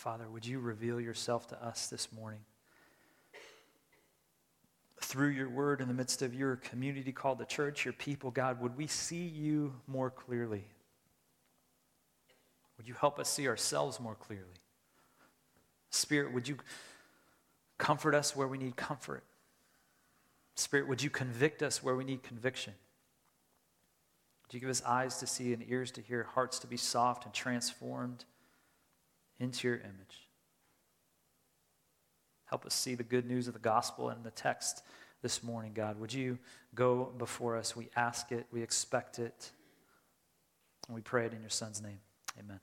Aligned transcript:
Father, 0.00 0.30
would 0.30 0.46
you 0.46 0.60
reveal 0.60 0.98
yourself 0.98 1.46
to 1.48 1.62
us 1.62 1.88
this 1.88 2.10
morning? 2.10 2.40
Through 5.02 5.28
your 5.28 5.50
word 5.50 5.82
in 5.82 5.88
the 5.88 5.94
midst 5.94 6.22
of 6.22 6.34
your 6.34 6.56
community 6.56 7.12
called 7.12 7.36
the 7.36 7.44
church, 7.44 7.84
your 7.84 7.92
people, 7.92 8.30
God, 8.30 8.62
would 8.62 8.78
we 8.78 8.86
see 8.86 9.26
you 9.26 9.74
more 9.86 10.08
clearly? 10.08 10.64
Would 12.78 12.88
you 12.88 12.94
help 12.94 13.18
us 13.18 13.28
see 13.28 13.46
ourselves 13.46 14.00
more 14.00 14.14
clearly? 14.14 14.46
Spirit, 15.90 16.32
would 16.32 16.48
you 16.48 16.56
comfort 17.76 18.14
us 18.14 18.34
where 18.34 18.48
we 18.48 18.56
need 18.56 18.76
comfort? 18.76 19.22
Spirit, 20.54 20.88
would 20.88 21.02
you 21.02 21.10
convict 21.10 21.62
us 21.62 21.82
where 21.82 21.94
we 21.94 22.04
need 22.04 22.22
conviction? 22.22 22.72
Would 24.46 24.54
you 24.54 24.60
give 24.60 24.70
us 24.70 24.82
eyes 24.86 25.18
to 25.18 25.26
see 25.26 25.52
and 25.52 25.62
ears 25.68 25.90
to 25.90 26.00
hear, 26.00 26.22
hearts 26.22 26.58
to 26.60 26.66
be 26.66 26.78
soft 26.78 27.26
and 27.26 27.34
transformed 27.34 28.24
into 29.40 29.66
your 29.66 29.78
image? 29.78 30.28
Help 32.44 32.66
us 32.66 32.74
see 32.74 32.94
the 32.94 33.02
good 33.02 33.26
news 33.26 33.48
of 33.48 33.54
the 33.54 33.60
gospel 33.60 34.10
in 34.10 34.22
the 34.22 34.30
text 34.30 34.82
this 35.22 35.42
morning, 35.42 35.72
God. 35.74 35.98
Would 36.00 36.12
you 36.12 36.38
go 36.74 37.12
before 37.16 37.56
us? 37.56 37.74
We 37.76 37.88
ask 37.96 38.32
it, 38.32 38.46
we 38.52 38.62
expect 38.62 39.18
it, 39.18 39.50
and 40.86 40.94
we 40.94 41.00
pray 41.00 41.26
it 41.26 41.32
in 41.32 41.40
your 41.40 41.50
Son's 41.50 41.80
name. 41.82 41.98
Amen. 42.38 42.60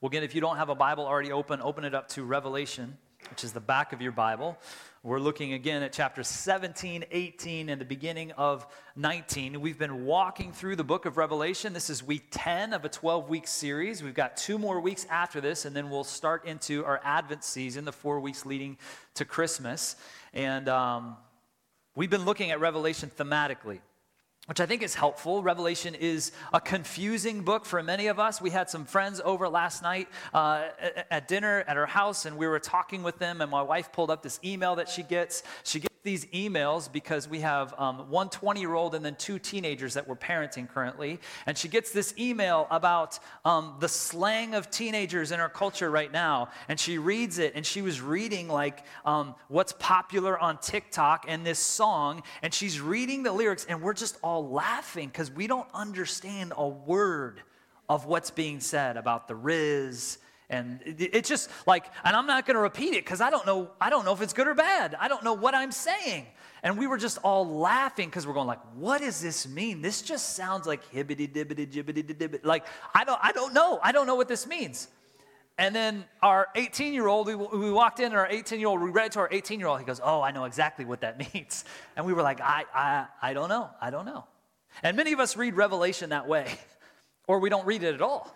Well, 0.00 0.08
again, 0.08 0.22
if 0.22 0.34
you 0.34 0.40
don't 0.40 0.56
have 0.56 0.68
a 0.68 0.74
Bible 0.74 1.06
already 1.06 1.32
open, 1.32 1.62
open 1.62 1.84
it 1.84 1.94
up 1.94 2.08
to 2.10 2.24
Revelation, 2.24 2.98
which 3.30 3.44
is 3.44 3.52
the 3.52 3.60
back 3.60 3.92
of 3.92 4.02
your 4.02 4.12
Bible. 4.12 4.58
We're 5.04 5.20
looking 5.20 5.52
again 5.52 5.82
at 5.82 5.92
chapter 5.92 6.22
17, 6.22 7.04
18, 7.10 7.68
and 7.68 7.78
the 7.78 7.84
beginning 7.84 8.32
of 8.38 8.66
19. 8.96 9.60
We've 9.60 9.78
been 9.78 10.06
walking 10.06 10.50
through 10.50 10.76
the 10.76 10.84
book 10.84 11.04
of 11.04 11.18
Revelation. 11.18 11.74
This 11.74 11.90
is 11.90 12.02
week 12.02 12.28
10 12.30 12.72
of 12.72 12.86
a 12.86 12.88
12 12.88 13.28
week 13.28 13.46
series. 13.46 14.02
We've 14.02 14.14
got 14.14 14.38
two 14.38 14.56
more 14.56 14.80
weeks 14.80 15.06
after 15.10 15.42
this, 15.42 15.66
and 15.66 15.76
then 15.76 15.90
we'll 15.90 16.04
start 16.04 16.46
into 16.46 16.86
our 16.86 17.02
Advent 17.04 17.44
season, 17.44 17.84
the 17.84 17.92
four 17.92 18.18
weeks 18.18 18.46
leading 18.46 18.78
to 19.12 19.26
Christmas. 19.26 19.96
And 20.32 20.70
um, 20.70 21.18
we've 21.94 22.08
been 22.08 22.24
looking 22.24 22.50
at 22.50 22.58
Revelation 22.58 23.10
thematically 23.14 23.80
which 24.46 24.60
I 24.60 24.66
think 24.66 24.82
is 24.82 24.94
helpful. 24.94 25.42
Revelation 25.42 25.94
is 25.94 26.32
a 26.52 26.60
confusing 26.60 27.42
book 27.42 27.64
for 27.64 27.82
many 27.82 28.08
of 28.08 28.18
us. 28.18 28.40
We 28.40 28.50
had 28.50 28.68
some 28.68 28.84
friends 28.84 29.20
over 29.24 29.48
last 29.48 29.82
night 29.82 30.08
uh, 30.32 30.68
at 31.10 31.28
dinner 31.28 31.64
at 31.66 31.76
our 31.76 31.86
house, 31.86 32.26
and 32.26 32.36
we 32.36 32.46
were 32.46 32.58
talking 32.58 33.02
with 33.02 33.18
them. 33.18 33.40
And 33.40 33.50
my 33.50 33.62
wife 33.62 33.92
pulled 33.92 34.10
up 34.10 34.22
this 34.22 34.38
email 34.44 34.76
that 34.76 34.88
she 34.88 35.02
gets. 35.02 35.42
She 35.62 35.80
gets 35.80 35.93
these 36.04 36.26
emails 36.26 36.92
because 36.92 37.26
we 37.26 37.40
have 37.40 37.74
um, 37.78 38.10
one 38.10 38.28
20 38.28 38.60
year 38.60 38.74
old 38.74 38.94
and 38.94 39.02
then 39.02 39.16
two 39.16 39.38
teenagers 39.38 39.94
that 39.94 40.06
we're 40.06 40.14
parenting 40.14 40.68
currently. 40.68 41.18
And 41.46 41.56
she 41.56 41.66
gets 41.66 41.92
this 41.92 42.12
email 42.18 42.66
about 42.70 43.18
um, 43.44 43.76
the 43.80 43.88
slang 43.88 44.54
of 44.54 44.70
teenagers 44.70 45.32
in 45.32 45.40
our 45.40 45.48
culture 45.48 45.90
right 45.90 46.12
now. 46.12 46.50
And 46.68 46.78
she 46.78 46.98
reads 46.98 47.38
it, 47.38 47.54
and 47.54 47.64
she 47.64 47.80
was 47.80 48.02
reading 48.02 48.48
like 48.48 48.84
um, 49.06 49.34
what's 49.48 49.72
popular 49.78 50.38
on 50.38 50.58
TikTok 50.58 51.24
and 51.26 51.44
this 51.44 51.58
song. 51.58 52.22
And 52.42 52.52
she's 52.52 52.80
reading 52.80 53.22
the 53.22 53.32
lyrics, 53.32 53.64
and 53.66 53.80
we're 53.80 53.94
just 53.94 54.18
all 54.22 54.46
laughing 54.46 55.08
because 55.08 55.30
we 55.30 55.46
don't 55.46 55.68
understand 55.72 56.52
a 56.54 56.68
word 56.68 57.40
of 57.88 58.04
what's 58.04 58.30
being 58.30 58.60
said 58.60 58.98
about 58.98 59.26
the 59.26 59.34
Riz 59.34 60.18
and 60.50 60.80
it's 60.84 61.28
just 61.28 61.48
like 61.66 61.86
and 62.04 62.14
i'm 62.14 62.26
not 62.26 62.46
going 62.46 62.54
to 62.54 62.60
repeat 62.60 62.94
it 62.94 63.04
because 63.04 63.20
i 63.20 63.30
don't 63.30 63.46
know 63.46 63.70
i 63.80 63.88
don't 63.88 64.04
know 64.04 64.12
if 64.12 64.20
it's 64.20 64.32
good 64.32 64.46
or 64.46 64.54
bad. 64.54 64.94
I 64.98 65.08
don't 65.08 65.24
know 65.24 65.34
what 65.34 65.54
i'm 65.54 65.72
saying. 65.72 66.26
And 66.62 66.78
we 66.78 66.86
were 66.86 66.96
just 66.96 67.18
all 67.22 67.46
laughing 67.46 68.08
because 68.08 68.26
we're 68.26 68.34
going 68.34 68.46
like 68.46 68.60
what 68.74 69.00
does 69.00 69.20
this 69.20 69.46
mean? 69.46 69.82
This 69.82 70.02
just 70.02 70.36
sounds 70.36 70.66
like 70.66 70.90
hibbity 70.92 71.30
dibbity 71.30 71.66
jibbity 71.66 72.02
dibbity 72.02 72.44
like 72.44 72.66
i 72.94 73.04
don't 73.04 73.18
i 73.22 73.32
don't 73.32 73.54
know. 73.54 73.80
I 73.82 73.92
don't 73.92 74.06
know 74.06 74.14
what 74.14 74.28
this 74.28 74.46
means. 74.46 74.88
And 75.56 75.74
then 75.74 76.04
our 76.20 76.48
18 76.56 76.92
year 76.92 77.06
old 77.06 77.26
we, 77.26 77.34
we 77.36 77.70
walked 77.70 78.00
in 78.00 78.06
and 78.06 78.16
our 78.16 78.28
18 78.28 78.58
year 78.60 78.68
old 78.68 78.82
we 78.82 78.90
read 78.90 79.06
it 79.06 79.12
to 79.12 79.20
our 79.20 79.28
18 79.30 79.58
year 79.58 79.68
old 79.68 79.78
he 79.78 79.86
goes 79.86 80.00
oh 80.02 80.20
i 80.20 80.30
know 80.30 80.44
exactly 80.44 80.84
what 80.84 81.00
that 81.00 81.18
means. 81.34 81.64
And 81.96 82.04
we 82.04 82.12
were 82.12 82.22
like 82.22 82.40
i 82.40 82.64
i 82.74 83.06
i 83.22 83.32
don't 83.32 83.48
know. 83.48 83.70
I 83.80 83.90
don't 83.90 84.04
know. 84.04 84.24
And 84.82 84.96
many 84.96 85.12
of 85.12 85.20
us 85.20 85.36
read 85.36 85.54
revelation 85.54 86.10
that 86.10 86.28
way 86.28 86.52
or 87.26 87.38
we 87.38 87.48
don't 87.48 87.64
read 87.64 87.82
it 87.82 87.94
at 87.94 88.02
all 88.02 88.34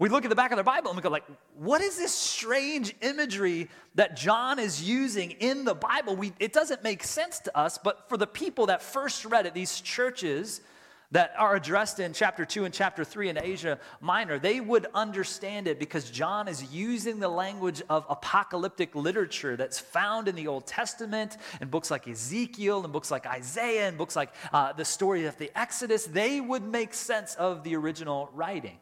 we 0.00 0.08
look 0.08 0.24
at 0.24 0.30
the 0.30 0.34
back 0.34 0.50
of 0.50 0.56
their 0.56 0.64
Bible 0.64 0.90
and 0.90 0.96
we 0.96 1.02
go 1.02 1.10
like, 1.10 1.26
what 1.56 1.82
is 1.82 1.98
this 1.98 2.12
strange 2.12 2.96
imagery 3.02 3.68
that 3.96 4.16
John 4.16 4.58
is 4.58 4.82
using 4.82 5.32
in 5.32 5.66
the 5.66 5.74
Bible? 5.74 6.16
We, 6.16 6.32
it 6.40 6.54
doesn't 6.54 6.82
make 6.82 7.04
sense 7.04 7.38
to 7.40 7.56
us, 7.56 7.76
but 7.76 8.08
for 8.08 8.16
the 8.16 8.26
people 8.26 8.66
that 8.66 8.82
first 8.82 9.26
read 9.26 9.44
it, 9.44 9.52
these 9.52 9.78
churches 9.82 10.62
that 11.10 11.34
are 11.36 11.54
addressed 11.54 12.00
in 12.00 12.14
chapter 12.14 12.46
2 12.46 12.64
and 12.64 12.72
chapter 12.72 13.04
3 13.04 13.28
in 13.28 13.44
Asia 13.44 13.78
Minor, 14.00 14.38
they 14.38 14.60
would 14.60 14.86
understand 14.94 15.68
it 15.68 15.78
because 15.78 16.08
John 16.10 16.48
is 16.48 16.72
using 16.72 17.18
the 17.18 17.28
language 17.28 17.82
of 17.90 18.06
apocalyptic 18.08 18.94
literature 18.94 19.54
that's 19.54 19.78
found 19.78 20.28
in 20.28 20.34
the 20.34 20.46
Old 20.46 20.66
Testament, 20.66 21.36
and 21.60 21.70
books 21.70 21.90
like 21.90 22.08
Ezekiel, 22.08 22.84
and 22.84 22.92
books 22.92 23.10
like 23.10 23.26
Isaiah, 23.26 23.88
and 23.88 23.98
books 23.98 24.16
like 24.16 24.32
uh, 24.52 24.72
the 24.72 24.84
story 24.84 25.26
of 25.26 25.36
the 25.36 25.50
Exodus. 25.58 26.06
They 26.06 26.40
would 26.40 26.62
make 26.62 26.94
sense 26.94 27.34
of 27.34 27.64
the 27.64 27.76
original 27.76 28.30
writing. 28.32 28.78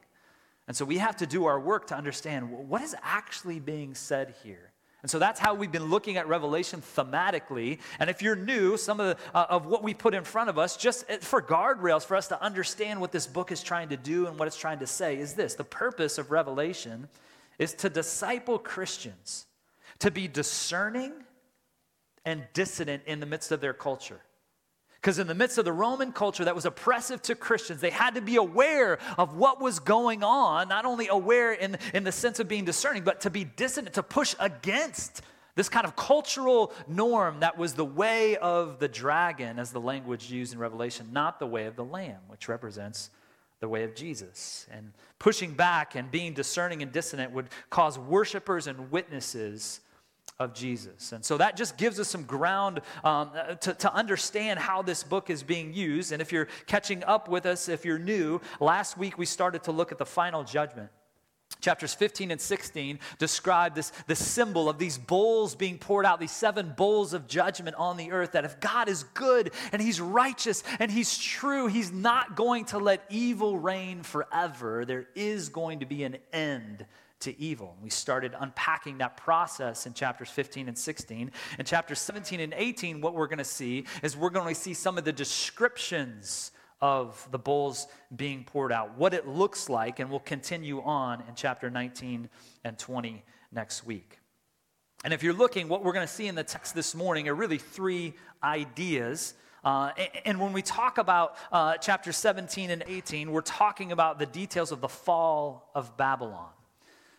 And 0.68 0.76
so 0.76 0.84
we 0.84 0.98
have 0.98 1.16
to 1.16 1.26
do 1.26 1.46
our 1.46 1.58
work 1.58 1.86
to 1.88 1.96
understand 1.96 2.68
what 2.68 2.82
is 2.82 2.94
actually 3.02 3.58
being 3.58 3.94
said 3.94 4.34
here. 4.44 4.72
And 5.00 5.10
so 5.10 5.18
that's 5.18 5.40
how 5.40 5.54
we've 5.54 5.72
been 5.72 5.86
looking 5.86 6.16
at 6.16 6.28
Revelation 6.28 6.82
thematically. 6.96 7.78
And 7.98 8.10
if 8.10 8.20
you're 8.20 8.36
new, 8.36 8.76
some 8.76 9.00
of, 9.00 9.16
the, 9.16 9.36
uh, 9.36 9.46
of 9.48 9.66
what 9.66 9.82
we 9.82 9.94
put 9.94 10.12
in 10.12 10.24
front 10.24 10.50
of 10.50 10.58
us, 10.58 10.76
just 10.76 11.08
uh, 11.10 11.18
for 11.18 11.40
guardrails 11.40 12.04
for 12.04 12.16
us 12.16 12.28
to 12.28 12.42
understand 12.42 13.00
what 13.00 13.12
this 13.12 13.26
book 13.26 13.50
is 13.50 13.62
trying 13.62 13.88
to 13.90 13.96
do 13.96 14.26
and 14.26 14.38
what 14.38 14.46
it's 14.46 14.56
trying 14.56 14.80
to 14.80 14.86
say, 14.86 15.16
is 15.16 15.34
this 15.34 15.54
the 15.54 15.64
purpose 15.64 16.18
of 16.18 16.30
Revelation 16.30 17.08
is 17.58 17.74
to 17.74 17.88
disciple 17.88 18.58
Christians, 18.58 19.46
to 20.00 20.10
be 20.10 20.28
discerning 20.28 21.12
and 22.24 22.42
dissident 22.52 23.04
in 23.06 23.20
the 23.20 23.26
midst 23.26 23.52
of 23.52 23.60
their 23.60 23.72
culture. 23.72 24.20
Because 25.00 25.18
in 25.20 25.28
the 25.28 25.34
midst 25.34 25.58
of 25.58 25.64
the 25.64 25.72
Roman 25.72 26.12
culture 26.12 26.44
that 26.44 26.54
was 26.54 26.64
oppressive 26.64 27.22
to 27.22 27.36
Christians, 27.36 27.80
they 27.80 27.90
had 27.90 28.16
to 28.16 28.20
be 28.20 28.36
aware 28.36 28.98
of 29.16 29.36
what 29.36 29.60
was 29.60 29.78
going 29.78 30.24
on, 30.24 30.68
not 30.68 30.84
only 30.84 31.06
aware 31.06 31.52
in, 31.52 31.78
in 31.94 32.02
the 32.02 32.10
sense 32.10 32.40
of 32.40 32.48
being 32.48 32.64
discerning, 32.64 33.04
but 33.04 33.20
to 33.20 33.30
be 33.30 33.44
dissonant, 33.44 33.94
to 33.94 34.02
push 34.02 34.34
against 34.40 35.22
this 35.54 35.68
kind 35.68 35.86
of 35.86 35.94
cultural 35.94 36.72
norm 36.86 37.40
that 37.40 37.56
was 37.58 37.74
the 37.74 37.84
way 37.84 38.36
of 38.36 38.78
the 38.80 38.88
dragon, 38.88 39.58
as 39.58 39.70
the 39.70 39.80
language 39.80 40.30
used 40.30 40.52
in 40.52 40.58
Revelation, 40.58 41.08
not 41.12 41.38
the 41.38 41.46
way 41.46 41.66
of 41.66 41.76
the 41.76 41.84
Lamb, 41.84 42.20
which 42.28 42.48
represents 42.48 43.10
the 43.60 43.68
way 43.68 43.84
of 43.84 43.94
Jesus. 43.94 44.66
And 44.70 44.92
pushing 45.18 45.54
back 45.54 45.94
and 45.94 46.10
being 46.10 46.32
discerning 46.32 46.82
and 46.82 46.92
dissonant 46.92 47.32
would 47.32 47.48
cause 47.70 47.98
worshipers 47.98 48.66
and 48.66 48.90
witnesses 48.90 49.80
of 50.38 50.54
Jesus. 50.54 51.10
And 51.10 51.24
so 51.24 51.36
that 51.38 51.56
just 51.56 51.76
gives 51.76 51.98
us 51.98 52.06
some 52.06 52.22
ground 52.22 52.80
um, 53.02 53.32
to, 53.60 53.74
to 53.74 53.92
understand 53.92 54.60
how 54.60 54.82
this 54.82 55.02
book 55.02 55.30
is 55.30 55.42
being 55.42 55.74
used. 55.74 56.12
And 56.12 56.22
if 56.22 56.30
you're 56.30 56.46
catching 56.66 57.02
up 57.02 57.28
with 57.28 57.44
us, 57.44 57.68
if 57.68 57.84
you're 57.84 57.98
new, 57.98 58.40
last 58.60 58.96
week 58.96 59.18
we 59.18 59.26
started 59.26 59.64
to 59.64 59.72
look 59.72 59.90
at 59.90 59.98
the 59.98 60.06
final 60.06 60.44
judgment. 60.44 60.90
Chapters 61.60 61.92
15 61.92 62.30
and 62.30 62.40
16 62.40 63.00
describe 63.18 63.74
this, 63.74 63.90
this 64.06 64.24
symbol 64.24 64.68
of 64.68 64.78
these 64.78 64.96
bowls 64.96 65.56
being 65.56 65.76
poured 65.76 66.06
out, 66.06 66.20
these 66.20 66.30
seven 66.30 66.72
bowls 66.76 67.14
of 67.14 67.26
judgment 67.26 67.74
on 67.74 67.96
the 67.96 68.12
earth. 68.12 68.32
That 68.32 68.44
if 68.44 68.60
God 68.60 68.88
is 68.88 69.02
good 69.14 69.50
and 69.72 69.82
He's 69.82 70.00
righteous 70.00 70.62
and 70.78 70.88
He's 70.88 71.18
true, 71.18 71.66
He's 71.66 71.90
not 71.90 72.36
going 72.36 72.66
to 72.66 72.78
let 72.78 73.04
evil 73.10 73.58
reign 73.58 74.04
forever. 74.04 74.84
There 74.84 75.08
is 75.16 75.48
going 75.48 75.80
to 75.80 75.86
be 75.86 76.04
an 76.04 76.18
end 76.32 76.86
to 77.20 77.38
evil. 77.40 77.76
We 77.82 77.90
started 77.90 78.34
unpacking 78.38 78.98
that 78.98 79.16
process 79.16 79.86
in 79.86 79.94
chapters 79.94 80.30
15 80.30 80.68
and 80.68 80.78
16. 80.78 81.30
In 81.58 81.64
chapters 81.64 81.98
17 82.00 82.40
and 82.40 82.54
18, 82.56 83.00
what 83.00 83.14
we're 83.14 83.26
going 83.26 83.38
to 83.38 83.44
see 83.44 83.84
is 84.02 84.16
we're 84.16 84.30
going 84.30 84.54
to 84.54 84.60
see 84.60 84.74
some 84.74 84.98
of 84.98 85.04
the 85.04 85.12
descriptions 85.12 86.52
of 86.80 87.26
the 87.32 87.38
bowls 87.38 87.88
being 88.14 88.44
poured 88.44 88.72
out, 88.72 88.96
what 88.96 89.12
it 89.14 89.26
looks 89.26 89.68
like, 89.68 89.98
and 89.98 90.10
we'll 90.10 90.20
continue 90.20 90.80
on 90.82 91.20
in 91.28 91.34
chapter 91.34 91.70
19 91.70 92.28
and 92.64 92.78
20 92.78 93.24
next 93.50 93.84
week. 93.84 94.18
And 95.04 95.12
if 95.12 95.22
you're 95.22 95.34
looking, 95.34 95.68
what 95.68 95.84
we're 95.84 95.92
going 95.92 96.06
to 96.06 96.12
see 96.12 96.26
in 96.26 96.34
the 96.34 96.44
text 96.44 96.74
this 96.74 96.94
morning 96.94 97.28
are 97.28 97.34
really 97.34 97.58
three 97.58 98.14
ideas. 98.42 99.34
Uh, 99.64 99.90
and 100.24 100.40
when 100.40 100.52
we 100.52 100.62
talk 100.62 100.98
about 100.98 101.36
uh, 101.50 101.76
chapter 101.76 102.12
17 102.12 102.70
and 102.70 102.84
18, 102.86 103.32
we're 103.32 103.40
talking 103.40 103.90
about 103.92 104.18
the 104.18 104.26
details 104.26 104.70
of 104.70 104.80
the 104.80 104.88
fall 104.88 105.70
of 105.74 105.96
Babylon. 105.96 106.50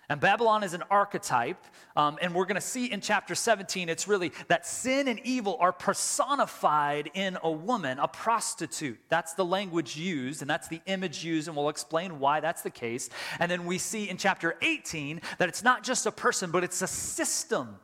And 0.09 0.19
Babylon 0.19 0.63
is 0.63 0.73
an 0.73 0.81
archetype, 0.89 1.63
um, 1.95 2.17
and 2.19 2.33
we're 2.33 2.45
going 2.45 2.55
to 2.55 2.61
see 2.61 2.91
in 2.91 2.99
chapter 2.99 3.35
17, 3.35 3.89
it's 3.89 4.07
really 4.07 4.31
that 4.47 4.65
sin 4.65 5.07
and 5.07 5.19
evil 5.23 5.55
are 5.59 5.71
personified 5.71 7.11
in 7.13 7.37
a 7.43 7.51
woman, 7.51 7.99
a 7.99 8.07
prostitute. 8.07 8.97
That's 9.09 9.33
the 9.33 9.45
language 9.45 9.95
used, 9.95 10.41
and 10.41 10.49
that's 10.49 10.67
the 10.67 10.81
image 10.87 11.23
used, 11.23 11.47
and 11.47 11.55
we'll 11.55 11.69
explain 11.69 12.19
why 12.19 12.39
that's 12.39 12.63
the 12.63 12.71
case. 12.71 13.11
And 13.39 13.51
then 13.51 13.65
we 13.65 13.77
see 13.77 14.09
in 14.09 14.17
chapter 14.17 14.55
18 14.63 15.21
that 15.37 15.47
it's 15.47 15.63
not 15.63 15.83
just 15.83 16.07
a 16.07 16.11
person, 16.11 16.49
but 16.49 16.63
it's 16.63 16.81
a 16.81 16.87
system. 16.87 17.77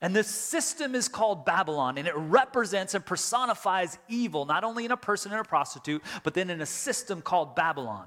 And 0.00 0.16
this 0.16 0.28
system 0.28 0.94
is 0.94 1.08
called 1.08 1.44
Babylon, 1.44 1.98
and 1.98 2.08
it 2.08 2.16
represents 2.16 2.94
and 2.94 3.04
personifies 3.04 3.98
evil, 4.08 4.46
not 4.46 4.64
only 4.64 4.86
in 4.86 4.92
a 4.92 4.96
person 4.96 5.30
and 5.30 5.42
a 5.42 5.44
prostitute, 5.44 6.02
but 6.22 6.32
then 6.32 6.48
in 6.48 6.62
a 6.62 6.66
system 6.66 7.20
called 7.20 7.54
Babylon. 7.54 8.06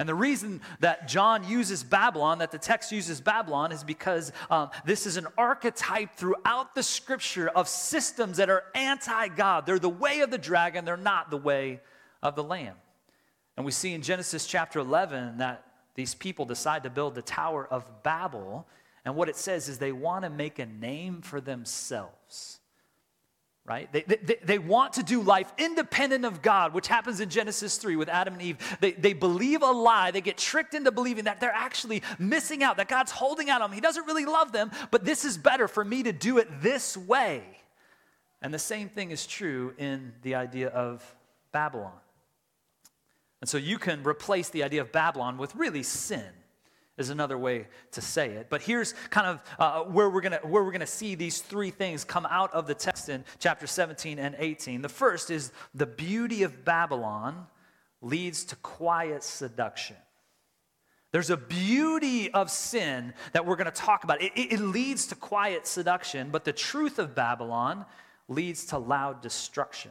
And 0.00 0.08
the 0.08 0.14
reason 0.14 0.62
that 0.78 1.08
John 1.08 1.46
uses 1.46 1.84
Babylon, 1.84 2.38
that 2.38 2.50
the 2.50 2.58
text 2.58 2.90
uses 2.90 3.20
Babylon, 3.20 3.70
is 3.70 3.84
because 3.84 4.32
um, 4.48 4.70
this 4.86 5.04
is 5.04 5.18
an 5.18 5.26
archetype 5.36 6.14
throughout 6.14 6.74
the 6.74 6.82
scripture 6.82 7.48
of 7.50 7.68
systems 7.68 8.38
that 8.38 8.48
are 8.48 8.64
anti 8.74 9.28
God. 9.28 9.66
They're 9.66 9.78
the 9.78 9.90
way 9.90 10.20
of 10.20 10.30
the 10.30 10.38
dragon, 10.38 10.86
they're 10.86 10.96
not 10.96 11.30
the 11.30 11.36
way 11.36 11.82
of 12.22 12.34
the 12.34 12.42
lamb. 12.42 12.76
And 13.58 13.66
we 13.66 13.72
see 13.72 13.92
in 13.92 14.00
Genesis 14.00 14.46
chapter 14.46 14.78
11 14.78 15.36
that 15.36 15.66
these 15.94 16.14
people 16.14 16.46
decide 16.46 16.84
to 16.84 16.90
build 16.90 17.14
the 17.14 17.20
Tower 17.20 17.68
of 17.70 18.02
Babel. 18.02 18.66
And 19.04 19.16
what 19.16 19.28
it 19.28 19.36
says 19.36 19.68
is 19.68 19.76
they 19.76 19.92
want 19.92 20.24
to 20.24 20.30
make 20.30 20.58
a 20.58 20.64
name 20.64 21.20
for 21.20 21.42
themselves 21.42 22.59
right? 23.64 23.92
They, 23.92 24.02
they, 24.02 24.36
they 24.42 24.58
want 24.58 24.94
to 24.94 25.02
do 25.02 25.22
life 25.22 25.52
independent 25.58 26.24
of 26.24 26.42
God, 26.42 26.74
which 26.74 26.88
happens 26.88 27.20
in 27.20 27.28
Genesis 27.28 27.76
3 27.76 27.96
with 27.96 28.08
Adam 28.08 28.34
and 28.34 28.42
Eve. 28.42 28.78
They, 28.80 28.92
they 28.92 29.12
believe 29.12 29.62
a 29.62 29.70
lie. 29.70 30.10
They 30.10 30.20
get 30.20 30.38
tricked 30.38 30.74
into 30.74 30.90
believing 30.90 31.24
that 31.24 31.40
they're 31.40 31.52
actually 31.52 32.02
missing 32.18 32.62
out, 32.62 32.78
that 32.78 32.88
God's 32.88 33.12
holding 33.12 33.50
out 33.50 33.62
on 33.62 33.70
them. 33.70 33.74
He 33.74 33.80
doesn't 33.80 34.06
really 34.06 34.24
love 34.24 34.52
them, 34.52 34.70
but 34.90 35.04
this 35.04 35.24
is 35.24 35.36
better 35.36 35.68
for 35.68 35.84
me 35.84 36.02
to 36.04 36.12
do 36.12 36.38
it 36.38 36.48
this 36.62 36.96
way. 36.96 37.42
And 38.42 38.52
the 38.52 38.58
same 38.58 38.88
thing 38.88 39.10
is 39.10 39.26
true 39.26 39.74
in 39.76 40.14
the 40.22 40.34
idea 40.34 40.68
of 40.68 41.14
Babylon. 41.52 41.92
And 43.40 43.48
so 43.48 43.58
you 43.58 43.78
can 43.78 44.02
replace 44.02 44.48
the 44.48 44.64
idea 44.64 44.80
of 44.80 44.92
Babylon 44.92 45.38
with 45.38 45.54
really 45.54 45.82
sin 45.82 46.24
is 47.00 47.10
another 47.10 47.38
way 47.38 47.66
to 47.92 48.00
say 48.00 48.30
it. 48.30 48.48
But 48.50 48.62
here's 48.62 48.92
kind 49.10 49.26
of 49.26 49.42
uh, 49.58 49.90
where 49.90 50.08
we're 50.08 50.20
gonna 50.20 50.40
where 50.42 50.62
we're 50.62 50.72
gonna 50.72 50.86
see 50.86 51.14
these 51.14 51.40
three 51.40 51.70
things 51.70 52.04
come 52.04 52.26
out 52.26 52.52
of 52.52 52.66
the 52.66 52.74
text 52.74 53.08
in 53.08 53.24
chapter 53.38 53.66
17 53.66 54.18
and 54.18 54.36
18. 54.38 54.82
The 54.82 54.88
first 54.88 55.30
is 55.30 55.50
the 55.74 55.86
beauty 55.86 56.42
of 56.42 56.64
Babylon 56.64 57.46
leads 58.02 58.44
to 58.44 58.56
quiet 58.56 59.22
seduction. 59.22 59.96
There's 61.12 61.30
a 61.30 61.36
beauty 61.36 62.30
of 62.30 62.50
sin 62.50 63.14
that 63.32 63.44
we're 63.44 63.56
going 63.56 63.64
to 63.64 63.72
talk 63.72 64.04
about. 64.04 64.22
It, 64.22 64.32
it, 64.36 64.52
it, 64.52 64.60
leads 64.60 65.08
to 65.08 65.16
quiet 65.16 65.66
seduction, 65.66 66.30
but 66.30 66.44
the 66.44 66.52
truth 66.52 67.00
of 67.00 67.16
Babylon 67.16 67.84
leads 68.28 68.66
to 68.66 68.78
loud 68.78 69.20
destruction. 69.20 69.90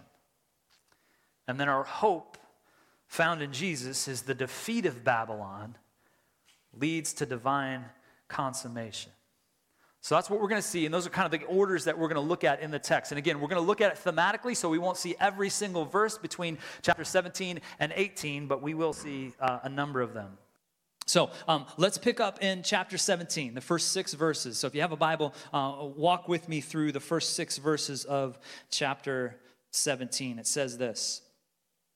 And 1.45 1.59
then 1.59 1.67
our 1.67 1.83
hope 1.83 2.37
found 3.07 3.41
in 3.41 3.51
Jesus 3.51 4.07
is 4.07 4.21
the 4.21 4.33
defeat 4.33 4.85
of 4.85 5.03
Babylon 5.03 5.75
leads 6.73 7.13
to 7.13 7.25
divine 7.25 7.85
consummation. 8.27 9.11
So 10.01 10.15
that's 10.15 10.29
what 10.29 10.39
we're 10.39 10.47
going 10.47 10.61
to 10.61 10.67
see. 10.67 10.85
And 10.85 10.93
those 10.93 11.05
are 11.05 11.09
kind 11.09 11.25
of 11.25 11.39
the 11.39 11.45
orders 11.45 11.83
that 11.85 11.97
we're 11.97 12.07
going 12.07 12.21
to 12.21 12.27
look 12.27 12.43
at 12.43 12.61
in 12.61 12.71
the 12.71 12.79
text. 12.79 13.11
And 13.11 13.19
again, 13.19 13.41
we're 13.41 13.49
going 13.49 13.61
to 13.61 13.67
look 13.67 13.81
at 13.81 13.91
it 13.91 13.99
thematically, 14.03 14.55
so 14.55 14.69
we 14.69 14.77
won't 14.77 14.97
see 14.97 15.15
every 15.19 15.49
single 15.49 15.83
verse 15.83 16.17
between 16.17 16.57
chapter 16.81 17.03
17 17.03 17.59
and 17.79 17.93
18, 17.95 18.47
but 18.47 18.61
we 18.61 18.73
will 18.73 18.93
see 18.93 19.33
uh, 19.41 19.59
a 19.63 19.69
number 19.69 20.01
of 20.01 20.13
them. 20.13 20.37
So 21.05 21.31
um, 21.47 21.65
let's 21.77 21.97
pick 21.97 22.19
up 22.19 22.41
in 22.41 22.61
chapter 22.61 22.97
17, 22.97 23.55
the 23.55 23.61
first 23.61 23.91
six 23.91 24.13
verses. 24.13 24.57
So 24.57 24.67
if 24.67 24.75
you 24.75 24.81
have 24.81 24.91
a 24.91 24.97
Bible, 24.97 25.33
uh, 25.51 25.87
walk 25.95 26.29
with 26.29 26.47
me 26.47 26.61
through 26.61 26.91
the 26.91 26.99
first 26.99 27.33
six 27.33 27.57
verses 27.57 28.05
of 28.05 28.37
chapter 28.69 29.35
17. 29.71 30.39
It 30.39 30.47
says 30.47 30.77
this. 30.77 31.21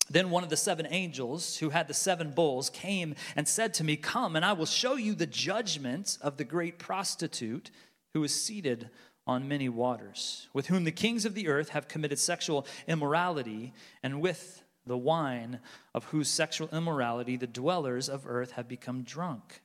Then 0.10 0.30
one 0.30 0.44
of 0.44 0.50
the 0.50 0.58
seven 0.58 0.88
angels 0.90 1.58
who 1.58 1.70
had 1.70 1.88
the 1.88 1.94
seven 1.94 2.32
bowls 2.32 2.70
came 2.70 3.16
and 3.36 3.48
said 3.48 3.74
to 3.76 3.84
me, 3.84 3.96
Come, 3.96 4.36
and 4.36 4.44
I 4.44 4.54
will 4.54 4.66
show 4.66 4.96
you 4.96 5.16
the 5.16 5.26
judgment 5.26 6.18
of 6.22 6.38
the 6.38 6.44
great 6.44 6.78
prostitute 6.78 7.72
who 8.14 8.24
is 8.24 8.34
seated 8.34 8.90
on 9.26 9.48
many 9.48 9.70
waters, 9.70 10.50
with 10.54 10.68
whom 10.68 10.84
the 10.84 10.92
kings 10.92 11.24
of 11.26 11.34
the 11.34 11.48
earth 11.48 11.70
have 11.70 11.88
committed 11.88 12.20
sexual 12.20 12.68
immorality, 12.88 13.74
and 14.04 14.22
with 14.22 14.62
the 14.86 14.98
wine 14.98 15.60
of 15.94 16.04
whose 16.06 16.28
sexual 16.28 16.68
immorality 16.74 17.38
the 17.38 17.48
dwellers 17.48 18.10
of 18.10 18.28
earth 18.28 18.52
have 18.52 18.68
become 18.68 19.04
drunk. 19.04 19.62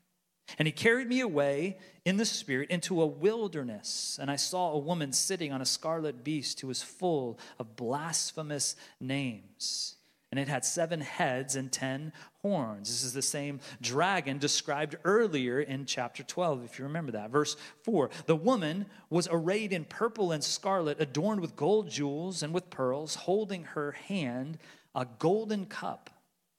And 0.59 0.67
he 0.67 0.73
carried 0.73 1.09
me 1.09 1.21
away 1.21 1.77
in 2.05 2.17
the 2.17 2.25
spirit 2.25 2.71
into 2.71 3.03
a 3.03 3.07
wilderness, 3.07 4.19
and 4.23 4.31
I 4.31 4.37
saw 4.37 4.73
a 4.73 4.79
woman 4.79 5.13
sitting 5.13 5.53
on 5.53 5.61
a 5.61 5.67
scarlet 5.67 6.23
beast 6.23 6.61
who 6.61 6.69
was 6.69 6.83
full 6.83 7.41
of 7.59 7.75
blasphemous 7.75 8.77
names 9.01 9.97
and 10.31 10.39
it 10.39 10.49
had 10.49 10.65
seven 10.65 11.01
heads 11.01 11.57
and 11.57 11.73
ten 11.73 12.13
horns. 12.43 12.89
This 12.89 13.03
is 13.03 13.13
the 13.13 13.23
same 13.23 13.61
dragon 13.81 14.39
described 14.39 14.97
earlier 15.05 15.61
in 15.61 15.87
chapter 15.87 16.23
12, 16.23 16.65
if 16.65 16.79
you 16.79 16.85
remember 16.85 17.13
that. 17.13 17.31
Verse 17.31 17.57
4 17.83 18.11
The 18.27 18.37
woman 18.37 18.87
was 19.11 19.29
arrayed 19.31 19.73
in 19.73 19.85
purple 19.85 20.33
and 20.33 20.45
scarlet, 20.45 21.01
adorned 21.01 21.41
with 21.41 21.57
gold 21.57 21.91
jewels 21.91 22.43
and 22.43 22.53
with 22.53 22.71
pearls, 22.71 23.15
holding 23.15 23.65
her 23.65 23.93
hand 23.93 24.59
a 24.95 25.07
golden 25.19 25.67
cup 25.67 26.11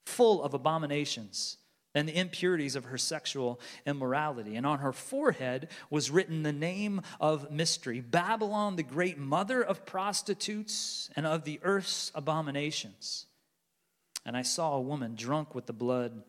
full 0.06 0.42
of 0.42 0.54
abominations 0.54 1.56
and 1.94 2.08
the 2.08 2.16
impurities 2.16 2.76
of 2.76 2.84
her 2.84 2.98
sexual 2.98 3.60
immorality. 3.84 4.56
And 4.56 4.64
on 4.64 4.78
her 4.78 4.92
forehead 4.92 5.68
was 5.90 6.10
written 6.10 6.42
the 6.42 6.52
name 6.52 7.02
of 7.20 7.50
mystery 7.50 8.00
Babylon, 8.00 8.76
the 8.76 8.82
great 8.82 9.18
mother 9.18 9.62
of 9.62 9.86
prostitutes 9.86 11.10
and 11.16 11.26
of 11.26 11.44
the 11.44 11.60
earth's 11.62 12.12
abominations. 12.14 13.26
And 14.24 14.36
I 14.36 14.42
saw 14.42 14.74
a 14.74 14.80
woman 14.80 15.14
drunk 15.14 15.54
with 15.54 15.66
the 15.66 15.72
blood 15.72 16.22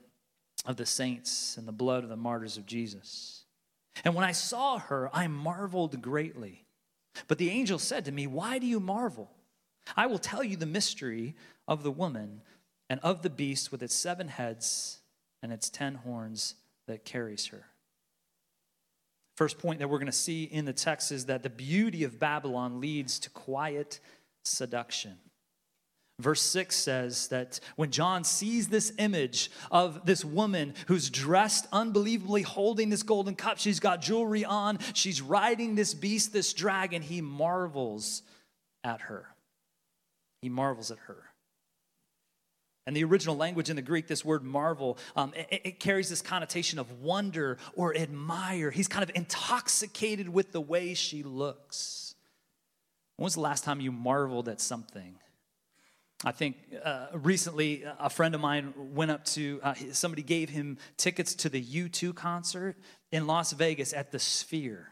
of 0.66 0.78
the 0.78 0.86
saints 0.86 1.58
and 1.58 1.68
the 1.68 1.72
blood 1.72 2.04
of 2.04 2.10
the 2.10 2.16
martyrs 2.16 2.58
of 2.58 2.66
Jesus. 2.66 3.44
And 4.04 4.16
when 4.16 4.26
I 4.26 4.32
saw 4.32 4.78
her, 4.80 5.10
I 5.14 5.28
marveled 5.28 6.02
greatly. 6.02 6.66
But 7.28 7.38
the 7.38 7.50
angel 7.50 7.80
said 7.80 8.06
to 8.06 8.12
me, 8.12 8.28
Why 8.28 8.60
do 8.60 8.66
you 8.66 8.80
marvel? 8.80 9.32
I 9.98 10.08
will 10.08 10.20
tell 10.20 10.44
you 10.44 10.56
the 10.56 10.66
mystery 10.66 11.36
of 11.68 11.84
the 11.84 11.92
woman 11.92 12.42
and 12.90 13.00
of 13.02 13.22
the 13.22 13.30
beast 13.30 13.72
with 13.72 13.84
its 13.84 13.96
seven 13.96 14.28
heads 14.28 15.00
and 15.42 15.52
its 15.52 15.70
ten 15.70 15.96
horns 15.96 16.56
that 16.88 17.06
carries 17.06 17.48
her. 17.48 17.66
First 19.36 19.58
point 19.58 19.80
that 19.80 19.90
we're 19.90 19.98
going 19.98 20.06
to 20.06 20.12
see 20.12 20.44
in 20.44 20.66
the 20.66 20.74
text 20.74 21.12
is 21.12 21.26
that 21.26 21.42
the 21.42 21.50
beauty 21.50 22.04
of 22.04 22.20
Babylon 22.20 22.80
leads 22.80 23.18
to 23.20 23.30
quiet 23.30 24.00
seduction. 24.44 25.18
Verse 26.21 26.41
6 26.41 26.75
says 26.75 27.27
that 27.29 27.59
when 27.75 27.91
John 27.91 28.23
sees 28.23 28.68
this 28.68 28.94
image 28.97 29.51
of 29.71 30.06
this 30.06 30.23
woman 30.23 30.73
who's 30.88 31.09
dressed 31.09 31.68
unbelievably 31.71 32.44
holding 32.44 32.89
this 32.89 33.03
golden 33.03 33.35
cup, 33.35 33.57
she's 33.57 33.79
got 33.79 34.01
jewelry 34.01 34.45
on, 34.45 34.79
she's 34.94 35.21
riding 35.21 35.75
this 35.75 35.94
beast, 35.94 36.33
this 36.33 36.53
dragon, 36.53 37.01
he 37.01 37.21
marvels 37.21 38.21
at 38.83 39.01
her. 39.01 39.27
He 40.41 40.50
marvels 40.50 40.91
at 40.91 40.97
her. 41.00 41.23
And 42.88 42.95
the 42.95 43.03
original 43.03 43.38
language 43.38 43.69
in 43.69 43.75
the 43.75 43.81
Greek, 43.81 44.07
this 44.07 44.25
word 44.25 44.44
marvel, 44.44 44.97
um, 45.15 45.33
it, 45.35 45.62
it 45.63 45.79
carries 45.79 46.09
this 46.09 46.21
connotation 46.21 46.79
of 46.79 47.01
wonder 47.01 47.57
or 47.75 47.95
admire. 47.95 48.71
He's 48.71 48.88
kind 48.88 49.03
of 49.03 49.12
intoxicated 49.15 50.28
with 50.28 50.51
the 50.51 50.61
way 50.61 50.94
she 50.95 51.21
looks. 51.21 52.16
When 53.18 53.25
was 53.25 53.35
the 53.35 53.42
last 53.42 53.63
time 53.63 53.81
you 53.81 53.92
marveled 53.92 54.49
at 54.49 54.59
something? 54.59 55.16
I 56.23 56.31
think 56.31 56.57
uh, 56.83 57.07
recently 57.13 57.83
a 57.99 58.09
friend 58.09 58.35
of 58.35 58.42
mine 58.42 58.73
went 58.78 59.09
up 59.09 59.25
to, 59.25 59.59
uh, 59.63 59.73
somebody 59.92 60.21
gave 60.21 60.49
him 60.49 60.78
tickets 60.95 61.33
to 61.35 61.49
the 61.49 61.63
U2 61.63 62.13
concert 62.13 62.78
in 63.11 63.25
Las 63.25 63.54
Vegas 63.54 63.92
at 63.92 64.11
the 64.11 64.19
Sphere. 64.19 64.90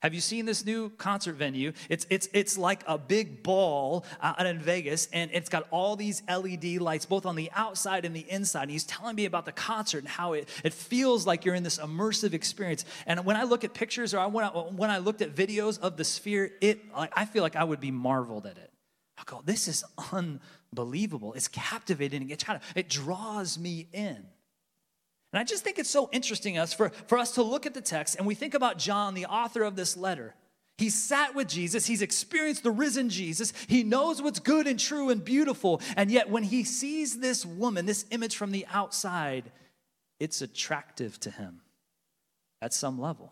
Have 0.00 0.14
you 0.14 0.22
seen 0.22 0.46
this 0.46 0.64
new 0.64 0.88
concert 0.88 1.34
venue? 1.34 1.74
It's, 1.90 2.06
it's, 2.08 2.26
it's 2.32 2.56
like 2.56 2.82
a 2.86 2.96
big 2.96 3.42
ball 3.42 4.06
out 4.22 4.46
in 4.46 4.58
Vegas, 4.58 5.08
and 5.12 5.30
it's 5.34 5.50
got 5.50 5.66
all 5.70 5.94
these 5.94 6.22
LED 6.26 6.80
lights, 6.80 7.04
both 7.04 7.26
on 7.26 7.36
the 7.36 7.50
outside 7.54 8.06
and 8.06 8.16
the 8.16 8.24
inside. 8.30 8.62
And 8.62 8.70
he's 8.70 8.84
telling 8.84 9.14
me 9.14 9.26
about 9.26 9.44
the 9.44 9.52
concert 9.52 9.98
and 9.98 10.08
how 10.08 10.32
it, 10.32 10.48
it 10.64 10.72
feels 10.72 11.26
like 11.26 11.44
you're 11.44 11.54
in 11.54 11.62
this 11.62 11.76
immersive 11.76 12.32
experience. 12.32 12.86
And 13.06 13.26
when 13.26 13.36
I 13.36 13.42
look 13.42 13.62
at 13.62 13.74
pictures 13.74 14.14
or 14.14 14.26
when 14.30 14.46
I, 14.46 14.48
when 14.48 14.88
I 14.88 14.96
looked 14.96 15.20
at 15.20 15.34
videos 15.34 15.78
of 15.78 15.98
the 15.98 16.04
Sphere, 16.04 16.52
it, 16.62 16.80
I 16.94 17.26
feel 17.26 17.42
like 17.42 17.56
I 17.56 17.64
would 17.64 17.80
be 17.80 17.90
marveled 17.90 18.46
at 18.46 18.56
it. 18.56 18.72
I 19.18 19.24
go, 19.26 19.42
this 19.44 19.68
is 19.68 19.84
unbelievable 20.12 20.40
believable. 20.72 21.32
It's 21.34 21.48
captivating. 21.48 22.30
It 22.30 22.44
kind 22.44 22.60
of 22.60 22.72
it 22.74 22.88
draws 22.88 23.58
me 23.58 23.88
in. 23.92 24.24
And 25.32 25.38
I 25.38 25.44
just 25.44 25.62
think 25.62 25.78
it's 25.78 25.90
so 25.90 26.08
interesting 26.12 26.58
us 26.58 26.72
for, 26.72 26.90
for 27.06 27.16
us 27.16 27.32
to 27.32 27.42
look 27.42 27.64
at 27.64 27.74
the 27.74 27.80
text 27.80 28.16
and 28.16 28.26
we 28.26 28.34
think 28.34 28.54
about 28.54 28.78
John, 28.78 29.14
the 29.14 29.26
author 29.26 29.62
of 29.62 29.76
this 29.76 29.96
letter. 29.96 30.34
He 30.76 30.88
sat 30.88 31.34
with 31.34 31.46
Jesus. 31.46 31.84
He's 31.84 32.00
experienced 32.00 32.62
the 32.62 32.70
risen 32.70 33.10
Jesus. 33.10 33.52
He 33.68 33.82
knows 33.82 34.22
what's 34.22 34.38
good 34.38 34.66
and 34.66 34.80
true 34.80 35.10
and 35.10 35.22
beautiful. 35.22 35.82
And 35.94 36.10
yet, 36.10 36.30
when 36.30 36.42
he 36.42 36.64
sees 36.64 37.20
this 37.20 37.44
woman, 37.44 37.84
this 37.84 38.06
image 38.10 38.34
from 38.34 38.50
the 38.50 38.64
outside, 38.72 39.52
it's 40.18 40.40
attractive 40.40 41.20
to 41.20 41.30
him 41.30 41.60
at 42.62 42.72
some 42.72 42.98
level. 42.98 43.30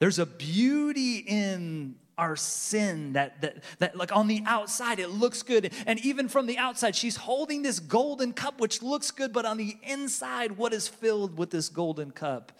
There's 0.00 0.18
a 0.18 0.26
beauty 0.26 1.18
in 1.18 1.94
our 2.16 2.36
sin 2.36 3.14
that, 3.14 3.40
that, 3.40 3.62
that 3.78 3.96
like 3.96 4.14
on 4.14 4.28
the 4.28 4.42
outside 4.46 4.98
it 4.98 5.10
looks 5.10 5.42
good. 5.42 5.72
And 5.86 5.98
even 6.04 6.28
from 6.28 6.46
the 6.46 6.58
outside 6.58 6.94
she's 6.94 7.16
holding 7.16 7.62
this 7.62 7.80
golden 7.80 8.32
cup 8.32 8.60
which 8.60 8.82
looks 8.82 9.10
good 9.10 9.32
but 9.32 9.44
on 9.44 9.56
the 9.56 9.76
inside 9.82 10.52
what 10.52 10.72
is 10.72 10.88
filled 10.88 11.38
with 11.38 11.50
this 11.50 11.68
golden 11.68 12.10
cup 12.10 12.52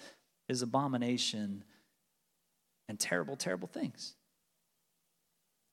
is 0.48 0.62
abomination 0.62 1.64
and 2.88 2.98
terrible 2.98 3.36
terrible 3.36 3.68
things 3.68 4.14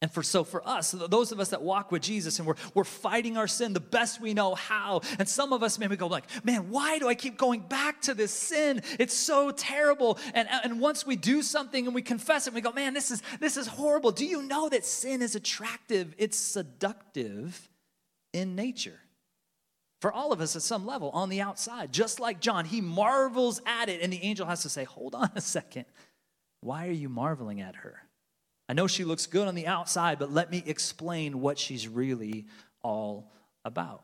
And 0.01 0.11
for 0.11 0.23
so 0.23 0.43
for 0.43 0.67
us, 0.67 0.91
those 0.91 1.31
of 1.31 1.39
us 1.39 1.49
that 1.49 1.61
walk 1.61 1.91
with 1.91 2.01
Jesus 2.01 2.39
and 2.39 2.47
we're, 2.47 2.55
we're 2.73 2.83
fighting 2.83 3.37
our 3.37 3.47
sin 3.47 3.73
the 3.73 3.79
best 3.79 4.19
we 4.19 4.33
know 4.33 4.55
how. 4.55 5.01
And 5.19 5.29
some 5.29 5.53
of 5.53 5.61
us 5.61 5.77
maybe 5.77 5.95
go 5.95 6.07
like, 6.07 6.23
man, 6.43 6.71
why 6.71 6.97
do 6.97 7.07
I 7.07 7.13
keep 7.13 7.37
going 7.37 7.59
back 7.59 8.01
to 8.03 8.15
this 8.15 8.31
sin? 8.31 8.81
It's 8.97 9.13
so 9.13 9.51
terrible. 9.51 10.17
And, 10.33 10.47
and 10.63 10.79
once 10.79 11.05
we 11.05 11.15
do 11.15 11.43
something 11.43 11.85
and 11.85 11.93
we 11.93 12.01
confess 12.01 12.47
it, 12.47 12.53
we 12.53 12.61
go, 12.61 12.71
man, 12.71 12.95
this 12.95 13.11
is 13.11 13.21
this 13.39 13.57
is 13.57 13.67
horrible. 13.67 14.11
Do 14.11 14.25
you 14.25 14.41
know 14.41 14.69
that 14.69 14.85
sin 14.85 15.21
is 15.21 15.35
attractive? 15.35 16.15
It's 16.17 16.37
seductive 16.37 17.69
in 18.33 18.55
nature. 18.55 18.99
For 19.99 20.11
all 20.11 20.33
of 20.33 20.41
us 20.41 20.55
at 20.55 20.63
some 20.63 20.87
level 20.87 21.11
on 21.11 21.29
the 21.29 21.41
outside, 21.41 21.93
just 21.93 22.19
like 22.19 22.39
John, 22.39 22.65
he 22.65 22.81
marvels 22.81 23.61
at 23.67 23.87
it, 23.87 24.01
and 24.01 24.11
the 24.11 24.23
angel 24.23 24.47
has 24.47 24.63
to 24.63 24.69
say, 24.69 24.83
Hold 24.83 25.13
on 25.13 25.29
a 25.35 25.41
second. 25.41 25.85
Why 26.61 26.87
are 26.87 26.91
you 26.91 27.07
marveling 27.07 27.61
at 27.61 27.75
her? 27.75 28.01
I 28.71 28.73
know 28.73 28.87
she 28.87 29.03
looks 29.03 29.25
good 29.25 29.49
on 29.49 29.55
the 29.55 29.67
outside, 29.67 30.17
but 30.17 30.31
let 30.31 30.49
me 30.49 30.63
explain 30.65 31.41
what 31.41 31.59
she's 31.59 31.89
really 31.89 32.45
all 32.81 33.29
about. 33.65 34.01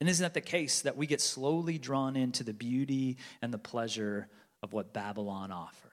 And 0.00 0.08
isn't 0.08 0.24
that 0.24 0.34
the 0.34 0.40
case 0.40 0.80
that 0.80 0.96
we 0.96 1.06
get 1.06 1.20
slowly 1.20 1.78
drawn 1.78 2.16
into 2.16 2.42
the 2.42 2.52
beauty 2.52 3.18
and 3.40 3.54
the 3.54 3.58
pleasure 3.58 4.26
of 4.64 4.72
what 4.72 4.92
Babylon 4.92 5.52
offers? 5.52 5.92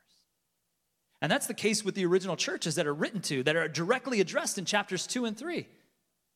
And 1.21 1.31
that's 1.31 1.45
the 1.45 1.53
case 1.53 1.85
with 1.85 1.93
the 1.93 2.07
original 2.07 2.35
churches 2.35 2.73
that 2.73 2.87
are 2.87 2.93
written 2.95 3.21
to, 3.21 3.43
that 3.43 3.55
are 3.55 3.67
directly 3.67 4.19
addressed 4.19 4.57
in 4.57 4.65
chapters 4.65 5.05
two 5.05 5.25
and 5.25 5.37
three. 5.37 5.67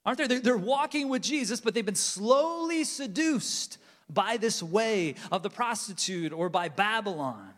Aren't 0.05 0.19
they? 0.19 0.37
They're 0.37 0.55
walking 0.55 1.09
with 1.09 1.23
Jesus, 1.23 1.61
but 1.61 1.73
they've 1.73 1.83
been 1.83 1.95
slowly 1.95 2.83
seduced 2.83 3.79
by 4.07 4.37
this 4.37 4.61
way 4.61 5.15
of 5.31 5.41
the 5.41 5.49
prostitute 5.49 6.31
or 6.31 6.47
by 6.49 6.69
Babylon. 6.69 7.52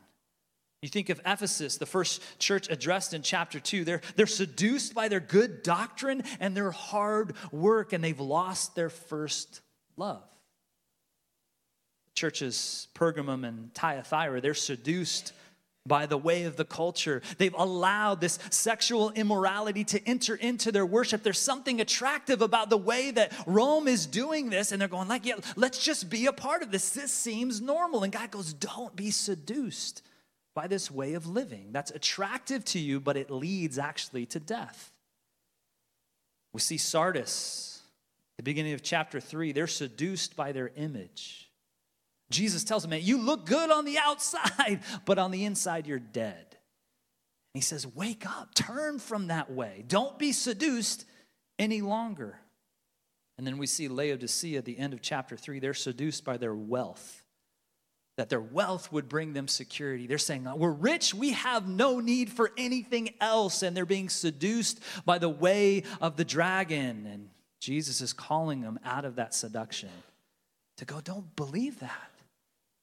You 0.82 0.89
think 0.89 1.10
of 1.10 1.20
Ephesus, 1.25 1.77
the 1.77 1.86
first 1.86 2.22
church 2.38 2.70
addressed 2.70 3.13
in 3.13 3.22
chapter 3.22 3.60
2. 3.60 3.86
They're, 3.86 4.01
they're 4.15 4.27
seduced 4.27 4.94
by 4.94 5.08
their 5.08 5.20
good 5.20 5.63
doctrine 5.63 6.24
and 6.39 6.55
their 6.55 6.72
hard 6.72 7.34
work, 7.51 7.91
and 7.94 8.03
they've 8.03 8.20
lost 8.20 8.75
their 8.75 8.89
first 8.89 9.62
love. 9.98 10.24
Churches 12.13 12.88
Pergamum 12.94 13.48
and 13.48 13.74
Thyatira, 13.74 14.41
they're 14.41 14.53
seduced 14.53 15.34
by 15.88 16.05
the 16.05 16.17
way 16.17 16.44
of 16.44 16.55
the 16.55 16.65
culture. 16.65 17.22
They've 17.38 17.53
allowed 17.53 18.22
this 18.22 18.39
sexual 18.50 19.12
immorality 19.12 19.84
to 19.86 20.08
enter 20.08 20.36
into 20.36 20.72
their 20.72 20.86
worship. 20.86 21.24
There's 21.24 21.39
something 21.39 21.79
attractive 21.79 22.41
about 22.41 22.70
the 22.70 22.77
way 22.77 23.12
that 23.12 23.34
Rome 23.46 23.88
is 23.88 24.05
doing 24.05 24.50
this, 24.50 24.72
and 24.72 24.82
they're 24.82 24.88
going 24.88 25.08
like, 25.08 25.25
"Yeah, 25.25 25.36
let's 25.55 25.84
just 25.84 26.10
be 26.10 26.25
a 26.25 26.34
part 26.34 26.63
of 26.63 26.72
this. 26.72 26.89
This 26.89 27.12
seems 27.12 27.62
normal." 27.62 28.03
And 28.03 28.12
God 28.12 28.32
goes, 28.32 28.53
"Don't 28.53 28.96
be 28.96 29.12
seduced." 29.12 30.01
By 30.55 30.67
this 30.67 30.89
way 30.89 31.13
of 31.13 31.27
living 31.27 31.67
that's 31.71 31.91
attractive 31.91 32.65
to 32.65 32.79
you, 32.79 33.00
but 33.00 33.17
it 33.17 33.29
leads 33.29 33.77
actually 33.77 34.25
to 34.27 34.39
death. 34.39 34.91
We 36.53 36.62
see 36.62 36.77
Sardis, 36.77 37.81
at 38.33 38.38
the 38.38 38.43
beginning 38.43 38.74
of 38.74 38.81
chapter 38.81 39.19
3, 39.19 39.51
they're 39.51 39.67
seduced 39.67 40.35
by 40.38 40.53
their 40.53 40.71
image. 40.77 41.51
Jesus 42.31 42.63
tells 42.63 42.83
them, 42.83 42.91
man, 42.91 43.01
you 43.03 43.17
look 43.17 43.45
good 43.45 43.69
on 43.69 43.85
the 43.85 43.97
outside, 43.97 44.79
but 45.05 45.19
on 45.19 45.31
the 45.31 45.43
inside, 45.45 45.85
you're 45.85 46.00
dead. 46.00 46.45
And 46.50 47.55
he 47.55 47.62
says, 47.62 47.85
wake 47.85 48.25
up, 48.25 48.55
turn 48.55 48.97
from 49.00 49.27
that 49.27 49.51
way. 49.51 49.83
Don't 49.85 50.17
be 50.17 50.31
seduced 50.31 51.05
any 51.59 51.81
longer. 51.81 52.39
And 53.38 53.45
then 53.45 53.57
we 53.57 53.67
see 53.67 53.89
Laodicea 53.89 54.57
at 54.57 54.65
the 54.65 54.79
end 54.79 54.93
of 54.93 55.01
chapter 55.01 55.35
3, 55.35 55.59
they're 55.59 55.74
seduced 55.74 56.24
by 56.24 56.38
their 56.38 56.55
wealth 56.55 57.25
that 58.17 58.29
their 58.29 58.41
wealth 58.41 58.91
would 58.91 59.10
bring 59.10 59.34
them 59.34 59.48
security. 59.48 60.07
They're 60.07 60.17
saying, 60.17 60.48
uh, 60.48 60.55
We're 60.55 60.72
rich, 60.72 61.13
we 61.13 61.31
have 61.31 61.67
no 61.67 62.00
need 62.00 62.31
for 62.31 62.51
anything 62.57 63.13
else. 63.19 63.62
And 63.62 63.75
they're 63.75 63.86
being 63.86 64.10
seduced 64.10 64.79
by 65.05 65.17
the 65.17 65.29
way 65.29 65.84
of 66.01 66.15
the 66.15 66.25
dragon. 66.25 67.07
And 67.12 67.29
Jesus 67.60 68.01
is 68.01 68.13
calling 68.13 68.62
them 68.62 68.79
out 68.86 69.05
of 69.05 69.15
that 69.15 69.34
seduction 69.34 69.89
to 70.77 70.86
go, 70.86 71.01
Don't 71.01 71.36
believe 71.36 71.79
that. 71.79 72.12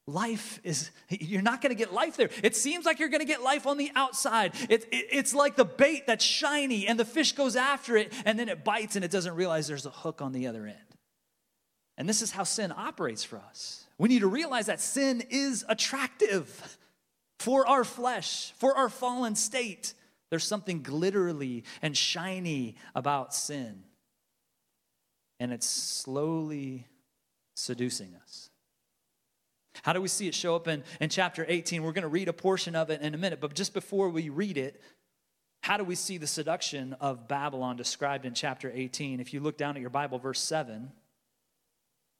Life 0.05 0.59
is, 0.65 0.91
you're 1.09 1.41
not 1.41 1.61
gonna 1.61 1.75
get 1.75 1.93
life 1.93 2.17
there. 2.17 2.29
It 2.43 2.55
seems 2.55 2.85
like 2.85 2.99
you're 2.99 3.09
gonna 3.09 3.25
get 3.25 3.41
life 3.41 3.65
on 3.65 3.77
the 3.77 3.89
outside. 3.95 4.53
It, 4.69 4.83
it, 4.91 5.07
it's 5.11 5.33
like 5.33 5.55
the 5.55 5.65
bait 5.65 6.05
that's 6.05 6.25
shiny 6.25 6.87
and 6.87 6.99
the 6.99 7.05
fish 7.05 7.31
goes 7.31 7.55
after 7.55 7.95
it 7.95 8.11
and 8.25 8.37
then 8.37 8.49
it 8.49 8.65
bites 8.65 8.97
and 8.97 9.05
it 9.05 9.11
doesn't 9.11 9.33
realize 9.35 9.67
there's 9.67 9.85
a 9.85 9.91
hook 9.91 10.21
on 10.21 10.33
the 10.33 10.47
other 10.47 10.65
end. 10.65 10.77
And 11.97 12.09
this 12.09 12.21
is 12.21 12.31
how 12.31 12.43
sin 12.43 12.73
operates 12.75 13.23
for 13.23 13.37
us. 13.37 13.82
We 13.97 14.09
need 14.09 14.19
to 14.19 14.27
realize 14.27 14.65
that 14.67 14.81
sin 14.81 15.23
is 15.29 15.63
attractive 15.69 16.77
for 17.39 17.67
our 17.67 17.83
flesh, 17.83 18.53
for 18.57 18.75
our 18.75 18.89
fallen 18.89 19.35
state. 19.35 19.93
There's 20.29 20.43
something 20.43 20.81
glittery 20.81 21.63
and 21.81 21.95
shiny 21.95 22.75
about 22.95 23.33
sin. 23.33 23.83
And 25.39 25.51
it's 25.51 25.67
slowly 25.67 26.87
seducing 27.55 28.15
us. 28.15 28.49
How 29.81 29.93
do 29.93 30.01
we 30.01 30.07
see 30.07 30.27
it 30.27 30.35
show 30.35 30.55
up 30.55 30.67
in, 30.67 30.83
in 30.99 31.09
chapter 31.09 31.45
18? 31.47 31.83
We're 31.83 31.91
going 31.91 32.03
to 32.03 32.07
read 32.07 32.29
a 32.29 32.33
portion 32.33 32.75
of 32.75 32.89
it 32.89 33.01
in 33.01 33.13
a 33.13 33.17
minute, 33.17 33.41
but 33.41 33.53
just 33.53 33.73
before 33.73 34.09
we 34.09 34.29
read 34.29 34.57
it, 34.57 34.81
how 35.61 35.77
do 35.77 35.83
we 35.83 35.95
see 35.95 36.17
the 36.17 36.27
seduction 36.27 36.93
of 36.99 37.27
Babylon 37.27 37.75
described 37.75 38.25
in 38.25 38.33
chapter 38.33 38.71
18? 38.73 39.19
If 39.19 39.33
you 39.33 39.39
look 39.39 39.57
down 39.57 39.75
at 39.75 39.81
your 39.81 39.89
Bible, 39.89 40.19
verse 40.19 40.39
7, 40.41 40.91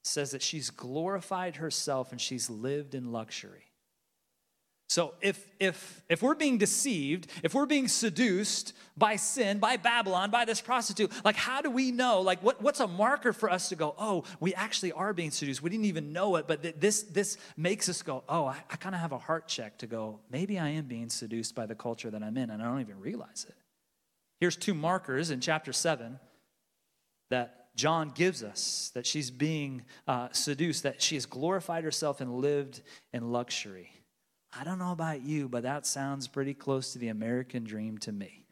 says 0.03 0.31
that 0.31 0.41
she's 0.41 0.69
glorified 0.69 1.55
herself 1.57 2.11
and 2.11 2.21
she's 2.21 2.49
lived 2.49 2.93
in 2.93 3.11
luxury. 3.11 3.63
So 4.89 5.15
if 5.21 5.43
if 5.59 6.03
if 6.07 6.21
we're 6.21 6.35
being 6.35 6.59
deceived, 6.59 7.27
if 7.41 7.55
we're 7.55 7.65
being 7.65 7.87
seduced 7.87 8.73
by 8.95 9.15
sin, 9.15 9.57
by 9.57 9.77
Babylon, 9.77 10.29
by 10.29 10.45
this 10.45 10.61
prostitute, 10.61 11.11
like 11.25 11.35
how 11.35 11.61
do 11.61 11.71
we 11.71 11.91
know? 11.91 12.21
Like 12.21 12.43
what, 12.43 12.61
what's 12.61 12.79
a 12.79 12.85
marker 12.87 13.33
for 13.33 13.49
us 13.49 13.69
to 13.69 13.75
go, 13.75 13.95
oh, 13.97 14.25
we 14.39 14.53
actually 14.53 14.91
are 14.91 15.11
being 15.11 15.31
seduced. 15.31 15.63
We 15.63 15.71
didn't 15.71 15.85
even 15.85 16.13
know 16.13 16.35
it, 16.35 16.47
but 16.47 16.61
th- 16.61 16.75
this 16.77 17.01
this 17.03 17.37
makes 17.57 17.89
us 17.89 18.03
go, 18.03 18.23
oh, 18.29 18.45
I, 18.45 18.57
I 18.69 18.75
kind 18.75 18.93
of 18.93 19.01
have 19.01 19.13
a 19.13 19.17
heart 19.17 19.47
check 19.47 19.79
to 19.79 19.87
go, 19.87 20.19
maybe 20.29 20.59
I 20.59 20.69
am 20.69 20.85
being 20.85 21.09
seduced 21.09 21.55
by 21.55 21.65
the 21.65 21.75
culture 21.75 22.11
that 22.11 22.21
I'm 22.21 22.37
in, 22.37 22.51
and 22.51 22.61
I 22.61 22.65
don't 22.65 22.81
even 22.81 22.99
realize 22.99 23.47
it. 23.49 23.55
Here's 24.39 24.57
two 24.57 24.75
markers 24.75 25.31
in 25.31 25.39
chapter 25.39 25.73
seven 25.73 26.19
that 27.31 27.62
John 27.75 28.09
gives 28.09 28.43
us 28.43 28.91
that 28.93 29.05
she's 29.05 29.31
being 29.31 29.83
uh, 30.07 30.29
seduced, 30.31 30.83
that 30.83 31.01
she 31.01 31.15
has 31.15 31.25
glorified 31.25 31.83
herself 31.83 32.21
and 32.21 32.35
lived 32.35 32.81
in 33.13 33.31
luxury. 33.31 33.91
I 34.57 34.63
don't 34.63 34.77
know 34.77 34.91
about 34.91 35.21
you, 35.23 35.49
but 35.49 35.63
that 35.63 35.87
sounds 35.87 36.27
pretty 36.27 36.53
close 36.53 36.93
to 36.93 36.99
the 36.99 37.07
American 37.07 37.63
dream 37.63 37.97
to 37.99 38.11
me. 38.11 38.42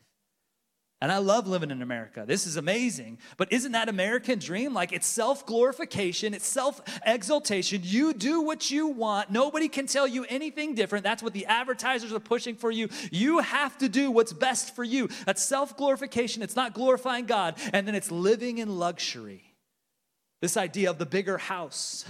And 1.01 1.11
I 1.11 1.17
love 1.17 1.47
living 1.47 1.71
in 1.71 1.81
America. 1.81 2.25
This 2.27 2.45
is 2.45 2.57
amazing. 2.57 3.17
But 3.35 3.51
isn't 3.51 3.71
that 3.71 3.89
American 3.89 4.37
dream? 4.37 4.71
Like 4.71 4.93
it's 4.93 5.07
self 5.07 5.47
glorification, 5.47 6.35
it's 6.35 6.47
self 6.47 6.79
exaltation. 7.03 7.81
You 7.83 8.13
do 8.13 8.41
what 8.41 8.69
you 8.69 8.87
want. 8.87 9.31
Nobody 9.31 9.67
can 9.67 9.87
tell 9.87 10.07
you 10.07 10.25
anything 10.29 10.75
different. 10.75 11.03
That's 11.03 11.23
what 11.23 11.33
the 11.33 11.47
advertisers 11.47 12.13
are 12.13 12.19
pushing 12.19 12.55
for 12.55 12.69
you. 12.69 12.87
You 13.11 13.39
have 13.39 13.75
to 13.79 13.89
do 13.89 14.11
what's 14.11 14.31
best 14.31 14.75
for 14.75 14.83
you. 14.83 15.09
That's 15.25 15.43
self 15.43 15.75
glorification. 15.75 16.43
It's 16.43 16.55
not 16.55 16.75
glorifying 16.75 17.25
God. 17.25 17.55
And 17.73 17.87
then 17.87 17.95
it's 17.95 18.11
living 18.11 18.59
in 18.59 18.77
luxury. 18.77 19.55
This 20.39 20.55
idea 20.55 20.91
of 20.91 20.99
the 20.99 21.05
bigger 21.07 21.39
house 21.39 22.05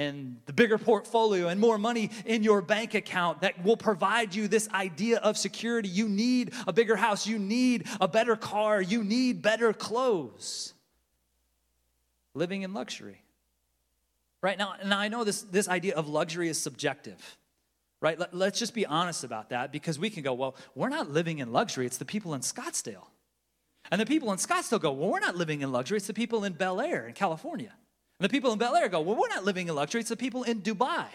and 0.00 0.38
the 0.46 0.52
bigger 0.54 0.78
portfolio 0.78 1.48
and 1.48 1.60
more 1.60 1.76
money 1.76 2.10
in 2.24 2.42
your 2.42 2.62
bank 2.62 2.94
account 2.94 3.42
that 3.42 3.62
will 3.62 3.76
provide 3.76 4.34
you 4.34 4.48
this 4.48 4.66
idea 4.70 5.18
of 5.18 5.36
security. 5.36 5.90
You 5.90 6.08
need 6.08 6.54
a 6.66 6.72
bigger 6.72 6.96
house, 6.96 7.26
you 7.26 7.38
need 7.38 7.86
a 8.00 8.08
better 8.08 8.34
car, 8.34 8.80
you 8.80 9.04
need 9.04 9.42
better 9.42 9.74
clothes. 9.74 10.72
Living 12.32 12.62
in 12.62 12.72
luxury. 12.72 13.22
Right 14.40 14.56
now, 14.56 14.74
now 14.86 14.98
I 14.98 15.08
know 15.08 15.22
this, 15.22 15.42
this 15.42 15.68
idea 15.68 15.94
of 15.94 16.08
luxury 16.08 16.48
is 16.48 16.56
subjective. 16.58 17.36
Right? 18.00 18.18
Let, 18.18 18.32
let's 18.32 18.58
just 18.58 18.72
be 18.72 18.86
honest 18.86 19.22
about 19.22 19.50
that 19.50 19.70
because 19.70 19.98
we 19.98 20.08
can 20.08 20.22
go, 20.22 20.32
well, 20.32 20.56
we're 20.74 20.88
not 20.88 21.10
living 21.10 21.40
in 21.40 21.52
luxury, 21.52 21.84
it's 21.84 21.98
the 21.98 22.06
people 22.06 22.32
in 22.32 22.40
Scottsdale. 22.40 23.08
And 23.90 24.00
the 24.00 24.06
people 24.06 24.32
in 24.32 24.38
Scottsdale 24.38 24.80
go, 24.80 24.92
well, 24.92 25.10
we're 25.10 25.20
not 25.20 25.36
living 25.36 25.60
in 25.60 25.70
luxury, 25.72 25.98
it's 25.98 26.06
the 26.06 26.14
people 26.14 26.44
in 26.44 26.54
Bel 26.54 26.80
Air 26.80 27.06
in 27.06 27.12
California. 27.12 27.74
And 28.20 28.28
the 28.28 28.28
people 28.28 28.52
in 28.52 28.58
Bel 28.58 28.76
Air 28.76 28.90
go, 28.90 29.00
well, 29.00 29.16
we're 29.16 29.28
not 29.28 29.44
living 29.44 29.68
in 29.68 29.74
luxury. 29.74 30.02
It's 30.02 30.10
the 30.10 30.16
people 30.16 30.42
in 30.42 30.60
Dubai. 30.60 31.06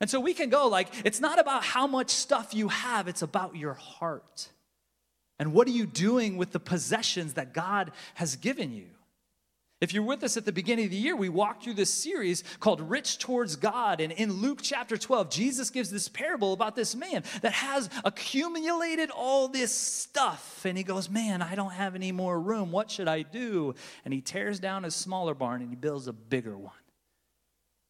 And 0.00 0.10
so 0.10 0.18
we 0.18 0.34
can 0.34 0.48
go 0.48 0.66
like, 0.66 0.88
it's 1.04 1.20
not 1.20 1.38
about 1.38 1.62
how 1.62 1.86
much 1.86 2.10
stuff 2.10 2.54
you 2.54 2.68
have, 2.68 3.06
it's 3.06 3.22
about 3.22 3.54
your 3.54 3.74
heart. 3.74 4.48
And 5.38 5.52
what 5.52 5.68
are 5.68 5.72
you 5.72 5.86
doing 5.86 6.36
with 6.36 6.50
the 6.50 6.58
possessions 6.58 7.34
that 7.34 7.54
God 7.54 7.92
has 8.14 8.34
given 8.34 8.72
you? 8.72 8.88
If 9.80 9.92
you're 9.92 10.02
with 10.02 10.24
us 10.24 10.36
at 10.36 10.44
the 10.44 10.50
beginning 10.50 10.86
of 10.86 10.90
the 10.90 10.96
year, 10.96 11.14
we 11.14 11.28
walked 11.28 11.62
through 11.62 11.74
this 11.74 11.92
series 11.92 12.42
called 12.58 12.80
Rich 12.80 13.18
Towards 13.20 13.54
God. 13.54 14.00
And 14.00 14.12
in 14.12 14.32
Luke 14.32 14.58
chapter 14.60 14.96
12, 14.96 15.30
Jesus 15.30 15.70
gives 15.70 15.88
this 15.88 16.08
parable 16.08 16.52
about 16.52 16.74
this 16.74 16.96
man 16.96 17.22
that 17.42 17.52
has 17.52 17.88
accumulated 18.04 19.10
all 19.10 19.46
this 19.46 19.72
stuff. 19.72 20.64
And 20.64 20.76
he 20.76 20.82
goes, 20.82 21.08
Man, 21.08 21.42
I 21.42 21.54
don't 21.54 21.72
have 21.72 21.94
any 21.94 22.10
more 22.10 22.40
room. 22.40 22.72
What 22.72 22.90
should 22.90 23.06
I 23.06 23.22
do? 23.22 23.76
And 24.04 24.12
he 24.12 24.20
tears 24.20 24.58
down 24.58 24.82
his 24.82 24.96
smaller 24.96 25.34
barn 25.34 25.62
and 25.62 25.70
he 25.70 25.76
builds 25.76 26.08
a 26.08 26.12
bigger 26.12 26.58
one. 26.58 26.72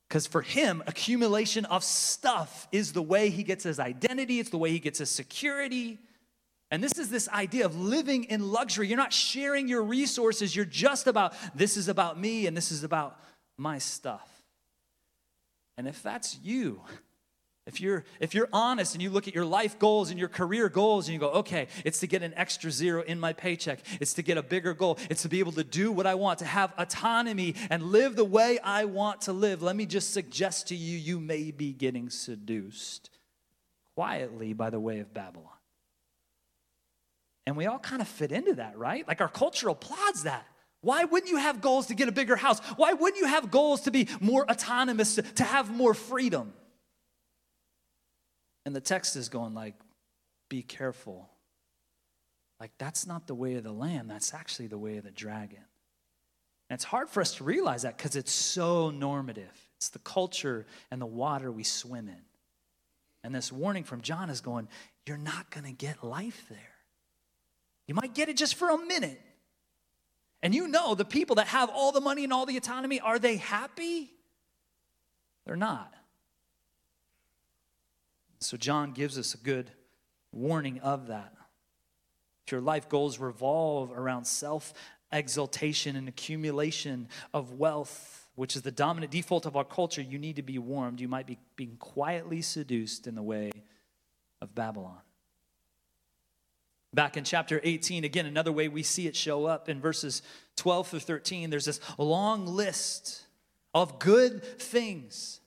Because 0.08 0.26
for 0.26 0.42
him, 0.42 0.82
accumulation 0.86 1.64
of 1.66 1.82
stuff 1.84 2.68
is 2.70 2.92
the 2.92 3.02
way 3.02 3.30
he 3.30 3.42
gets 3.42 3.64
his 3.64 3.80
identity, 3.80 4.40
it's 4.40 4.50
the 4.50 4.58
way 4.58 4.70
he 4.70 4.78
gets 4.78 4.98
his 4.98 5.10
security. 5.10 5.98
And 6.70 6.84
this 6.84 6.98
is 6.98 7.08
this 7.08 7.28
idea 7.30 7.64
of 7.64 7.78
living 7.78 8.24
in 8.24 8.52
luxury. 8.52 8.88
You're 8.88 8.98
not 8.98 9.12
sharing 9.12 9.68
your 9.68 9.82
resources. 9.82 10.54
You're 10.54 10.66
just 10.66 11.06
about, 11.06 11.34
this 11.54 11.76
is 11.76 11.88
about 11.88 12.20
me 12.20 12.46
and 12.46 12.56
this 12.56 12.70
is 12.70 12.84
about 12.84 13.18
my 13.56 13.78
stuff. 13.78 14.28
And 15.78 15.88
if 15.88 16.02
that's 16.02 16.38
you, 16.42 16.82
if 17.68 17.82
you're 17.82 18.04
if 18.18 18.34
you're 18.34 18.48
honest 18.50 18.94
and 18.94 19.02
you 19.02 19.10
look 19.10 19.28
at 19.28 19.34
your 19.34 19.44
life 19.44 19.78
goals 19.78 20.08
and 20.08 20.18
your 20.18 20.30
career 20.30 20.70
goals 20.70 21.06
and 21.06 21.12
you 21.12 21.20
go, 21.20 21.30
okay, 21.30 21.68
it's 21.84 22.00
to 22.00 22.06
get 22.06 22.22
an 22.22 22.32
extra 22.34 22.70
zero 22.70 23.02
in 23.02 23.20
my 23.20 23.34
paycheck. 23.34 23.80
It's 24.00 24.14
to 24.14 24.22
get 24.22 24.38
a 24.38 24.42
bigger 24.42 24.72
goal. 24.72 24.98
It's 25.10 25.22
to 25.22 25.28
be 25.28 25.38
able 25.38 25.52
to 25.52 25.64
do 25.64 25.92
what 25.92 26.06
I 26.06 26.14
want, 26.14 26.38
to 26.38 26.46
have 26.46 26.72
autonomy 26.78 27.54
and 27.68 27.82
live 27.82 28.16
the 28.16 28.24
way 28.24 28.58
I 28.58 28.86
want 28.86 29.20
to 29.22 29.34
live. 29.34 29.60
Let 29.62 29.76
me 29.76 29.84
just 29.84 30.14
suggest 30.14 30.68
to 30.68 30.74
you, 30.74 30.96
you 30.96 31.20
may 31.20 31.50
be 31.50 31.74
getting 31.74 32.08
seduced 32.08 33.10
quietly 33.94 34.54
by 34.54 34.70
the 34.70 34.80
way 34.80 35.00
of 35.00 35.12
Babylon. 35.12 35.57
And 37.48 37.56
we 37.56 37.64
all 37.64 37.78
kind 37.78 38.02
of 38.02 38.08
fit 38.08 38.30
into 38.30 38.56
that, 38.56 38.76
right? 38.76 39.08
Like 39.08 39.22
our 39.22 39.28
culture 39.28 39.70
applauds 39.70 40.24
that. 40.24 40.46
Why 40.82 41.04
wouldn't 41.04 41.30
you 41.32 41.38
have 41.38 41.62
goals 41.62 41.86
to 41.86 41.94
get 41.94 42.06
a 42.06 42.12
bigger 42.12 42.36
house? 42.36 42.60
Why 42.76 42.92
wouldn't 42.92 43.18
you 43.18 43.26
have 43.26 43.50
goals 43.50 43.80
to 43.82 43.90
be 43.90 44.06
more 44.20 44.44
autonomous, 44.50 45.14
to, 45.14 45.44
have 45.44 45.74
more 45.74 45.94
freedom? 45.94 46.52
And 48.66 48.76
the 48.76 48.82
text 48.82 49.16
is 49.16 49.30
going 49.30 49.54
like, 49.54 49.76
be 50.50 50.60
careful. 50.60 51.30
Like, 52.60 52.72
that's 52.76 53.06
not 53.06 53.26
the 53.26 53.34
way 53.34 53.54
of 53.54 53.64
the 53.64 53.72
lamb, 53.72 54.08
that's 54.08 54.34
actually 54.34 54.66
the 54.66 54.76
way 54.76 54.98
of 54.98 55.04
the 55.04 55.10
dragon. 55.10 55.64
And 56.68 56.76
it's 56.76 56.84
hard 56.84 57.08
for 57.08 57.22
us 57.22 57.36
to 57.36 57.44
realize 57.44 57.80
that 57.80 57.96
because 57.96 58.14
it's 58.14 58.30
so 58.30 58.90
normative. 58.90 59.70
It's 59.78 59.88
the 59.88 60.00
culture 60.00 60.66
and 60.90 61.00
the 61.00 61.06
water 61.06 61.50
we 61.50 61.64
swim 61.64 62.08
in. 62.08 62.22
And 63.24 63.34
this 63.34 63.50
warning 63.50 63.84
from 63.84 64.02
John 64.02 64.28
is 64.28 64.42
going, 64.42 64.68
you're 65.06 65.16
not 65.16 65.50
going 65.50 65.64
to 65.64 65.72
get 65.72 66.04
life 66.04 66.44
there. 66.50 66.74
You 67.88 67.94
might 67.94 68.14
get 68.14 68.28
it 68.28 68.36
just 68.36 68.54
for 68.54 68.70
a 68.70 68.78
minute. 68.78 69.20
And 70.42 70.54
you 70.54 70.68
know 70.68 70.94
the 70.94 71.04
people 71.04 71.36
that 71.36 71.48
have 71.48 71.68
all 71.70 71.90
the 71.90 72.00
money 72.00 72.22
and 72.22 72.32
all 72.32 72.46
the 72.46 72.56
autonomy, 72.56 73.00
are 73.00 73.18
they 73.18 73.36
happy? 73.36 74.12
They're 75.44 75.56
not. 75.56 75.92
So, 78.40 78.56
John 78.56 78.92
gives 78.92 79.18
us 79.18 79.34
a 79.34 79.38
good 79.38 79.72
warning 80.30 80.78
of 80.80 81.08
that. 81.08 81.32
If 82.46 82.52
your 82.52 82.60
life 82.60 82.88
goals 82.88 83.18
revolve 83.18 83.90
around 83.90 84.26
self 84.26 84.72
exaltation 85.10 85.96
and 85.96 86.08
accumulation 86.08 87.08
of 87.34 87.54
wealth, 87.54 88.28
which 88.36 88.54
is 88.54 88.62
the 88.62 88.70
dominant 88.70 89.10
default 89.10 89.46
of 89.46 89.56
our 89.56 89.64
culture, 89.64 90.02
you 90.02 90.18
need 90.18 90.36
to 90.36 90.42
be 90.42 90.58
warned. 90.58 91.00
You 91.00 91.08
might 91.08 91.26
be 91.26 91.38
being 91.56 91.76
quietly 91.78 92.42
seduced 92.42 93.06
in 93.06 93.14
the 93.16 93.22
way 93.22 93.50
of 94.40 94.54
Babylon. 94.54 95.00
Back 96.94 97.16
in 97.16 97.24
chapter 97.24 97.60
18, 97.62 98.04
again, 98.04 98.26
another 98.26 98.50
way 98.50 98.68
we 98.68 98.82
see 98.82 99.06
it 99.06 99.14
show 99.14 99.44
up 99.44 99.68
in 99.68 99.80
verses 99.80 100.22
12 100.56 100.88
through 100.88 101.00
13, 101.00 101.50
there's 101.50 101.66
this 101.66 101.80
long 101.98 102.46
list 102.46 103.24
of 103.74 103.98
good 103.98 104.42
things. 104.42 105.40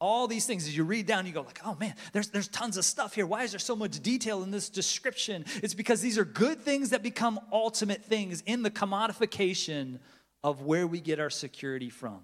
All 0.00 0.26
these 0.28 0.46
things 0.46 0.66
as 0.66 0.76
you 0.76 0.84
read 0.84 1.06
down 1.06 1.26
you 1.26 1.32
go 1.32 1.42
like 1.42 1.60
oh 1.62 1.76
man 1.78 1.94
there's, 2.14 2.30
there's 2.30 2.48
tons 2.48 2.78
of 2.78 2.86
stuff 2.86 3.14
here. 3.14 3.26
Why 3.26 3.42
is 3.42 3.52
there 3.52 3.58
so 3.58 3.76
much 3.76 4.00
detail 4.00 4.42
in 4.42 4.50
this 4.50 4.70
description? 4.70 5.44
It's 5.62 5.74
because 5.74 6.00
these 6.00 6.16
are 6.16 6.24
good 6.24 6.62
things 6.62 6.90
that 6.90 7.02
become 7.02 7.38
ultimate 7.52 8.04
things 8.04 8.42
in 8.46 8.62
the 8.62 8.70
commodification 8.70 9.98
of 10.42 10.62
where 10.62 10.86
we 10.86 11.00
get 11.00 11.20
our 11.20 11.28
security 11.28 11.90
from. 11.90 12.20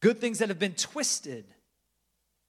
Good 0.00 0.18
things 0.18 0.38
that 0.38 0.48
have 0.48 0.58
been 0.58 0.74
twisted 0.74 1.44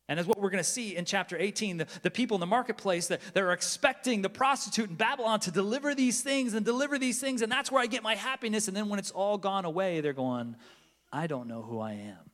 and 0.07 0.19
as 0.19 0.27
what 0.27 0.39
we're 0.39 0.51
going 0.51 0.63
to 0.63 0.69
see 0.69 0.95
in 0.95 1.03
chapter 1.03 1.35
18, 1.38 1.77
the, 1.77 1.88
the 2.03 2.12
people 2.12 2.35
in 2.35 2.39
the 2.39 2.45
marketplace 2.45 3.07
that 3.07 3.21
they're 3.33 3.53
expecting 3.53 4.21
the 4.21 4.29
prostitute 4.29 4.89
in 4.89 4.95
Babylon 4.95 5.39
to 5.41 5.51
deliver 5.51 5.95
these 5.95 6.21
things 6.21 6.53
and 6.53 6.63
deliver 6.63 7.00
these 7.00 7.19
things, 7.19 7.41
and 7.41 7.51
that's 7.51 7.71
where 7.71 7.81
I 7.81 7.88
get 7.88 8.03
my 8.03 8.13
happiness. 8.13 8.67
And 8.67 8.77
then 8.77 8.88
when 8.88 9.00
it's 9.00 9.12
all 9.12 9.38
gone 9.39 9.65
away, 9.65 10.01
they're 10.01 10.13
going, 10.13 10.55
I 11.12 11.25
don't 11.25 11.47
know 11.47 11.63
who 11.63 11.79
I 11.79 11.93
am. 11.93 12.29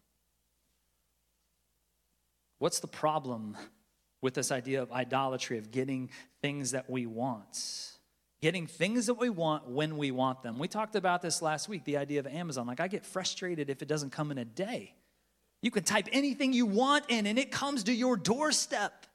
What's 2.59 2.79
the 2.79 2.87
problem 2.87 3.57
with 4.21 4.33
this 4.33 4.51
idea 4.51 4.81
of 4.81 4.91
idolatry, 4.91 5.57
of 5.57 5.71
getting 5.71 6.09
things 6.41 6.71
that 6.71 6.89
we 6.89 7.05
want? 7.05 7.91
Getting 8.41 8.67
things 8.67 9.05
that 9.05 9.13
we 9.13 9.29
want 9.29 9.69
when 9.69 9.97
we 9.97 10.11
want 10.11 10.43
them. 10.43 10.59
We 10.59 10.67
talked 10.67 10.95
about 10.95 11.21
this 11.21 11.41
last 11.41 11.69
week, 11.69 11.85
the 11.85 11.97
idea 11.97 12.19
of 12.19 12.27
Amazon. 12.27 12.67
Like, 12.67 12.81
I 12.81 12.87
get 12.87 13.05
frustrated 13.05 13.69
if 13.69 13.81
it 13.81 13.87
doesn't 13.87 14.11
come 14.11 14.29
in 14.29 14.37
a 14.37 14.45
day. 14.45 14.93
You 15.61 15.71
can 15.71 15.83
type 15.83 16.07
anything 16.11 16.53
you 16.53 16.65
want 16.65 17.05
in, 17.09 17.27
and 17.27 17.37
it 17.37 17.51
comes 17.51 17.83
to 17.83 17.93
your 17.93 18.17
doorstep. 18.17 19.05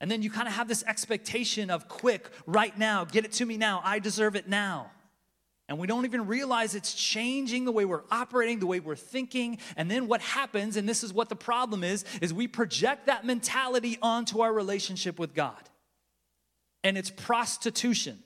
And 0.00 0.10
then 0.10 0.22
you 0.22 0.30
kind 0.30 0.48
of 0.48 0.54
have 0.54 0.66
this 0.66 0.82
expectation 0.86 1.70
of 1.70 1.88
quick, 1.88 2.28
right 2.46 2.76
now, 2.76 3.04
get 3.04 3.24
it 3.24 3.32
to 3.32 3.46
me 3.46 3.56
now, 3.56 3.80
I 3.84 3.98
deserve 3.98 4.34
it 4.34 4.48
now. 4.48 4.90
And 5.68 5.78
we 5.78 5.86
don't 5.86 6.04
even 6.04 6.26
realize 6.26 6.74
it's 6.74 6.92
changing 6.92 7.64
the 7.64 7.72
way 7.72 7.84
we're 7.84 8.02
operating, 8.10 8.58
the 8.58 8.66
way 8.66 8.80
we're 8.80 8.96
thinking. 8.96 9.58
And 9.76 9.90
then 9.90 10.08
what 10.08 10.20
happens, 10.20 10.76
and 10.76 10.88
this 10.88 11.04
is 11.04 11.12
what 11.12 11.28
the 11.28 11.36
problem 11.36 11.84
is, 11.84 12.04
is 12.20 12.34
we 12.34 12.48
project 12.48 13.06
that 13.06 13.24
mentality 13.24 13.96
onto 14.02 14.40
our 14.40 14.52
relationship 14.52 15.18
with 15.18 15.34
God. 15.34 15.70
And 16.82 16.98
it's 16.98 17.10
prostitution. 17.10 18.22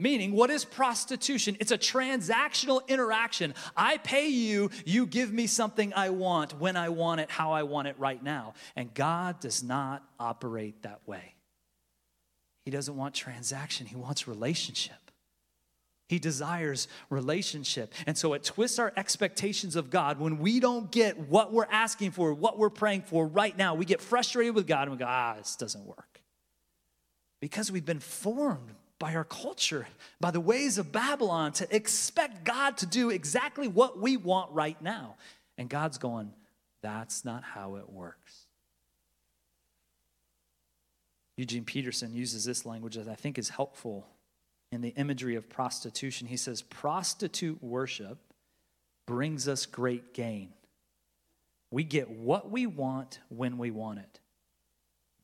Meaning, 0.00 0.32
what 0.32 0.48
is 0.48 0.64
prostitution? 0.64 1.58
It's 1.60 1.72
a 1.72 1.78
transactional 1.78 2.88
interaction. 2.88 3.54
I 3.76 3.98
pay 3.98 4.28
you, 4.28 4.70
you 4.86 5.06
give 5.06 5.30
me 5.30 5.46
something 5.46 5.92
I 5.94 6.08
want, 6.08 6.58
when 6.58 6.74
I 6.74 6.88
want 6.88 7.20
it, 7.20 7.30
how 7.30 7.52
I 7.52 7.64
want 7.64 7.86
it 7.86 7.96
right 7.98 8.22
now. 8.22 8.54
And 8.74 8.92
God 8.94 9.40
does 9.40 9.62
not 9.62 10.02
operate 10.18 10.82
that 10.82 11.06
way. 11.06 11.34
He 12.64 12.70
doesn't 12.70 12.96
want 12.96 13.14
transaction, 13.14 13.86
He 13.86 13.96
wants 13.96 14.26
relationship. 14.26 14.96
He 16.08 16.18
desires 16.18 16.88
relationship. 17.08 17.92
And 18.04 18.18
so 18.18 18.32
it 18.32 18.42
twists 18.42 18.80
our 18.80 18.92
expectations 18.96 19.76
of 19.76 19.90
God 19.90 20.18
when 20.18 20.38
we 20.40 20.58
don't 20.58 20.90
get 20.90 21.16
what 21.28 21.52
we're 21.52 21.68
asking 21.70 22.10
for, 22.10 22.34
what 22.34 22.58
we're 22.58 22.68
praying 22.68 23.02
for 23.02 23.28
right 23.28 23.56
now. 23.56 23.74
We 23.76 23.84
get 23.84 24.00
frustrated 24.00 24.56
with 24.56 24.66
God 24.66 24.88
and 24.88 24.92
we 24.92 24.96
go, 24.96 25.06
ah, 25.06 25.36
this 25.38 25.54
doesn't 25.54 25.84
work. 25.84 26.20
Because 27.40 27.70
we've 27.70 27.84
been 27.84 28.00
formed 28.00 28.74
by 29.00 29.16
our 29.16 29.24
culture, 29.24 29.88
by 30.20 30.30
the 30.30 30.38
ways 30.38 30.78
of 30.78 30.92
Babylon, 30.92 31.50
to 31.54 31.74
expect 31.74 32.44
God 32.44 32.76
to 32.76 32.86
do 32.86 33.10
exactly 33.10 33.66
what 33.66 33.98
we 33.98 34.16
want 34.16 34.52
right 34.52 34.80
now. 34.80 35.16
And 35.58 35.68
God's 35.68 35.98
going, 35.98 36.32
that's 36.82 37.24
not 37.24 37.42
how 37.42 37.76
it 37.76 37.90
works. 37.90 38.44
Eugene 41.36 41.64
Peterson 41.64 42.12
uses 42.14 42.44
this 42.44 42.66
language 42.66 42.96
that 42.96 43.08
I 43.08 43.14
think 43.14 43.38
is 43.38 43.48
helpful 43.48 44.06
in 44.70 44.82
the 44.82 44.90
imagery 44.90 45.34
of 45.34 45.48
prostitution. 45.48 46.26
He 46.26 46.36
says, 46.36 46.60
Prostitute 46.60 47.62
worship 47.62 48.18
brings 49.06 49.48
us 49.48 49.64
great 49.64 50.12
gain. 50.12 50.50
We 51.70 51.84
get 51.84 52.10
what 52.10 52.50
we 52.50 52.66
want 52.66 53.20
when 53.30 53.56
we 53.56 53.70
want 53.70 54.00
it. 54.00 54.20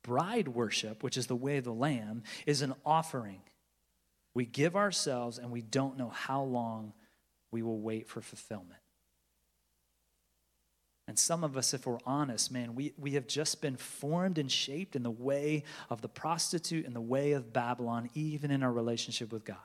Bride 0.03 0.49
worship, 0.49 1.03
which 1.03 1.19
is 1.19 1.27
the 1.27 1.37
way 1.37 1.59
of 1.59 1.65
the 1.65 1.73
Lamb, 1.73 2.23
is 2.47 2.63
an 2.63 2.73
offering. 2.87 3.41
We 4.37 4.45
give 4.45 4.77
ourselves 4.77 5.39
and 5.39 5.51
we 5.51 5.63
don't 5.63 5.97
know 5.97 6.11
how 6.11 6.43
long 6.43 6.93
we 7.51 7.63
will 7.63 7.81
wait 7.81 8.07
for 8.07 8.21
fulfillment. 8.21 8.83
And 11.09 11.19
some 11.19 11.43
of 11.43 11.57
us, 11.57 11.73
if 11.73 11.87
we're 11.87 12.01
honest, 12.05 12.53
man, 12.53 12.75
we, 12.75 12.93
we 12.99 13.13
have 13.13 13.27
just 13.27 13.63
been 13.63 13.79
formed 13.79 14.37
and 14.37 14.53
shaped 14.53 14.95
in 14.95 15.03
the 15.03 15.11
way 15.11 15.65
of 15.89 16.03
the 16.03 16.11
prostitute 16.11 16.85
and 16.85 16.95
the 16.95 17.01
way 17.01 17.33
of 17.33 17.55
Babylon, 17.55 18.11
even 18.13 18.51
in 18.51 18.63
our 18.63 18.71
relationship 18.71 19.33
with 19.33 19.43
God. 19.43 19.57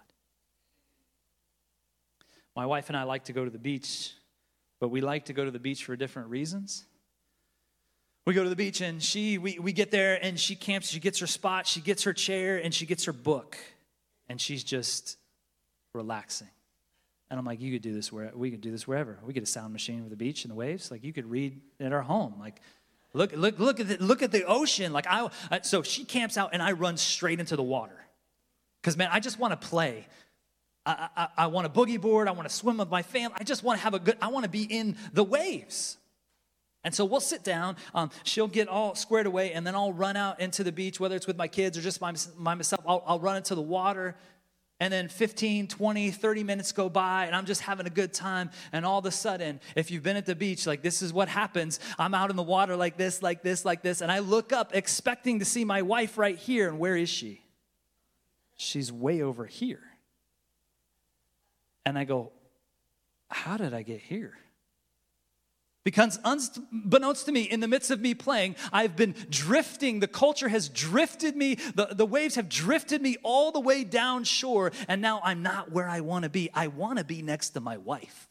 My 2.55 2.65
wife 2.65 2.87
and 2.87 2.95
I 2.95 3.03
like 3.03 3.25
to 3.25 3.33
go 3.33 3.43
to 3.43 3.51
the 3.51 3.59
beach, 3.59 4.13
but 4.79 4.87
we 4.87 5.01
like 5.01 5.25
to 5.25 5.33
go 5.33 5.43
to 5.43 5.51
the 5.51 5.59
beach 5.59 5.83
for 5.83 5.97
different 5.97 6.29
reasons. 6.29 6.85
We 8.25 8.33
go 8.33 8.43
to 8.43 8.49
the 8.49 8.55
beach 8.55 8.79
and 8.79 9.03
she, 9.03 9.37
we, 9.37 9.59
we 9.59 9.73
get 9.73 9.91
there 9.91 10.17
and 10.23 10.39
she 10.39 10.55
camps, 10.55 10.87
she 10.87 11.01
gets 11.01 11.19
her 11.19 11.27
spot, 11.27 11.67
she 11.67 11.81
gets 11.81 12.03
her 12.03 12.13
chair, 12.13 12.57
and 12.57 12.73
she 12.73 12.85
gets 12.85 13.03
her 13.03 13.13
book, 13.13 13.57
and 14.31 14.39
she's 14.39 14.63
just 14.63 15.17
relaxing. 15.93 16.47
And 17.29 17.37
I'm 17.37 17.45
like, 17.45 17.59
you 17.59 17.71
could 17.73 17.81
do 17.81 17.93
this 17.93 18.11
where 18.11 18.31
we 18.33 18.49
could 18.49 18.61
do 18.61 18.71
this 18.71 18.87
wherever. 18.87 19.19
We 19.25 19.33
get 19.33 19.43
a 19.43 19.45
sound 19.45 19.73
machine 19.73 20.01
with 20.01 20.09
the 20.09 20.15
beach 20.15 20.45
and 20.45 20.51
the 20.51 20.55
waves. 20.55 20.89
Like 20.89 21.03
you 21.03 21.11
could 21.11 21.29
read 21.29 21.59
at 21.81 21.91
our 21.91 22.01
home. 22.01 22.35
Like, 22.39 22.61
look, 23.13 23.33
look, 23.35 23.59
look 23.59 23.81
at 23.81 23.89
the, 23.89 23.97
look 23.97 24.21
at 24.21 24.31
the 24.31 24.45
ocean. 24.45 24.93
Like 24.93 25.05
I, 25.07 25.29
so 25.63 25.83
she 25.83 26.05
camps 26.05 26.37
out 26.37 26.51
and 26.53 26.61
I 26.61 26.71
run 26.71 26.95
straight 26.95 27.41
into 27.41 27.57
the 27.57 27.63
water, 27.63 28.05
because 28.81 28.95
man, 28.97 29.09
I 29.11 29.19
just 29.19 29.37
want 29.37 29.59
to 29.59 29.67
play. 29.67 30.07
I, 30.85 31.09
I, 31.15 31.27
I 31.37 31.47
want 31.47 31.67
a 31.67 31.69
boogie 31.69 31.99
board. 31.99 32.27
I 32.29 32.31
want 32.31 32.47
to 32.47 32.55
swim 32.55 32.77
with 32.77 32.89
my 32.89 33.03
family. 33.03 33.35
I 33.37 33.43
just 33.43 33.63
want 33.63 33.79
to 33.79 33.83
have 33.83 33.93
a 33.93 33.99
good. 33.99 34.17
I 34.21 34.29
want 34.29 34.45
to 34.45 34.49
be 34.49 34.63
in 34.63 34.95
the 35.13 35.23
waves. 35.23 35.97
And 36.83 36.93
so 36.95 37.05
we'll 37.05 37.19
sit 37.19 37.43
down. 37.43 37.77
Um, 37.93 38.09
she'll 38.23 38.47
get 38.47 38.67
all 38.67 38.95
squared 38.95 39.27
away, 39.27 39.53
and 39.53 39.65
then 39.65 39.75
I'll 39.75 39.93
run 39.93 40.17
out 40.17 40.39
into 40.39 40.63
the 40.63 40.71
beach, 40.71 40.99
whether 40.99 41.15
it's 41.15 41.27
with 41.27 41.37
my 41.37 41.47
kids 41.47 41.77
or 41.77 41.81
just 41.81 41.99
by, 41.99 42.13
by 42.37 42.55
myself. 42.55 42.83
I'll, 42.87 43.03
I'll 43.05 43.19
run 43.19 43.37
into 43.37 43.55
the 43.55 43.61
water 43.61 44.15
and 44.79 44.91
then 44.91 45.09
15, 45.09 45.67
20, 45.67 46.09
30 46.09 46.43
minutes 46.43 46.71
go 46.71 46.89
by, 46.89 47.27
and 47.27 47.35
I'm 47.35 47.45
just 47.45 47.61
having 47.61 47.85
a 47.85 47.91
good 47.91 48.13
time. 48.15 48.49
And 48.71 48.83
all 48.83 48.97
of 48.97 49.05
a 49.05 49.11
sudden, 49.11 49.59
if 49.75 49.91
you've 49.91 50.01
been 50.01 50.17
at 50.17 50.25
the 50.25 50.33
beach, 50.33 50.65
like 50.65 50.81
this 50.81 51.03
is 51.03 51.13
what 51.13 51.27
happens. 51.27 51.79
I'm 51.99 52.15
out 52.15 52.31
in 52.31 52.35
the 52.35 52.41
water 52.41 52.75
like 52.75 52.97
this, 52.97 53.21
like 53.21 53.43
this, 53.43 53.63
like 53.63 53.83
this. 53.83 54.01
And 54.01 54.11
I 54.11 54.19
look 54.19 54.51
up 54.51 54.71
expecting 54.73 55.37
to 55.37 55.45
see 55.45 55.65
my 55.65 55.83
wife 55.83 56.17
right 56.17 56.35
here. 56.35 56.67
And 56.67 56.79
where 56.79 56.97
is 56.97 57.09
she? 57.09 57.43
she's 58.61 58.91
way 58.91 59.21
over 59.21 59.45
here. 59.45 59.81
And 61.85 61.97
I 61.97 62.03
go, 62.03 62.31
How 63.29 63.57
did 63.57 63.73
I 63.73 63.81
get 63.81 64.01
here? 64.01 64.37
Because 65.83 66.19
unbeknownst 66.23 67.25
to 67.25 67.31
me, 67.31 67.41
in 67.41 67.59
the 67.59 67.67
midst 67.67 67.89
of 67.89 67.99
me 67.99 68.13
playing, 68.13 68.55
I've 68.71 68.95
been 68.95 69.15
drifting. 69.29 69.99
The 69.99 70.07
culture 70.07 70.47
has 70.47 70.69
drifted 70.69 71.35
me. 71.35 71.55
The, 71.55 71.87
the 71.91 72.05
waves 72.05 72.35
have 72.35 72.49
drifted 72.49 73.01
me 73.01 73.17
all 73.23 73.51
the 73.51 73.59
way 73.59 73.83
down 73.83 74.23
shore. 74.23 74.71
And 74.87 75.01
now 75.01 75.21
I'm 75.23 75.41
not 75.41 75.71
where 75.71 75.89
I 75.89 76.01
want 76.01 76.23
to 76.23 76.29
be. 76.29 76.51
I 76.53 76.67
want 76.67 76.99
to 76.99 77.03
be 77.03 77.23
next 77.23 77.51
to 77.51 77.61
my 77.61 77.77
wife. 77.77 78.29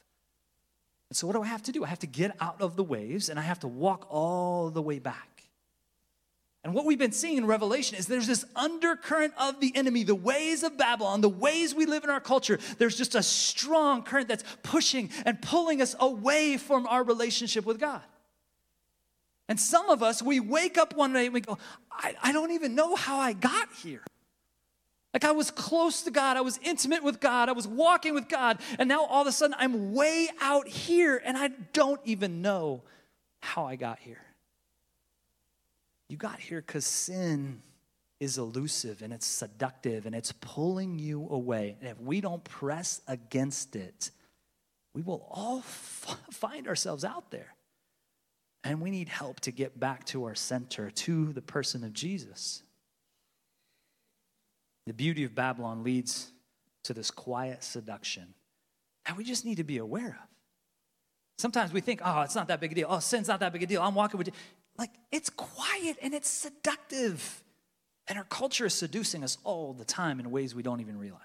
And 1.08 1.16
so, 1.16 1.26
what 1.26 1.34
do 1.34 1.42
I 1.42 1.46
have 1.46 1.64
to 1.64 1.72
do? 1.72 1.84
I 1.84 1.88
have 1.88 1.98
to 2.00 2.06
get 2.06 2.36
out 2.40 2.62
of 2.62 2.76
the 2.76 2.84
waves 2.84 3.28
and 3.28 3.38
I 3.38 3.42
have 3.42 3.58
to 3.60 3.68
walk 3.68 4.06
all 4.10 4.70
the 4.70 4.82
way 4.82 5.00
back. 5.00 5.29
And 6.62 6.74
what 6.74 6.84
we've 6.84 6.98
been 6.98 7.12
seeing 7.12 7.38
in 7.38 7.46
Revelation 7.46 7.96
is 7.96 8.06
there's 8.06 8.26
this 8.26 8.44
undercurrent 8.54 9.32
of 9.38 9.60
the 9.60 9.74
enemy, 9.74 10.02
the 10.02 10.14
ways 10.14 10.62
of 10.62 10.76
Babylon, 10.76 11.22
the 11.22 11.28
ways 11.28 11.74
we 11.74 11.86
live 11.86 12.04
in 12.04 12.10
our 12.10 12.20
culture. 12.20 12.58
There's 12.76 12.96
just 12.96 13.14
a 13.14 13.22
strong 13.22 14.02
current 14.02 14.28
that's 14.28 14.44
pushing 14.62 15.10
and 15.24 15.40
pulling 15.40 15.80
us 15.80 15.96
away 15.98 16.58
from 16.58 16.86
our 16.86 17.02
relationship 17.02 17.64
with 17.64 17.80
God. 17.80 18.02
And 19.48 19.58
some 19.58 19.88
of 19.88 20.02
us, 20.02 20.22
we 20.22 20.38
wake 20.38 20.76
up 20.76 20.94
one 20.94 21.12
day 21.14 21.24
and 21.24 21.34
we 21.34 21.40
go, 21.40 21.56
I, 21.90 22.14
I 22.22 22.32
don't 22.32 22.52
even 22.52 22.74
know 22.74 22.94
how 22.94 23.18
I 23.18 23.32
got 23.32 23.68
here. 23.82 24.04
Like 25.14 25.24
I 25.24 25.32
was 25.32 25.50
close 25.50 26.02
to 26.02 26.10
God, 26.10 26.36
I 26.36 26.42
was 26.42 26.60
intimate 26.62 27.02
with 27.02 27.20
God, 27.20 27.48
I 27.48 27.52
was 27.52 27.66
walking 27.66 28.14
with 28.14 28.28
God, 28.28 28.60
and 28.78 28.88
now 28.88 29.04
all 29.06 29.22
of 29.22 29.26
a 29.26 29.32
sudden 29.32 29.56
I'm 29.58 29.92
way 29.92 30.28
out 30.40 30.68
here 30.68 31.20
and 31.24 31.36
I 31.36 31.48
don't 31.72 32.00
even 32.04 32.42
know 32.42 32.82
how 33.40 33.64
I 33.64 33.74
got 33.74 33.98
here. 33.98 34.22
You 36.10 36.16
got 36.16 36.40
here 36.40 36.60
because 36.60 36.84
sin 36.84 37.62
is 38.18 38.36
elusive 38.36 39.00
and 39.00 39.12
it's 39.12 39.26
seductive 39.26 40.06
and 40.06 40.14
it's 40.14 40.32
pulling 40.32 40.98
you 40.98 41.28
away. 41.30 41.76
And 41.80 41.88
if 41.88 42.00
we 42.00 42.20
don't 42.20 42.42
press 42.42 43.00
against 43.06 43.76
it, 43.76 44.10
we 44.92 45.02
will 45.02 45.24
all 45.30 45.58
f- 45.58 46.18
find 46.32 46.66
ourselves 46.66 47.04
out 47.04 47.30
there. 47.30 47.54
And 48.64 48.80
we 48.80 48.90
need 48.90 49.08
help 49.08 49.38
to 49.40 49.52
get 49.52 49.78
back 49.78 50.04
to 50.06 50.24
our 50.24 50.34
center, 50.34 50.90
to 50.90 51.32
the 51.32 51.40
person 51.40 51.84
of 51.84 51.92
Jesus. 51.92 52.64
The 54.88 54.92
beauty 54.92 55.22
of 55.22 55.36
Babylon 55.36 55.84
leads 55.84 56.32
to 56.82 56.92
this 56.92 57.12
quiet 57.12 57.62
seduction 57.62 58.34
that 59.06 59.16
we 59.16 59.22
just 59.22 59.44
need 59.44 59.58
to 59.58 59.64
be 59.64 59.78
aware 59.78 60.18
of. 60.20 60.28
Sometimes 61.38 61.72
we 61.72 61.80
think, 61.80 62.00
oh, 62.04 62.22
it's 62.22 62.34
not 62.34 62.48
that 62.48 62.60
big 62.60 62.72
a 62.72 62.74
deal. 62.74 62.88
Oh, 62.90 62.98
sin's 62.98 63.28
not 63.28 63.40
that 63.40 63.52
big 63.52 63.62
a 63.62 63.66
deal. 63.66 63.80
I'm 63.80 63.94
walking 63.94 64.18
with 64.18 64.26
you. 64.26 64.34
Like, 64.80 64.94
it's 65.12 65.28
quiet 65.28 65.98
and 66.00 66.14
it's 66.14 66.30
seductive. 66.30 67.44
And 68.08 68.16
our 68.16 68.24
culture 68.24 68.64
is 68.64 68.72
seducing 68.72 69.22
us 69.22 69.36
all 69.44 69.74
the 69.74 69.84
time 69.84 70.18
in 70.20 70.30
ways 70.30 70.54
we 70.54 70.62
don't 70.62 70.80
even 70.80 70.98
realize. 70.98 71.20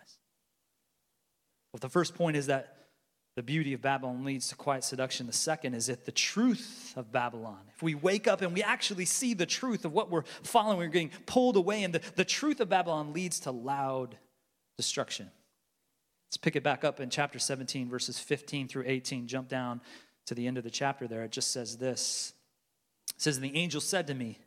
Well, 1.71 1.79
the 1.79 1.87
first 1.87 2.15
point 2.15 2.35
is 2.35 2.47
that 2.47 2.75
the 3.37 3.43
beauty 3.43 3.71
of 3.71 3.81
Babylon 3.81 4.25
leads 4.25 4.49
to 4.49 4.55
quiet 4.55 4.83
seduction. 4.83 5.25
The 5.25 5.33
second 5.33 5.73
is 5.73 5.87
that 5.87 6.05
the 6.05 6.11
truth 6.11 6.93
of 6.97 7.13
Babylon. 7.13 7.61
If 7.73 7.81
we 7.81 7.95
wake 7.95 8.27
up 8.27 8.41
and 8.41 8.53
we 8.53 8.61
actually 8.61 9.05
see 9.05 9.33
the 9.33 9.45
truth 9.45 9.85
of 9.85 9.93
what 9.93 10.11
we're 10.11 10.23
following, 10.43 10.77
we're 10.77 10.87
getting 10.87 11.11
pulled 11.25 11.55
away, 11.55 11.83
and 11.83 11.93
the, 11.93 12.01
the 12.15 12.25
truth 12.25 12.59
of 12.59 12.67
Babylon 12.67 13.13
leads 13.13 13.39
to 13.41 13.51
loud 13.51 14.17
destruction. 14.75 15.31
Let's 16.27 16.37
pick 16.37 16.57
it 16.57 16.63
back 16.63 16.83
up 16.83 16.99
in 16.99 17.09
chapter 17.09 17.39
17, 17.39 17.89
verses 17.89 18.19
15 18.19 18.67
through 18.67 18.83
18. 18.85 19.27
Jump 19.27 19.47
down 19.47 19.79
to 20.25 20.35
the 20.35 20.45
end 20.45 20.57
of 20.57 20.65
the 20.65 20.69
chapter 20.69 21.07
there. 21.07 21.23
It 21.23 21.31
just 21.31 21.51
says 21.51 21.77
this 21.77 22.33
it 23.15 23.21
says, 23.21 23.37
And 23.37 23.45
The 23.45 23.55
angel 23.55 23.81
said 23.81 24.07
to 24.07 24.13
me, 24.13 24.39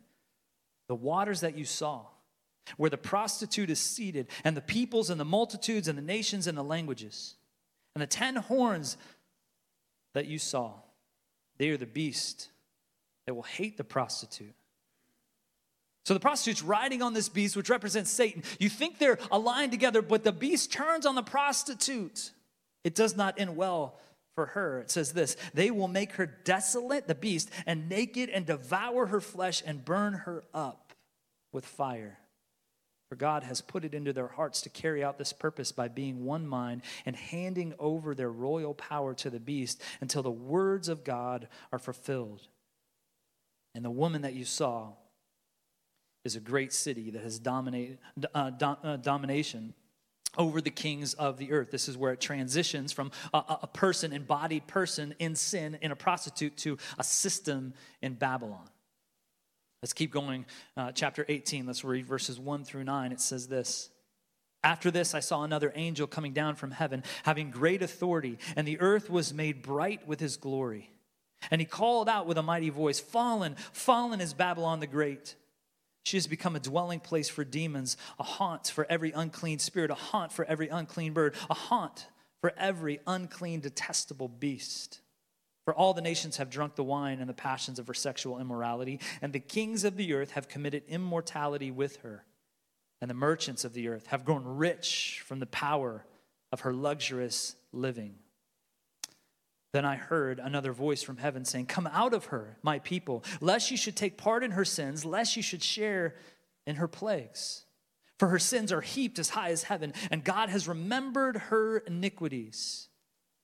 The 0.87 0.95
waters 0.95 1.41
that 1.41 1.57
you 1.57 1.65
saw, 1.65 2.01
where 2.77 2.89
the 2.89 2.97
prostitute 2.97 3.69
is 3.69 3.79
seated, 3.79 4.27
and 4.43 4.55
the 4.55 4.61
peoples 4.61 5.09
and 5.09 5.19
the 5.19 5.25
multitudes 5.25 5.87
and 5.87 5.97
the 5.97 6.03
nations 6.03 6.47
and 6.47 6.57
the 6.57 6.63
languages, 6.63 7.35
and 7.95 8.01
the 8.01 8.07
ten 8.07 8.35
horns 8.35 8.97
that 10.13 10.27
you 10.27 10.39
saw, 10.39 10.73
they 11.57 11.69
are 11.69 11.77
the 11.77 11.85
beast 11.85 12.49
that 13.25 13.33
will 13.33 13.43
hate 13.43 13.77
the 13.77 13.83
prostitute. 13.83 14.55
So 16.05 16.13
the 16.13 16.19
prostitute's 16.19 16.63
riding 16.63 17.03
on 17.03 17.13
this 17.13 17.29
beast, 17.29 17.55
which 17.55 17.69
represents 17.69 18.09
Satan. 18.09 18.41
You 18.57 18.69
think 18.69 18.97
they're 18.97 19.19
aligned 19.29 19.71
together, 19.71 20.01
but 20.01 20.23
the 20.23 20.31
beast 20.31 20.71
turns 20.71 21.05
on 21.05 21.13
the 21.13 21.21
prostitute. 21.21 22.31
It 22.83 22.95
does 22.95 23.15
not 23.15 23.39
end 23.39 23.55
well 23.55 23.99
for 24.39 24.45
her. 24.45 24.79
It 24.79 24.89
says 24.89 25.11
this 25.11 25.35
They 25.53 25.69
will 25.69 25.89
make 25.89 26.13
her 26.13 26.25
desolate, 26.25 27.09
the 27.09 27.15
beast, 27.15 27.49
and 27.65 27.89
naked, 27.89 28.29
and 28.29 28.45
devour 28.45 29.07
her 29.07 29.19
flesh 29.19 29.61
and 29.65 29.83
burn 29.83 30.13
her 30.13 30.45
up 30.53 30.93
with 31.51 31.65
fire. 31.65 32.19
For 33.09 33.17
God 33.17 33.43
has 33.43 33.59
put 33.59 33.83
it 33.83 33.93
into 33.93 34.13
their 34.13 34.29
hearts 34.29 34.61
to 34.61 34.69
carry 34.69 35.03
out 35.03 35.17
this 35.17 35.33
purpose 35.33 35.73
by 35.73 35.89
being 35.89 36.23
one 36.23 36.47
mind 36.47 36.83
and 37.05 37.17
handing 37.17 37.73
over 37.79 38.15
their 38.15 38.31
royal 38.31 38.73
power 38.73 39.13
to 39.15 39.29
the 39.29 39.41
beast 39.41 39.81
until 39.99 40.23
the 40.23 40.31
words 40.31 40.87
of 40.87 41.03
God 41.03 41.49
are 41.73 41.79
fulfilled. 41.79 42.47
And 43.75 43.83
the 43.83 43.89
woman 43.89 44.21
that 44.21 44.35
you 44.35 44.45
saw 44.45 44.93
is 46.23 46.37
a 46.37 46.39
great 46.39 46.71
city 46.71 47.09
that 47.09 47.23
has 47.23 47.39
dominated, 47.39 47.97
uh, 48.33 48.51
uh, 48.61 48.95
domination 48.95 49.73
over 50.37 50.61
the 50.61 50.69
kings 50.69 51.13
of 51.15 51.37
the 51.37 51.51
earth. 51.51 51.71
This 51.71 51.89
is 51.89 51.97
where 51.97 52.13
it 52.13 52.21
transitions 52.21 52.91
from 52.91 53.11
a, 53.33 53.43
a, 53.63 53.67
person, 53.67 54.13
embodied 54.13 54.67
person 54.67 55.15
in 55.19 55.35
sin, 55.35 55.77
in 55.81 55.91
a 55.91 55.95
prostitute, 55.95 56.55
to 56.57 56.77
a 56.97 57.03
system 57.03 57.73
in 58.01 58.13
Babylon. 58.13 58.67
Let's 59.81 59.93
keep 59.93 60.11
going. 60.11 60.45
Uh, 60.75 60.91
chapter 60.91 61.25
18, 61.27 61.65
let's 61.65 61.83
read 61.83 62.05
verses 62.05 62.39
1 62.39 62.63
through 62.65 62.83
9. 62.83 63.11
It 63.11 63.21
says 63.21 63.47
this. 63.47 63.89
After 64.61 64.91
this, 64.91 65.15
I 65.15 65.21
saw 65.21 65.43
another 65.43 65.71
angel 65.73 66.05
coming 66.05 66.33
down 66.33 66.55
from 66.55 66.71
heaven, 66.71 67.03
having 67.23 67.49
great 67.49 67.81
authority, 67.81 68.37
and 68.57 68.67
the 68.67 68.79
earth 68.81 69.09
was 69.09 69.33
made 69.33 69.61
bright 69.61 70.05
with 70.05 70.19
his 70.19 70.35
glory. 70.35 70.91
And 71.49 71.61
he 71.61 71.65
called 71.65 72.09
out 72.09 72.27
with 72.27 72.37
a 72.37 72.43
mighty 72.43 72.69
voice 72.69 72.99
Fallen, 72.99 73.55
fallen 73.71 74.19
is 74.19 74.33
Babylon 74.33 74.81
the 74.81 74.87
Great 74.87 75.35
she 76.03 76.17
has 76.17 76.27
become 76.27 76.55
a 76.55 76.59
dwelling 76.59 76.99
place 76.99 77.29
for 77.29 77.43
demons, 77.43 77.97
a 78.17 78.23
haunt 78.23 78.67
for 78.67 78.85
every 78.89 79.11
unclean 79.11 79.59
spirit, 79.59 79.91
a 79.91 79.95
haunt 79.95 80.31
for 80.31 80.45
every 80.45 80.67
unclean 80.69 81.13
bird, 81.13 81.35
a 81.49 81.53
haunt 81.53 82.07
for 82.41 82.53
every 82.57 82.99
unclean, 83.05 83.59
detestable 83.59 84.27
beast. 84.27 85.01
For 85.65 85.73
all 85.75 85.93
the 85.93 86.01
nations 86.01 86.37
have 86.37 86.49
drunk 86.49 86.75
the 86.75 86.83
wine 86.83 87.19
and 87.19 87.29
the 87.29 87.33
passions 87.33 87.77
of 87.77 87.87
her 87.87 87.93
sexual 87.93 88.39
immorality, 88.39 88.99
and 89.21 89.33
the 89.33 89.39
kings 89.39 89.83
of 89.83 89.97
the 89.97 90.13
earth 90.13 90.31
have 90.31 90.47
committed 90.47 90.83
immortality 90.87 91.69
with 91.69 91.97
her. 91.97 92.25
And 93.01 93.09
the 93.09 93.15
merchants 93.15 93.63
of 93.63 93.73
the 93.73 93.87
earth 93.87 94.07
have 94.07 94.25
grown 94.25 94.43
rich 94.43 95.21
from 95.25 95.39
the 95.39 95.45
power 95.45 96.05
of 96.51 96.61
her 96.61 96.73
luxurious 96.73 97.55
living. 97.71 98.15
Then 99.71 99.85
I 99.85 99.95
heard 99.95 100.39
another 100.39 100.73
voice 100.73 101.03
from 101.03 101.17
heaven 101.17 101.45
saying, 101.45 101.67
Come 101.67 101.87
out 101.87 102.13
of 102.13 102.25
her, 102.25 102.57
my 102.63 102.79
people, 102.79 103.23
lest 103.39 103.69
you 103.69 103.77
should 103.77 103.95
take 103.95 104.17
part 104.17 104.43
in 104.43 104.51
her 104.51 104.65
sins, 104.65 105.05
lest 105.05 105.37
you 105.37 105.43
should 105.43 105.63
share 105.63 106.15
in 106.65 106.77
her 106.77 106.87
plagues. 106.87 107.65
For 108.17 108.29
her 108.29 108.39
sins 108.39 108.71
are 108.71 108.81
heaped 108.81 109.19
as 109.19 109.29
high 109.29 109.51
as 109.51 109.63
heaven, 109.63 109.93
and 110.09 110.23
God 110.23 110.49
has 110.49 110.67
remembered 110.67 111.37
her 111.37 111.77
iniquities. 111.77 112.89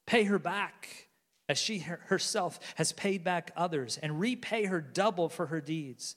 Pay 0.07 0.23
her 0.23 0.39
back 0.39 1.09
as 1.47 1.59
she 1.59 1.77
herself 1.79 2.59
has 2.75 2.91
paid 2.91 3.23
back 3.23 3.51
others, 3.55 3.99
and 4.01 4.19
repay 4.19 4.65
her 4.65 4.81
double 4.81 5.29
for 5.29 5.45
her 5.45 5.61
deeds, 5.61 6.15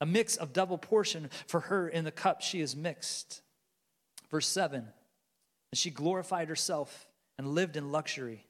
a 0.00 0.06
mix 0.06 0.36
of 0.36 0.54
double 0.54 0.78
portion 0.78 1.28
for 1.46 1.60
her 1.60 1.86
in 1.86 2.04
the 2.04 2.10
cup 2.10 2.40
she 2.40 2.60
has 2.60 2.74
mixed. 2.74 3.42
Verse 4.30 4.46
7 4.46 4.80
And 4.80 5.78
she 5.78 5.90
glorified 5.90 6.48
herself 6.48 7.06
and 7.36 7.48
lived 7.48 7.76
in 7.76 7.92
luxury 7.92 8.46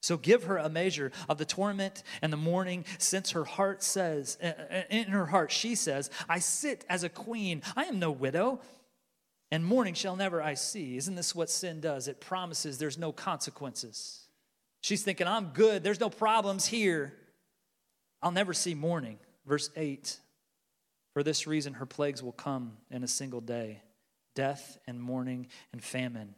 so 0.00 0.16
give 0.16 0.44
her 0.44 0.58
a 0.58 0.68
measure 0.68 1.10
of 1.28 1.38
the 1.38 1.44
torment 1.44 2.02
and 2.22 2.32
the 2.32 2.36
mourning, 2.36 2.84
since 2.98 3.32
her 3.32 3.44
heart 3.44 3.82
says, 3.82 4.38
uh, 4.42 4.46
uh, 4.46 4.82
in 4.90 5.08
her 5.08 5.26
heart, 5.26 5.50
she 5.50 5.74
says, 5.74 6.10
I 6.28 6.38
sit 6.38 6.84
as 6.88 7.02
a 7.02 7.08
queen. 7.08 7.62
I 7.76 7.84
am 7.84 7.98
no 7.98 8.12
widow, 8.12 8.60
and 9.50 9.64
mourning 9.64 9.94
shall 9.94 10.14
never 10.14 10.40
I 10.40 10.54
see. 10.54 10.96
Isn't 10.96 11.16
this 11.16 11.34
what 11.34 11.50
sin 11.50 11.80
does? 11.80 12.06
It 12.06 12.20
promises 12.20 12.78
there's 12.78 12.98
no 12.98 13.12
consequences. 13.12 14.28
She's 14.80 15.02
thinking, 15.02 15.26
I'm 15.26 15.46
good, 15.46 15.82
there's 15.82 16.00
no 16.00 16.10
problems 16.10 16.66
here. 16.66 17.14
I'll 18.22 18.30
never 18.30 18.52
see 18.52 18.74
mourning. 18.74 19.18
Verse 19.46 19.70
8 19.76 20.16
For 21.12 21.24
this 21.24 21.46
reason, 21.46 21.74
her 21.74 21.86
plagues 21.86 22.22
will 22.22 22.32
come 22.32 22.76
in 22.90 23.02
a 23.02 23.08
single 23.08 23.40
day 23.40 23.82
death 24.34 24.78
and 24.86 25.02
mourning 25.02 25.48
and 25.72 25.82
famine, 25.82 26.36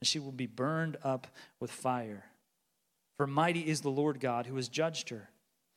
and 0.00 0.08
she 0.08 0.18
will 0.18 0.32
be 0.32 0.46
burned 0.46 0.96
up 1.04 1.26
with 1.60 1.70
fire. 1.70 2.24
For 3.16 3.26
mighty 3.26 3.68
is 3.68 3.80
the 3.80 3.90
Lord 3.90 4.20
God 4.20 4.46
who 4.46 4.56
has 4.56 4.68
judged 4.68 5.10
her. 5.10 5.30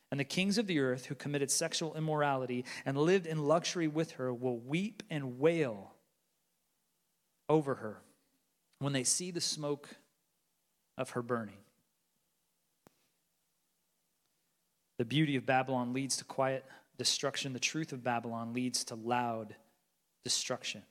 And 0.09 0.19
the 0.19 0.25
kings 0.25 0.57
of 0.57 0.67
the 0.67 0.79
earth 0.79 1.07
who 1.07 1.15
committed 1.15 1.51
sexual 1.51 1.95
immorality 1.95 2.65
and 2.85 2.97
lived 2.97 3.27
in 3.27 3.43
luxury 3.43 3.87
with 3.87 4.11
her 4.11 4.33
will 4.33 4.57
weep 4.57 5.03
and 5.09 5.39
wail 5.39 5.93
over 7.49 7.75
her 7.75 8.01
when 8.79 8.93
they 8.93 9.03
see 9.03 9.31
the 9.31 9.41
smoke 9.41 9.89
of 10.97 11.11
her 11.11 11.21
burning. 11.21 11.57
The 14.97 15.05
beauty 15.05 15.35
of 15.35 15.45
Babylon 15.45 15.93
leads 15.93 16.17
to 16.17 16.25
quiet 16.25 16.65
destruction. 16.97 17.53
The 17.53 17.59
truth 17.59 17.91
of 17.91 18.03
Babylon 18.03 18.53
leads 18.53 18.83
to 18.85 18.95
loud 18.95 19.55
destruction. 20.23 20.83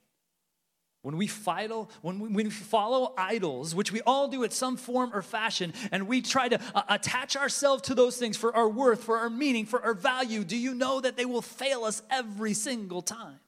When 1.07 1.17
we, 1.17 1.29
follow, 1.29 1.87
when, 2.03 2.19
we, 2.19 2.29
when 2.31 2.47
we 2.47 2.51
follow 2.51 3.15
idols, 3.17 3.77
which 3.77 3.93
we 3.93 4.01
all 4.01 4.27
do 4.27 4.43
at 4.43 4.53
some 4.53 4.77
form 4.77 5.09
or 5.15 5.23
fashion, 5.23 5.73
and 5.93 6.09
we 6.09 6.21
try 6.21 6.49
to 6.49 6.61
uh, 6.75 6.83
attach 6.89 7.37
ourselves 7.37 7.83
to 7.83 7.95
those 7.95 8.17
things 8.17 8.37
for 8.37 8.53
our 8.57 8.69
worth, 8.69 9.05
for 9.05 9.19
our 9.19 9.31
meaning, 9.31 9.67
for 9.67 9.81
our 9.85 9.95
value, 9.95 10.43
do 10.43 10.57
you 10.57 10.75
know 10.75 11.01
that 11.01 11.17
they 11.17 11.25
will 11.25 11.43
fail 11.43 11.85
us 11.85 12.03
every 12.11 12.55
single 12.55 13.03
time? 13.03 13.39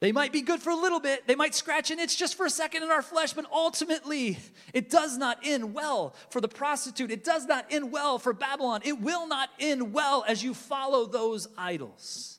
They 0.00 0.10
might 0.10 0.32
be 0.32 0.40
good 0.40 0.62
for 0.62 0.70
a 0.70 0.74
little 0.74 1.00
bit, 1.00 1.26
they 1.26 1.34
might 1.34 1.54
scratch 1.54 1.90
an 1.90 2.00
itch 2.00 2.16
just 2.16 2.34
for 2.34 2.46
a 2.46 2.50
second 2.50 2.82
in 2.82 2.90
our 2.90 3.02
flesh, 3.02 3.34
but 3.34 3.44
ultimately, 3.52 4.38
it 4.72 4.88
does 4.88 5.18
not 5.18 5.40
end 5.44 5.74
well 5.74 6.14
for 6.30 6.40
the 6.40 6.48
prostitute. 6.48 7.10
It 7.10 7.24
does 7.24 7.44
not 7.44 7.66
end 7.70 7.92
well 7.92 8.18
for 8.18 8.32
Babylon. 8.32 8.80
It 8.86 9.02
will 9.02 9.28
not 9.28 9.50
end 9.60 9.92
well 9.92 10.24
as 10.26 10.42
you 10.42 10.54
follow 10.54 11.04
those 11.04 11.46
idols. 11.58 12.38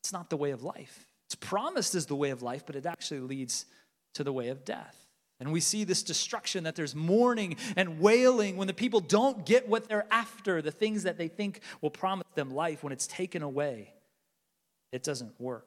It's 0.00 0.10
not 0.10 0.30
the 0.30 0.38
way 0.38 0.52
of 0.52 0.62
life. 0.62 1.07
It's 1.28 1.34
promised 1.34 1.94
as 1.94 2.06
the 2.06 2.16
way 2.16 2.30
of 2.30 2.42
life, 2.42 2.64
but 2.64 2.74
it 2.74 2.86
actually 2.86 3.20
leads 3.20 3.66
to 4.14 4.24
the 4.24 4.32
way 4.32 4.48
of 4.48 4.64
death. 4.64 4.96
And 5.40 5.52
we 5.52 5.60
see 5.60 5.84
this 5.84 6.02
destruction 6.02 6.64
that 6.64 6.74
there's 6.74 6.94
mourning 6.94 7.56
and 7.76 8.00
wailing 8.00 8.56
when 8.56 8.66
the 8.66 8.72
people 8.72 9.00
don't 9.00 9.44
get 9.44 9.68
what 9.68 9.88
they're 9.88 10.06
after, 10.10 10.62
the 10.62 10.70
things 10.70 11.02
that 11.02 11.18
they 11.18 11.28
think 11.28 11.60
will 11.82 11.90
promise 11.90 12.26
them 12.34 12.54
life 12.54 12.82
when 12.82 12.94
it's 12.94 13.06
taken 13.06 13.42
away. 13.42 13.92
It 14.90 15.02
doesn't 15.02 15.38
work. 15.38 15.66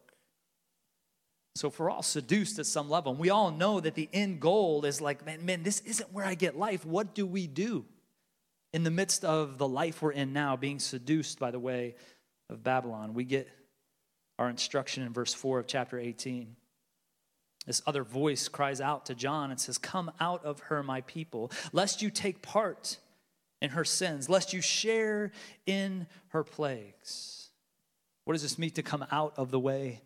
So, 1.55 1.67
if 1.67 1.79
we're 1.79 1.91
all 1.91 2.01
seduced 2.01 2.57
at 2.57 2.65
some 2.65 2.89
level, 2.89 3.11
and 3.11 3.19
we 3.19 3.29
all 3.29 3.51
know 3.51 3.79
that 3.79 3.93
the 3.93 4.09
end 4.11 4.39
goal 4.39 4.83
is 4.83 4.99
like, 4.99 5.25
man, 5.25 5.45
man, 5.45 5.63
this 5.63 5.81
isn't 5.81 6.11
where 6.11 6.25
I 6.25 6.33
get 6.33 6.57
life, 6.57 6.85
what 6.85 7.13
do 7.13 7.27
we 7.27 7.45
do 7.45 7.85
in 8.73 8.83
the 8.83 8.91
midst 8.91 9.23
of 9.23 9.59
the 9.59 9.67
life 9.67 10.01
we're 10.01 10.11
in 10.11 10.33
now, 10.33 10.55
being 10.55 10.79
seduced 10.79 11.39
by 11.39 11.51
the 11.51 11.59
way 11.59 11.95
of 12.49 12.63
Babylon? 12.63 13.13
We 13.13 13.25
get 13.25 13.47
our 14.41 14.49
instruction 14.49 15.03
in 15.03 15.13
verse 15.13 15.33
4 15.33 15.59
of 15.59 15.67
chapter 15.67 15.99
18. 15.99 16.55
This 17.67 17.83
other 17.85 18.03
voice 18.03 18.47
cries 18.47 18.81
out 18.81 19.05
to 19.05 19.15
John 19.15 19.51
and 19.51 19.59
says, 19.59 19.77
Come 19.77 20.11
out 20.19 20.43
of 20.43 20.59
her, 20.61 20.81
my 20.81 21.01
people, 21.01 21.51
lest 21.71 22.01
you 22.01 22.09
take 22.09 22.41
part 22.41 22.97
in 23.61 23.69
her 23.69 23.85
sins, 23.85 24.29
lest 24.29 24.51
you 24.51 24.59
share 24.59 25.31
in 25.67 26.07
her 26.29 26.43
plagues. 26.43 27.49
What 28.25 28.33
does 28.33 28.41
this 28.41 28.57
mean 28.57 28.71
to 28.71 28.81
come 28.81 29.05
out 29.11 29.33
of 29.37 29.51
the 29.51 29.59
way 29.59 30.01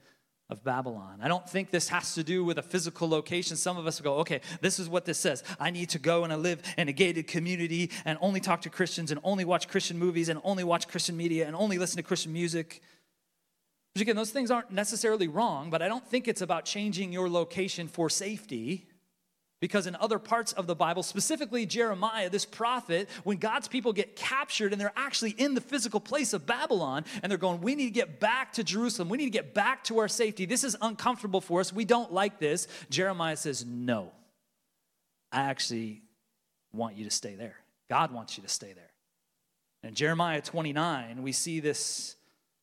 of 0.49 0.65
Babylon? 0.65 1.19
I 1.21 1.29
don't 1.29 1.49
think 1.49 1.71
this 1.71 1.87
has 1.87 2.13
to 2.15 2.23
do 2.23 2.43
with 2.43 2.57
a 2.57 2.61
physical 2.61 3.07
location. 3.07 3.55
Some 3.55 3.77
of 3.77 3.87
us 3.87 4.01
go, 4.01 4.15
okay, 4.15 4.41
this 4.59 4.79
is 4.79 4.89
what 4.89 5.05
this 5.05 5.17
says. 5.17 5.45
I 5.61 5.69
need 5.69 5.91
to 5.91 5.99
go 5.99 6.25
and 6.25 6.33
I 6.33 6.35
live 6.35 6.61
in 6.77 6.89
a 6.89 6.93
gated 6.93 7.27
community 7.27 7.89
and 8.03 8.17
only 8.19 8.41
talk 8.41 8.63
to 8.63 8.69
Christians 8.69 9.11
and 9.11 9.19
only 9.23 9.45
watch 9.45 9.69
Christian 9.69 9.97
movies 9.97 10.27
and 10.27 10.41
only 10.43 10.65
watch 10.65 10.89
Christian 10.89 11.15
media 11.15 11.47
and 11.47 11.55
only 11.55 11.77
listen 11.77 11.95
to 11.95 12.03
Christian 12.03 12.33
music. 12.33 12.81
Which 13.95 14.01
again, 14.01 14.17
those 14.17 14.31
things 14.31 14.51
aren't 14.51 14.71
necessarily 14.71 15.29
wrong, 15.29 15.69
but 15.69 15.81
I 15.81 15.88
don't 15.88 16.05
think 16.05 16.27
it's 16.27 16.41
about 16.41 16.65
changing 16.65 17.13
your 17.13 17.29
location 17.29 17.88
for 17.88 18.10
safety. 18.10 18.88
Because 19.62 19.88
in 19.88 19.95
other 19.95 20.19
parts 20.19 20.51
of 20.51 20.67
the 20.67 20.75
Bible, 20.75 21.01
specifically 21.01 21.65
Jeremiah, 21.65 22.29
this 22.29 22.43
prophet, 22.43 23.10
when 23.23 23.38
God's 23.38 23.69
people 23.69 23.93
get 23.93 24.17
captured 24.17 24.73
and 24.73 24.81
they're 24.81 24.91
actually 24.97 25.31
in 25.31 25.53
the 25.53 25.62
physical 25.62 26.01
place 26.01 26.34
of 26.34 26.45
Babylon 26.45 27.05
and 27.23 27.31
they're 27.31 27.38
going, 27.38 27.62
we 27.62 27.73
need 27.73 27.86
to 27.86 27.91
get 27.91 28.19
back 28.19 28.51
to 28.53 28.65
Jerusalem. 28.65 29.08
We 29.08 29.17
need 29.17 29.25
to 29.25 29.31
get 29.31 29.53
back 29.53 29.86
to 29.86 29.99
our 29.99 30.10
safety. 30.10 30.45
This 30.45 30.65
is 30.65 30.75
uncomfortable 30.81 31.39
for 31.39 31.62
us. 31.62 31.71
We 31.71 31.86
don't 31.86 32.12
like 32.12 32.38
this. 32.38 32.67
Jeremiah 32.89 33.38
says, 33.38 33.65
no. 33.65 34.12
I 35.31 35.43
actually 35.43 36.01
want 36.73 36.97
you 36.97 37.05
to 37.05 37.12
stay 37.12 37.36
there. 37.36 37.55
God 37.89 38.12
wants 38.12 38.36
you 38.38 38.43
to 38.43 38.49
stay 38.49 38.73
there. 38.73 38.91
In 39.84 39.95
Jeremiah 39.95 40.41
29, 40.41 41.23
we 41.23 41.31
see 41.31 41.62
this 41.62 42.17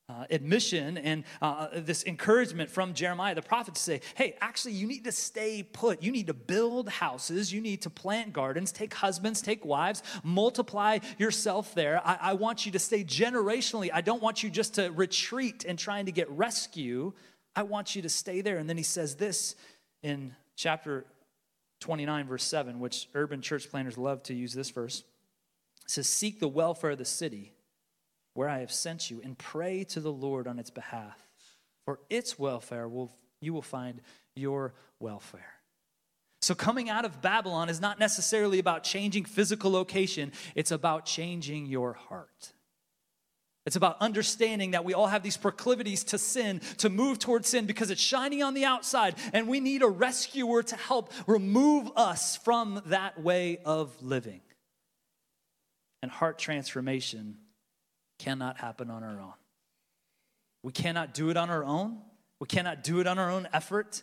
uh, 0.08 0.24
admission 0.30 0.98
and 0.98 1.24
uh, 1.40 1.68
this 1.74 2.04
encouragement 2.04 2.70
from 2.70 2.92
Jeremiah 2.92 3.34
the 3.34 3.42
prophet 3.42 3.74
to 3.76 3.80
say, 3.80 4.00
hey, 4.14 4.36
actually, 4.40 4.72
you 4.72 4.86
need 4.86 5.04
to 5.04 5.12
stay 5.12 5.62
put. 5.62 6.02
You 6.02 6.12
need 6.12 6.26
to 6.26 6.34
build 6.34 6.88
houses. 6.88 7.52
You 7.52 7.60
need 7.60 7.82
to 7.82 7.90
plant 7.90 8.32
gardens, 8.32 8.72
take 8.72 8.94
husbands, 8.94 9.40
take 9.40 9.64
wives, 9.64 10.02
multiply 10.22 10.98
yourself 11.18 11.74
there. 11.74 12.00
I, 12.04 12.18
I 12.20 12.32
want 12.34 12.66
you 12.66 12.72
to 12.72 12.78
stay 12.78 13.04
generationally. 13.04 13.90
I 13.92 14.00
don't 14.00 14.22
want 14.22 14.42
you 14.42 14.50
just 14.50 14.74
to 14.74 14.90
retreat 14.90 15.64
and 15.66 15.78
trying 15.78 16.06
to 16.06 16.12
get 16.12 16.28
rescue. 16.30 17.12
I 17.54 17.62
want 17.62 17.94
you 17.94 18.02
to 18.02 18.08
stay 18.08 18.40
there. 18.40 18.58
And 18.58 18.68
then 18.68 18.76
he 18.76 18.82
says 18.82 19.16
this 19.16 19.54
in 20.02 20.34
chapter 20.56 21.06
29, 21.80 22.26
verse 22.26 22.44
7, 22.44 22.80
which 22.80 23.08
urban 23.14 23.40
church 23.40 23.70
planners 23.70 23.96
love 23.96 24.22
to 24.24 24.34
use 24.34 24.52
this 24.52 24.70
verse. 24.70 25.04
It 25.84 25.90
says, 25.90 26.08
Seek 26.08 26.38
the 26.38 26.48
welfare 26.48 26.90
of 26.90 26.98
the 26.98 27.04
city 27.04 27.52
where 28.34 28.48
I 28.48 28.60
have 28.60 28.72
sent 28.72 29.10
you 29.10 29.20
and 29.22 29.36
pray 29.36 29.84
to 29.84 30.00
the 30.00 30.12
Lord 30.12 30.46
on 30.46 30.58
its 30.58 30.70
behalf. 30.70 31.18
For 31.84 32.00
its 32.08 32.38
welfare 32.38 32.88
will 32.88 33.12
you 33.42 33.52
will 33.52 33.62
find 33.62 34.00
your 34.34 34.72
welfare. 35.00 35.54
So 36.40 36.54
coming 36.54 36.88
out 36.88 37.04
of 37.04 37.20
Babylon 37.20 37.68
is 37.68 37.80
not 37.80 38.00
necessarily 38.00 38.58
about 38.58 38.84
changing 38.84 39.24
physical 39.24 39.70
location, 39.70 40.32
it's 40.54 40.70
about 40.70 41.04
changing 41.04 41.66
your 41.66 41.92
heart. 41.92 42.52
It's 43.64 43.76
about 43.76 43.98
understanding 44.00 44.72
that 44.72 44.84
we 44.84 44.92
all 44.92 45.06
have 45.06 45.22
these 45.22 45.36
proclivities 45.36 46.02
to 46.04 46.18
sin, 46.18 46.60
to 46.78 46.88
move 46.88 47.20
towards 47.20 47.48
sin 47.48 47.66
because 47.66 47.92
it's 47.92 48.00
shining 48.00 48.42
on 48.42 48.54
the 48.54 48.64
outside, 48.64 49.14
and 49.32 49.46
we 49.46 49.60
need 49.60 49.82
a 49.82 49.88
rescuer 49.88 50.64
to 50.64 50.74
help 50.74 51.12
remove 51.28 51.92
us 51.94 52.36
from 52.38 52.82
that 52.86 53.22
way 53.22 53.58
of 53.64 53.94
living. 54.02 54.40
And 56.02 56.10
heart 56.10 56.40
transformation 56.40 57.36
cannot 58.22 58.58
happen 58.58 58.88
on 58.88 59.02
our 59.02 59.20
own. 59.20 59.32
We 60.62 60.70
cannot 60.70 61.12
do 61.12 61.30
it 61.30 61.36
on 61.36 61.50
our 61.50 61.64
own. 61.64 61.98
We 62.38 62.46
cannot 62.46 62.84
do 62.84 63.00
it 63.00 63.06
on 63.08 63.18
our 63.18 63.30
own 63.30 63.48
effort. 63.52 64.02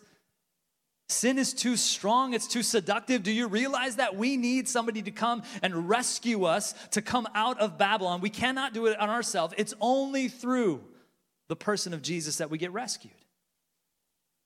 Sin 1.07 1.39
is 1.39 1.53
too 1.53 1.75
strong, 1.75 2.33
it's 2.33 2.47
too 2.47 2.61
seductive. 2.61 3.23
Do 3.23 3.31
you 3.31 3.47
realize 3.47 3.95
that 3.95 4.15
we 4.15 4.37
need 4.37 4.67
somebody 4.67 5.01
to 5.03 5.11
come 5.11 5.41
and 5.63 5.89
rescue 5.89 6.43
us 6.43 6.73
to 6.91 7.01
come 7.01 7.27
out 7.33 7.59
of 7.59 7.77
Babylon? 7.77 8.21
We 8.21 8.29
cannot 8.29 8.73
do 8.73 8.87
it 8.87 8.99
on 8.99 9.09
ourselves. 9.09 9.53
It's 9.57 9.73
only 9.79 10.27
through 10.27 10.83
the 11.47 11.55
person 11.55 11.93
of 11.93 12.01
Jesus 12.01 12.37
that 12.37 12.51
we 12.51 12.57
get 12.57 12.71
rescued. 12.71 13.13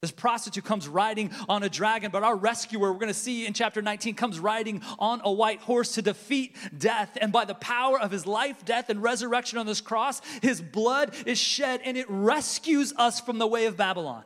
This 0.04 0.12
prostitute 0.12 0.66
comes 0.66 0.86
riding 0.86 1.32
on 1.48 1.64
a 1.64 1.70
dragon, 1.70 2.12
but 2.12 2.24
our 2.24 2.36
rescuer, 2.36 2.92
we're 2.92 3.00
to 3.08 3.14
see 3.14 3.46
in 3.46 3.54
chapter 3.54 3.82
19, 3.82 4.16
comes 4.16 4.38
riding 4.38 4.82
on 5.00 5.22
a 5.24 5.32
white 5.32 5.62
horse 5.62 5.94
to 5.94 6.02
defeat 6.02 6.58
death. 6.78 7.18
And 7.22 7.32
by 7.32 7.46
the 7.46 7.56
power 7.56 7.98
of 7.98 8.12
his 8.12 8.28
life, 8.28 8.66
death, 8.66 8.90
and 8.90 9.02
resurrection 9.02 9.60
on 9.60 9.66
this 9.66 9.80
cross, 9.80 10.22
his 10.42 10.60
blood 10.60 11.16
is 11.26 11.40
shed 11.40 11.80
and 11.86 11.96
it 11.96 12.06
rescues 12.10 12.94
us 12.98 13.22
from 13.22 13.38
the 13.38 13.48
way 13.48 13.66
of 13.66 13.78
Babylon. 13.78 14.26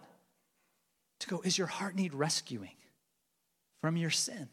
To 1.20 1.28
go, 1.28 1.42
is 1.42 1.60
your 1.60 1.68
heart 1.68 1.94
need 1.94 2.16
rescuing 2.16 2.74
from 3.80 3.98
your 3.98 4.10
sin? 4.10 4.50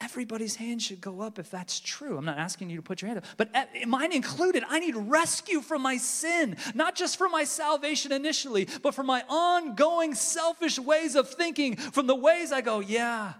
Everybody's 0.00 0.56
hand 0.56 0.82
should 0.82 1.00
go 1.00 1.20
up 1.20 1.38
if 1.38 1.50
that's 1.50 1.80
true. 1.80 2.18
I'm 2.18 2.24
not 2.26 2.38
asking 2.38 2.68
you 2.68 2.76
to 2.76 2.82
put 2.82 3.00
your 3.00 3.06
hand 3.08 3.18
up, 3.18 3.24
but 3.38 3.48
uh, 3.54 3.64
mine 3.86 4.12
included. 4.12 4.62
I 4.68 4.78
need 4.78 4.94
rescue 4.94 5.62
from 5.62 5.80
my 5.80 5.96
sin, 5.96 6.56
not 6.74 6.94
just 6.94 7.16
for 7.16 7.30
my 7.30 7.44
salvation 7.44 8.12
initially, 8.12 8.68
but 8.82 8.94
for 8.94 9.02
my 9.02 9.24
ongoing 9.28 10.14
selfish 10.14 10.78
ways 10.78 11.14
of 11.14 11.30
thinking, 11.30 11.76
from 11.76 12.06
the 12.06 12.14
ways 12.14 12.52
I 12.52 12.60
go, 12.60 12.80
yeah, 12.80 13.34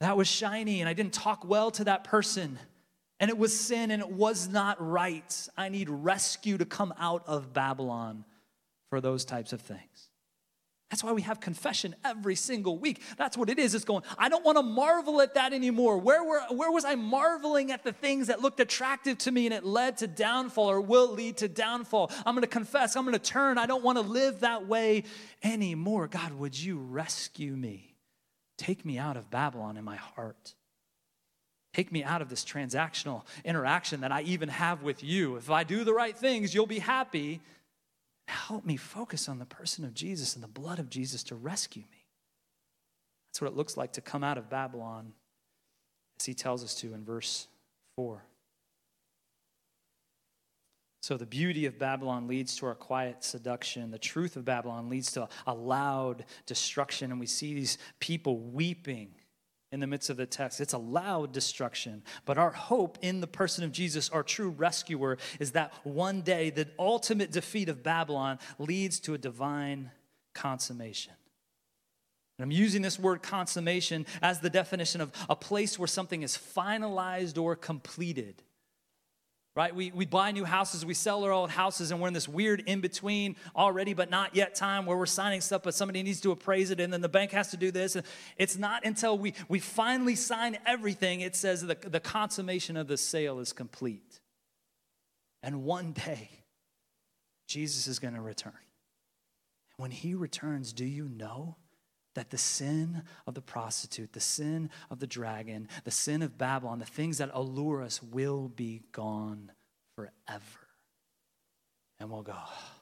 that 0.00 0.16
was 0.16 0.26
shiny 0.26 0.80
and 0.80 0.88
I 0.88 0.94
didn't 0.94 1.12
talk 1.12 1.44
well 1.44 1.70
to 1.72 1.84
that 1.84 2.04
person 2.04 2.58
and 3.20 3.30
it 3.30 3.38
was 3.38 3.58
sin 3.58 3.90
and 3.90 4.02
it 4.02 4.10
was 4.10 4.48
not 4.48 4.76
right. 4.80 5.48
I 5.56 5.68
need 5.68 5.88
rescue 5.88 6.58
to 6.58 6.64
come 6.64 6.92
out 6.98 7.22
of 7.26 7.52
Babylon 7.52 8.24
for 8.90 9.00
those 9.00 9.24
types 9.24 9.52
of 9.52 9.60
things. 9.60 10.10
That's 10.94 11.02
why 11.02 11.10
we 11.10 11.22
have 11.22 11.40
confession 11.40 11.96
every 12.04 12.36
single 12.36 12.78
week. 12.78 13.02
That's 13.18 13.36
what 13.36 13.50
it 13.50 13.58
is. 13.58 13.74
It's 13.74 13.84
going, 13.84 14.04
I 14.16 14.28
don't 14.28 14.44
want 14.44 14.58
to 14.58 14.62
marvel 14.62 15.20
at 15.22 15.34
that 15.34 15.52
anymore. 15.52 15.98
Where, 15.98 16.22
were, 16.22 16.40
where 16.50 16.70
was 16.70 16.84
I 16.84 16.94
marveling 16.94 17.72
at 17.72 17.82
the 17.82 17.92
things 17.92 18.28
that 18.28 18.42
looked 18.42 18.60
attractive 18.60 19.18
to 19.18 19.32
me 19.32 19.46
and 19.46 19.52
it 19.52 19.64
led 19.64 19.96
to 19.96 20.06
downfall 20.06 20.70
or 20.70 20.80
will 20.80 21.10
lead 21.10 21.38
to 21.38 21.48
downfall? 21.48 22.12
I'm 22.24 22.36
going 22.36 22.42
to 22.42 22.46
confess. 22.46 22.94
I'm 22.94 23.02
going 23.02 23.14
to 23.14 23.18
turn. 23.18 23.58
I 23.58 23.66
don't 23.66 23.82
want 23.82 23.98
to 23.98 24.02
live 24.02 24.38
that 24.42 24.68
way 24.68 25.02
anymore. 25.42 26.06
God, 26.06 26.32
would 26.34 26.56
you 26.56 26.78
rescue 26.78 27.56
me? 27.56 27.96
Take 28.56 28.84
me 28.84 28.96
out 28.96 29.16
of 29.16 29.28
Babylon 29.32 29.76
in 29.76 29.82
my 29.82 29.96
heart. 29.96 30.54
Take 31.72 31.90
me 31.90 32.04
out 32.04 32.22
of 32.22 32.28
this 32.28 32.44
transactional 32.44 33.24
interaction 33.44 34.02
that 34.02 34.12
I 34.12 34.22
even 34.22 34.48
have 34.48 34.84
with 34.84 35.02
you. 35.02 35.34
If 35.34 35.50
I 35.50 35.64
do 35.64 35.82
the 35.82 35.92
right 35.92 36.16
things, 36.16 36.54
you'll 36.54 36.66
be 36.68 36.78
happy. 36.78 37.40
Help 38.26 38.64
me 38.64 38.76
focus 38.76 39.28
on 39.28 39.38
the 39.38 39.44
person 39.46 39.84
of 39.84 39.94
Jesus 39.94 40.34
and 40.34 40.42
the 40.42 40.48
blood 40.48 40.78
of 40.78 40.90
Jesus 40.90 41.22
to 41.24 41.34
rescue 41.34 41.82
me. 41.90 42.06
That's 43.28 43.40
what 43.40 43.50
it 43.50 43.56
looks 43.56 43.76
like 43.76 43.92
to 43.94 44.00
come 44.00 44.22
out 44.22 44.38
of 44.38 44.48
Babylon, 44.48 45.12
as 46.18 46.26
he 46.26 46.34
tells 46.34 46.62
us 46.62 46.74
to 46.76 46.94
in 46.94 47.04
verse 47.04 47.48
4. 47.96 48.22
So, 51.02 51.18
the 51.18 51.26
beauty 51.26 51.66
of 51.66 51.78
Babylon 51.78 52.26
leads 52.28 52.56
to 52.56 52.66
our 52.66 52.74
quiet 52.74 53.22
seduction. 53.22 53.90
The 53.90 53.98
truth 53.98 54.36
of 54.36 54.46
Babylon 54.46 54.88
leads 54.88 55.12
to 55.12 55.28
a 55.46 55.52
loud 55.52 56.24
destruction. 56.46 57.10
And 57.10 57.20
we 57.20 57.26
see 57.26 57.52
these 57.52 57.76
people 58.00 58.38
weeping 58.38 59.10
in 59.74 59.80
the 59.80 59.88
midst 59.88 60.08
of 60.08 60.16
the 60.16 60.24
text. 60.24 60.60
It's 60.60 60.72
a 60.72 60.78
loud 60.78 61.32
destruction. 61.32 62.04
But 62.24 62.38
our 62.38 62.52
hope 62.52 62.96
in 63.02 63.20
the 63.20 63.26
person 63.26 63.64
of 63.64 63.72
Jesus, 63.72 64.08
our 64.08 64.22
true 64.22 64.50
rescuer, 64.50 65.18
is 65.40 65.50
that 65.50 65.74
one 65.82 66.20
day 66.20 66.50
the 66.50 66.68
ultimate 66.78 67.32
defeat 67.32 67.68
of 67.68 67.82
Babylon 67.82 68.38
leads 68.60 69.00
to 69.00 69.14
a 69.14 69.18
divine 69.18 69.90
consummation. 70.32 71.12
And 72.38 72.44
I'm 72.44 72.52
using 72.52 72.82
this 72.82 73.00
word 73.00 73.20
consummation 73.20 74.06
as 74.22 74.38
the 74.38 74.48
definition 74.48 75.00
of 75.00 75.10
a 75.28 75.34
place 75.34 75.76
where 75.76 75.88
something 75.88 76.22
is 76.22 76.38
finalized 76.38 77.36
or 77.36 77.56
completed. 77.56 78.44
Right? 79.56 79.72
We, 79.72 79.92
we 79.92 80.04
buy 80.04 80.32
new 80.32 80.44
houses, 80.44 80.84
we 80.84 80.94
sell 80.94 81.22
our 81.22 81.30
old 81.30 81.50
houses, 81.50 81.92
and 81.92 82.00
we're 82.00 82.08
in 82.08 82.14
this 82.14 82.28
weird 82.28 82.64
in 82.66 82.80
between 82.80 83.36
already 83.54 83.94
but 83.94 84.10
not 84.10 84.34
yet 84.34 84.56
time 84.56 84.84
where 84.84 84.96
we're 84.96 85.06
signing 85.06 85.40
stuff, 85.40 85.62
but 85.62 85.74
somebody 85.74 86.02
needs 86.02 86.20
to 86.22 86.32
appraise 86.32 86.72
it, 86.72 86.80
and 86.80 86.92
then 86.92 87.00
the 87.00 87.08
bank 87.08 87.30
has 87.30 87.52
to 87.52 87.56
do 87.56 87.70
this. 87.70 87.94
And 87.94 88.04
it's 88.36 88.56
not 88.56 88.84
until 88.84 89.16
we, 89.16 89.32
we 89.48 89.60
finally 89.60 90.16
sign 90.16 90.58
everything, 90.66 91.20
it 91.20 91.36
says 91.36 91.62
the, 91.62 91.76
the 91.80 92.00
consummation 92.00 92.76
of 92.76 92.88
the 92.88 92.96
sale 92.96 93.38
is 93.38 93.52
complete. 93.52 94.20
And 95.40 95.62
one 95.62 95.92
day, 95.92 96.30
Jesus 97.46 97.86
is 97.86 98.00
going 98.00 98.14
to 98.14 98.20
return. 98.20 98.52
When 99.76 99.92
he 99.92 100.14
returns, 100.14 100.72
do 100.72 100.84
you 100.84 101.08
know 101.08 101.56
that 102.14 102.30
the 102.30 102.38
sin 102.38 103.02
of 103.26 103.34
the 103.34 103.40
prostitute, 103.40 104.12
the 104.12 104.20
sin 104.20 104.70
of 104.90 105.00
the 105.00 105.06
dragon, 105.06 105.68
the 105.84 105.90
sin 105.90 106.22
of 106.22 106.38
Babylon, 106.38 106.78
the 106.78 106.84
things 106.84 107.18
that 107.18 107.30
allure 107.32 107.82
us 107.82 108.02
will 108.02 108.48
be 108.48 108.82
gone 108.92 109.50
forever? 109.96 110.68
And 111.98 112.10
we'll 112.10 112.22
go, 112.22 112.32
ah, 112.34 112.72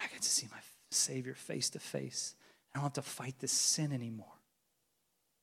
I 0.00 0.06
get 0.06 0.22
to 0.22 0.28
see 0.28 0.46
my 0.50 0.58
Savior 0.90 1.34
face 1.34 1.70
to 1.70 1.78
face. 1.78 2.34
I 2.74 2.78
don't 2.78 2.84
have 2.84 2.92
to 2.94 3.02
fight 3.02 3.34
this 3.38 3.52
sin 3.52 3.92
anymore. 3.92 4.26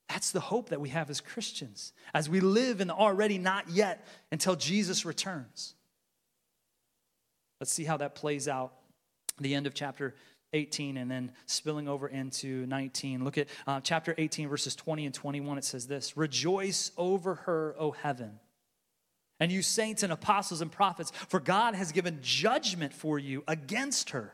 That's 0.09 0.31
the 0.31 0.39
hope 0.39 0.69
that 0.69 0.79
we 0.79 0.89
have 0.89 1.09
as 1.09 1.21
Christians 1.21 1.93
as 2.13 2.29
we 2.29 2.39
live 2.39 2.81
in 2.81 2.87
the 2.87 2.93
already 2.93 3.37
not 3.37 3.69
yet 3.69 4.05
until 4.31 4.55
Jesus 4.55 5.05
returns. 5.05 5.73
Let's 7.59 7.73
see 7.73 7.85
how 7.85 7.97
that 7.97 8.13
plays 8.13 8.47
out. 8.47 8.73
The 9.39 9.55
end 9.55 9.65
of 9.65 9.73
chapter 9.73 10.13
18 10.53 10.97
and 10.97 11.09
then 11.09 11.31
spilling 11.45 11.87
over 11.87 12.07
into 12.07 12.65
19. 12.67 13.23
Look 13.23 13.37
at 13.37 13.47
uh, 13.67 13.81
chapter 13.81 14.15
18, 14.17 14.47
verses 14.47 14.75
20 14.75 15.05
and 15.05 15.13
21. 15.13 15.57
It 15.57 15.63
says 15.63 15.87
this 15.87 16.15
Rejoice 16.15 16.91
over 16.97 17.35
her, 17.35 17.75
O 17.77 17.91
heaven, 17.91 18.39
and 19.39 19.51
you 19.51 19.61
saints 19.61 20.03
and 20.03 20.13
apostles 20.13 20.61
and 20.61 20.71
prophets, 20.71 21.11
for 21.27 21.39
God 21.39 21.75
has 21.75 21.91
given 21.91 22.19
judgment 22.21 22.93
for 22.93 23.19
you 23.19 23.43
against 23.47 24.11
her. 24.11 24.33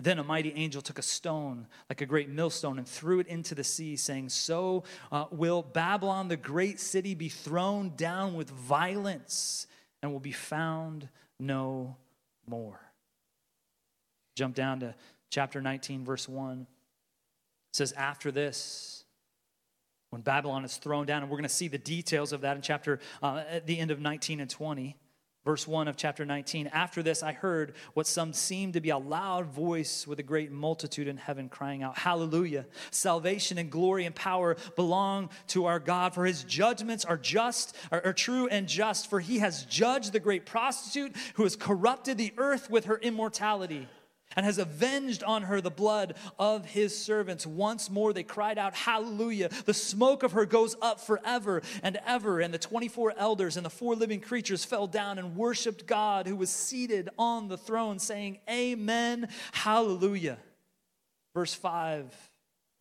Then 0.00 0.18
a 0.18 0.24
mighty 0.24 0.52
angel 0.52 0.82
took 0.82 0.98
a 0.98 1.02
stone, 1.02 1.68
like 1.88 2.00
a 2.00 2.06
great 2.06 2.28
millstone, 2.28 2.78
and 2.78 2.88
threw 2.88 3.20
it 3.20 3.28
into 3.28 3.54
the 3.54 3.62
sea, 3.62 3.94
saying, 3.96 4.30
So 4.30 4.82
uh, 5.12 5.26
will 5.30 5.62
Babylon, 5.62 6.26
the 6.26 6.36
great 6.36 6.80
city, 6.80 7.14
be 7.14 7.28
thrown 7.28 7.92
down 7.94 8.34
with 8.34 8.50
violence 8.50 9.68
and 10.02 10.12
will 10.12 10.20
be 10.20 10.32
found 10.32 11.08
no 11.38 11.96
more. 12.46 12.80
Jump 14.34 14.54
down 14.54 14.80
to 14.80 14.94
chapter 15.30 15.60
19, 15.60 16.04
verse 16.04 16.28
1. 16.28 16.60
It 16.60 16.66
says, 17.72 17.92
After 17.92 18.30
this, 18.30 19.04
when 20.10 20.22
Babylon 20.22 20.64
is 20.64 20.76
thrown 20.76 21.06
down, 21.06 21.22
and 21.22 21.30
we're 21.30 21.38
going 21.38 21.48
to 21.48 21.54
see 21.54 21.68
the 21.68 21.78
details 21.78 22.32
of 22.32 22.42
that 22.42 22.56
in 22.56 22.62
chapter, 22.62 23.00
uh, 23.22 23.42
at 23.48 23.66
the 23.66 23.78
end 23.78 23.90
of 23.90 24.00
19 24.00 24.40
and 24.40 24.50
20. 24.50 24.96
Verse 25.44 25.68
1 25.68 25.88
of 25.88 25.96
chapter 25.96 26.24
19 26.24 26.68
After 26.68 27.02
this, 27.02 27.22
I 27.22 27.32
heard 27.32 27.74
what 27.92 28.06
some 28.06 28.32
seemed 28.32 28.72
to 28.74 28.80
be 28.80 28.88
a 28.88 28.96
loud 28.96 29.46
voice 29.46 30.06
with 30.06 30.18
a 30.18 30.22
great 30.22 30.50
multitude 30.50 31.06
in 31.06 31.18
heaven 31.18 31.50
crying 31.50 31.82
out, 31.82 31.98
Hallelujah! 31.98 32.64
Salvation 32.90 33.58
and 33.58 33.70
glory 33.70 34.06
and 34.06 34.14
power 34.14 34.56
belong 34.74 35.28
to 35.48 35.66
our 35.66 35.78
God, 35.78 36.14
for 36.14 36.24
his 36.24 36.44
judgments 36.44 37.04
are 37.04 37.18
just, 37.18 37.76
are, 37.92 38.00
are 38.06 38.12
true 38.14 38.48
and 38.48 38.66
just, 38.66 39.10
for 39.10 39.20
he 39.20 39.40
has 39.40 39.64
judged 39.64 40.14
the 40.14 40.20
great 40.20 40.46
prostitute 40.46 41.14
who 41.34 41.42
has 41.42 41.56
corrupted 41.56 42.16
the 42.16 42.32
earth 42.38 42.70
with 42.70 42.86
her 42.86 42.96
immortality 42.96 43.86
and 44.36 44.46
has 44.46 44.58
avenged 44.58 45.22
on 45.22 45.42
her 45.42 45.60
the 45.60 45.70
blood 45.70 46.14
of 46.38 46.64
his 46.64 46.96
servants. 46.96 47.46
Once 47.46 47.90
more 47.90 48.12
they 48.12 48.22
cried 48.22 48.58
out, 48.58 48.74
Hallelujah. 48.74 49.48
The 49.64 49.74
smoke 49.74 50.22
of 50.22 50.32
her 50.32 50.46
goes 50.46 50.76
up 50.80 51.00
forever 51.00 51.62
and 51.82 51.98
ever. 52.06 52.40
And 52.40 52.52
the 52.52 52.58
24 52.58 53.14
elders 53.16 53.56
and 53.56 53.64
the 53.64 53.70
four 53.70 53.94
living 53.94 54.20
creatures 54.20 54.64
fell 54.64 54.86
down 54.86 55.18
and 55.18 55.36
worshiped 55.36 55.86
God 55.86 56.26
who 56.26 56.36
was 56.36 56.50
seated 56.50 57.08
on 57.18 57.48
the 57.48 57.58
throne, 57.58 57.98
saying, 57.98 58.38
Amen, 58.48 59.28
Hallelujah. 59.52 60.38
Verse 61.34 61.54
5 61.54 62.12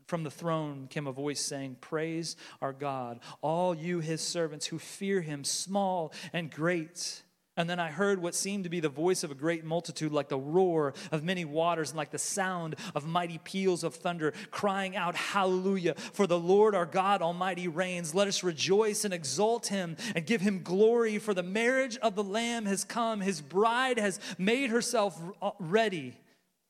from 0.07 0.23
the 0.23 0.31
throne 0.31 0.87
came 0.89 1.07
a 1.07 1.11
voice 1.11 1.39
saying, 1.39 1.77
Praise 1.81 2.35
our 2.61 2.73
God, 2.73 3.19
all 3.41 3.73
you 3.73 3.99
his 3.99 4.21
servants 4.21 4.67
who 4.67 4.77
fear 4.77 5.21
him, 5.21 5.43
small 5.43 6.13
and 6.33 6.51
great. 6.51 7.23
And 7.55 7.69
then 7.69 7.79
I 7.79 7.91
heard 7.91 8.19
what 8.19 8.33
seemed 8.33 8.63
to 8.63 8.69
be 8.69 8.79
the 8.79 8.89
voice 8.89 9.23
of 9.23 9.29
a 9.29 9.35
great 9.35 9.63
multitude, 9.63 10.11
like 10.11 10.27
the 10.27 10.39
roar 10.39 10.95
of 11.11 11.23
many 11.23 11.45
waters, 11.45 11.91
and 11.91 11.97
like 11.97 12.09
the 12.09 12.17
sound 12.17 12.75
of 12.95 13.05
mighty 13.05 13.37
peals 13.37 13.83
of 13.83 13.93
thunder, 13.93 14.33
crying 14.49 14.95
out, 14.95 15.15
Hallelujah! 15.15 15.93
For 15.93 16.25
the 16.25 16.39
Lord 16.39 16.73
our 16.73 16.87
God 16.87 17.21
Almighty 17.21 17.67
reigns. 17.67 18.15
Let 18.15 18.27
us 18.27 18.43
rejoice 18.43 19.05
and 19.05 19.13
exalt 19.13 19.67
him 19.67 19.97
and 20.15 20.25
give 20.25 20.41
him 20.41 20.63
glory, 20.63 21.19
for 21.19 21.35
the 21.35 21.43
marriage 21.43 21.95
of 21.97 22.15
the 22.15 22.23
Lamb 22.23 22.65
has 22.65 22.83
come. 22.83 23.21
His 23.21 23.39
bride 23.39 23.99
has 23.99 24.19
made 24.39 24.71
herself 24.71 25.19
uh, 25.39 25.51
ready, 25.59 26.17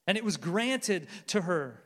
and 0.05 0.17
it 0.17 0.25
was 0.25 0.35
granted 0.35 1.07
to 1.27 1.41
her 1.41 1.79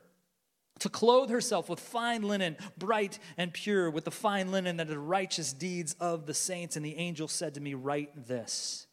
to 0.79 0.89
clothe 0.89 1.29
herself 1.29 1.69
with 1.69 1.79
fine 1.79 2.23
linen, 2.23 2.57
bright 2.77 3.19
and 3.37 3.53
pure, 3.53 3.89
with 3.91 4.05
the 4.05 4.11
fine 4.11 4.51
linen 4.51 4.77
that 4.77 4.87
are 4.87 4.91
the 4.91 4.99
righteous 4.99 5.53
deeds 5.53 5.95
of 5.99 6.25
the 6.25 6.33
saints. 6.33 6.75
And 6.75 6.85
the 6.85 6.95
angel 6.95 7.27
said 7.27 7.53
to 7.55 7.61
me, 7.61 7.75
Write 7.75 8.27
this 8.27 8.86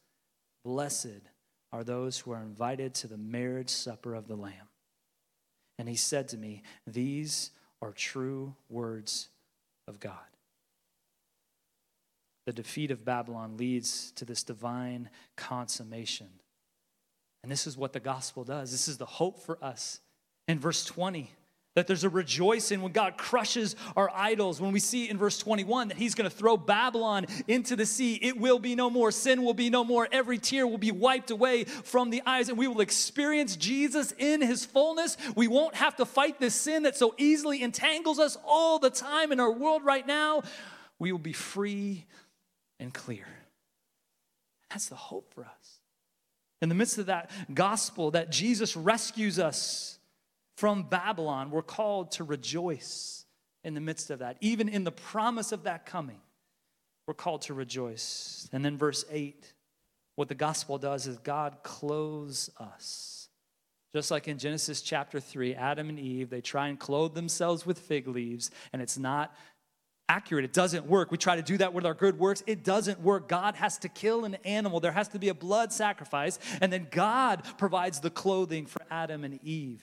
Blessed 0.64 1.20
are 1.72 1.84
those 1.84 2.18
who 2.18 2.32
are 2.32 2.42
invited 2.42 2.94
to 2.94 3.06
the 3.06 3.18
marriage 3.18 3.70
supper 3.70 4.14
of 4.14 4.28
the 4.28 4.36
Lamb. 4.36 4.68
And 5.78 5.88
he 5.88 5.96
said 5.96 6.28
to 6.28 6.36
me, 6.36 6.62
These 6.86 7.50
are 7.82 7.92
true 7.92 8.54
words 8.68 9.28
of 9.86 10.00
God. 10.00 10.14
The 12.46 12.52
defeat 12.52 12.90
of 12.90 13.04
Babylon 13.04 13.56
leads 13.56 14.12
to 14.12 14.24
this 14.24 14.42
divine 14.42 15.10
consummation. 15.36 16.28
And 17.42 17.50
this 17.50 17.66
is 17.66 17.76
what 17.76 17.92
the 17.92 18.00
gospel 18.00 18.44
does. 18.44 18.70
This 18.70 18.88
is 18.88 18.98
the 18.98 19.06
hope 19.06 19.40
for 19.40 19.62
us. 19.62 20.00
In 20.46 20.58
verse 20.58 20.84
20, 20.84 21.30
that 21.74 21.88
there's 21.88 22.04
a 22.04 22.08
rejoicing 22.08 22.82
when 22.82 22.92
God 22.92 23.16
crushes 23.16 23.74
our 23.96 24.10
idols. 24.14 24.60
When 24.60 24.72
we 24.72 24.78
see 24.78 25.10
in 25.10 25.18
verse 25.18 25.38
21 25.38 25.88
that 25.88 25.96
He's 25.96 26.14
going 26.14 26.30
to 26.30 26.34
throw 26.34 26.56
Babylon 26.56 27.26
into 27.48 27.74
the 27.76 27.86
sea, 27.86 28.14
it 28.14 28.38
will 28.38 28.58
be 28.58 28.74
no 28.74 28.88
more. 28.88 29.10
Sin 29.10 29.42
will 29.42 29.54
be 29.54 29.70
no 29.70 29.82
more. 29.82 30.08
Every 30.10 30.38
tear 30.38 30.66
will 30.66 30.78
be 30.78 30.92
wiped 30.92 31.30
away 31.30 31.64
from 31.64 32.10
the 32.10 32.22
eyes, 32.26 32.48
and 32.48 32.56
we 32.56 32.68
will 32.68 32.80
experience 32.80 33.56
Jesus 33.56 34.12
in 34.18 34.40
His 34.40 34.64
fullness. 34.64 35.16
We 35.34 35.48
won't 35.48 35.74
have 35.74 35.96
to 35.96 36.06
fight 36.06 36.38
this 36.38 36.54
sin 36.54 36.84
that 36.84 36.96
so 36.96 37.14
easily 37.18 37.62
entangles 37.62 38.18
us 38.18 38.36
all 38.46 38.78
the 38.78 38.90
time 38.90 39.32
in 39.32 39.40
our 39.40 39.52
world 39.52 39.84
right 39.84 40.06
now. 40.06 40.42
We 40.98 41.10
will 41.10 41.18
be 41.18 41.32
free 41.32 42.06
and 42.78 42.94
clear. 42.94 43.26
That's 44.70 44.88
the 44.88 44.94
hope 44.94 45.32
for 45.34 45.44
us. 45.44 45.80
In 46.62 46.68
the 46.68 46.74
midst 46.74 46.98
of 46.98 47.06
that 47.06 47.30
gospel, 47.52 48.12
that 48.12 48.30
Jesus 48.30 48.76
rescues 48.76 49.38
us 49.38 49.93
from 50.56 50.84
Babylon, 50.84 51.50
we're 51.50 51.62
called 51.62 52.12
to 52.12 52.24
rejoice 52.24 53.24
in 53.64 53.74
the 53.74 53.80
midst 53.80 54.10
of 54.10 54.20
that. 54.20 54.36
Even 54.40 54.68
in 54.68 54.84
the 54.84 54.92
promise 54.92 55.52
of 55.52 55.64
that 55.64 55.86
coming, 55.86 56.20
we're 57.06 57.14
called 57.14 57.42
to 57.42 57.54
rejoice. 57.54 58.48
And 58.52 58.64
then, 58.64 58.78
verse 58.78 59.04
8, 59.10 59.52
what 60.16 60.28
the 60.28 60.34
gospel 60.34 60.78
does 60.78 61.06
is 61.06 61.18
God 61.18 61.56
clothes 61.62 62.50
us. 62.58 63.28
Just 63.92 64.10
like 64.10 64.26
in 64.26 64.38
Genesis 64.38 64.82
chapter 64.82 65.20
3, 65.20 65.54
Adam 65.54 65.88
and 65.88 65.98
Eve, 65.98 66.30
they 66.30 66.40
try 66.40 66.68
and 66.68 66.78
clothe 66.78 67.14
themselves 67.14 67.64
with 67.64 67.78
fig 67.78 68.08
leaves, 68.08 68.50
and 68.72 68.82
it's 68.82 68.98
not 68.98 69.34
accurate. 70.08 70.44
It 70.44 70.52
doesn't 70.52 70.86
work. 70.86 71.10
We 71.10 71.16
try 71.16 71.36
to 71.36 71.42
do 71.42 71.56
that 71.58 71.72
with 71.72 71.86
our 71.86 71.94
good 71.94 72.18
works. 72.18 72.42
It 72.46 72.64
doesn't 72.64 73.00
work. 73.00 73.28
God 73.28 73.54
has 73.54 73.78
to 73.78 73.88
kill 73.88 74.24
an 74.24 74.36
animal, 74.44 74.80
there 74.80 74.92
has 74.92 75.08
to 75.08 75.18
be 75.18 75.28
a 75.28 75.34
blood 75.34 75.72
sacrifice, 75.72 76.38
and 76.60 76.72
then 76.72 76.88
God 76.90 77.42
provides 77.58 78.00
the 78.00 78.10
clothing 78.10 78.66
for 78.66 78.82
Adam 78.90 79.24
and 79.24 79.38
Eve. 79.44 79.82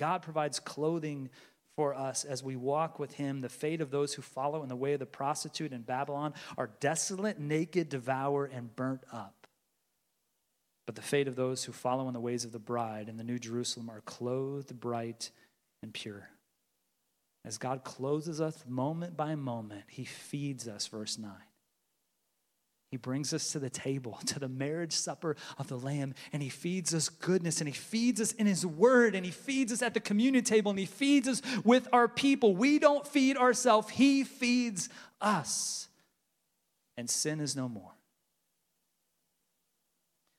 God 0.00 0.22
provides 0.22 0.58
clothing 0.58 1.28
for 1.76 1.94
us 1.94 2.24
as 2.24 2.42
we 2.42 2.56
walk 2.56 2.98
with 2.98 3.12
him. 3.12 3.42
The 3.42 3.50
fate 3.50 3.82
of 3.82 3.90
those 3.90 4.14
who 4.14 4.22
follow 4.22 4.62
in 4.62 4.70
the 4.70 4.76
way 4.76 4.94
of 4.94 4.98
the 4.98 5.04
prostitute 5.04 5.74
in 5.74 5.82
Babylon 5.82 6.32
are 6.56 6.70
desolate, 6.80 7.38
naked, 7.38 7.90
devour, 7.90 8.46
and 8.46 8.74
burnt 8.74 9.02
up. 9.12 9.46
But 10.86 10.94
the 10.94 11.02
fate 11.02 11.28
of 11.28 11.36
those 11.36 11.64
who 11.64 11.72
follow 11.72 12.08
in 12.08 12.14
the 12.14 12.20
ways 12.20 12.46
of 12.46 12.52
the 12.52 12.58
bride 12.58 13.10
in 13.10 13.18
the 13.18 13.24
New 13.24 13.38
Jerusalem 13.38 13.90
are 13.90 14.00
clothed 14.00 14.80
bright 14.80 15.30
and 15.82 15.92
pure. 15.92 16.30
As 17.44 17.58
God 17.58 17.84
clothes 17.84 18.40
us 18.40 18.64
moment 18.66 19.18
by 19.18 19.34
moment, 19.34 19.84
he 19.86 20.06
feeds 20.06 20.66
us, 20.66 20.86
verse 20.86 21.18
9. 21.18 21.30
He 22.90 22.96
brings 22.96 23.32
us 23.32 23.52
to 23.52 23.58
the 23.58 23.70
table, 23.70 24.18
to 24.26 24.38
the 24.38 24.48
marriage 24.48 24.92
supper 24.92 25.36
of 25.58 25.68
the 25.68 25.78
Lamb, 25.78 26.14
and 26.32 26.42
He 26.42 26.48
feeds 26.48 26.94
us 26.94 27.08
goodness, 27.08 27.60
and 27.60 27.68
He 27.68 27.74
feeds 27.74 28.20
us 28.20 28.32
in 28.32 28.46
His 28.46 28.66
Word, 28.66 29.14
and 29.14 29.24
He 29.24 29.30
feeds 29.30 29.72
us 29.72 29.82
at 29.82 29.94
the 29.94 30.00
communion 30.00 30.44
table, 30.44 30.70
and 30.70 30.78
He 30.78 30.86
feeds 30.86 31.28
us 31.28 31.42
with 31.64 31.88
our 31.92 32.08
people. 32.08 32.56
We 32.56 32.78
don't 32.78 33.06
feed 33.06 33.36
ourselves, 33.36 33.90
He 33.90 34.24
feeds 34.24 34.88
us. 35.20 35.88
And 36.96 37.08
sin 37.08 37.40
is 37.40 37.56
no 37.56 37.68
more. 37.68 37.92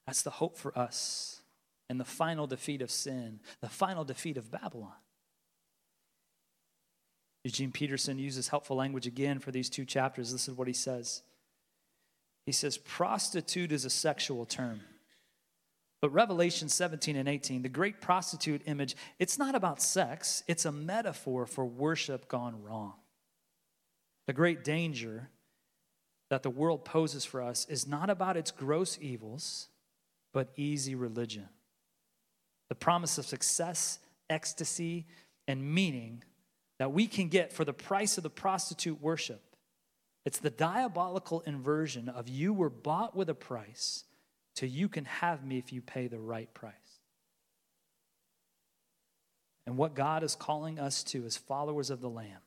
That's 0.05 0.21
the 0.21 0.29
hope 0.29 0.57
for 0.57 0.77
us 0.77 1.41
and 1.89 1.99
the 1.99 2.05
final 2.05 2.47
defeat 2.47 2.81
of 2.81 2.91
sin, 2.91 3.39
the 3.61 3.69
final 3.69 4.03
defeat 4.03 4.37
of 4.37 4.51
Babylon. 4.51 4.93
Eugene 7.43 7.71
Peterson 7.71 8.19
uses 8.19 8.49
helpful 8.49 8.77
language 8.77 9.07
again 9.07 9.39
for 9.39 9.51
these 9.51 9.69
two 9.69 9.83
chapters. 9.83 10.31
This 10.31 10.47
is 10.47 10.53
what 10.55 10.67
he 10.67 10.73
says. 10.73 11.23
He 12.51 12.53
says, 12.53 12.77
Prostitute 12.77 13.71
is 13.71 13.85
a 13.85 13.89
sexual 13.89 14.45
term. 14.45 14.81
But 16.01 16.09
Revelation 16.09 16.67
17 16.67 17.15
and 17.15 17.29
18, 17.29 17.61
the 17.61 17.69
great 17.69 18.01
prostitute 18.01 18.63
image, 18.65 18.97
it's 19.19 19.39
not 19.39 19.55
about 19.55 19.81
sex, 19.81 20.43
it's 20.49 20.65
a 20.65 20.71
metaphor 20.73 21.45
for 21.45 21.63
worship 21.63 22.27
gone 22.27 22.61
wrong. 22.61 22.95
The 24.27 24.33
great 24.33 24.65
danger 24.65 25.29
that 26.29 26.43
the 26.43 26.49
world 26.49 26.83
poses 26.83 27.23
for 27.23 27.41
us 27.41 27.65
is 27.69 27.87
not 27.87 28.09
about 28.09 28.35
its 28.35 28.51
gross 28.51 28.97
evils, 28.99 29.69
but 30.33 30.49
easy 30.57 30.93
religion. 30.93 31.47
The 32.67 32.75
promise 32.75 33.17
of 33.17 33.25
success, 33.25 33.99
ecstasy, 34.29 35.05
and 35.47 35.73
meaning 35.73 36.21
that 36.79 36.91
we 36.91 37.07
can 37.07 37.29
get 37.29 37.53
for 37.53 37.63
the 37.63 37.71
price 37.71 38.17
of 38.17 38.23
the 38.23 38.29
prostitute 38.29 39.01
worship. 39.01 39.41
It's 40.25 40.39
the 40.39 40.49
diabolical 40.49 41.41
inversion 41.41 42.09
of 42.09 42.29
you 42.29 42.53
were 42.53 42.69
bought 42.69 43.15
with 43.15 43.29
a 43.29 43.35
price 43.35 44.03
to 44.55 44.67
you 44.67 44.87
can 44.87 45.05
have 45.05 45.43
me 45.43 45.57
if 45.57 45.73
you 45.73 45.81
pay 45.81 46.07
the 46.07 46.19
right 46.19 46.53
price. 46.53 46.73
And 49.65 49.77
what 49.77 49.95
God 49.95 50.23
is 50.23 50.35
calling 50.35 50.79
us 50.79 51.03
to 51.05 51.25
as 51.25 51.37
followers 51.37 51.89
of 51.89 52.01
the 52.01 52.09
Lamb 52.09 52.41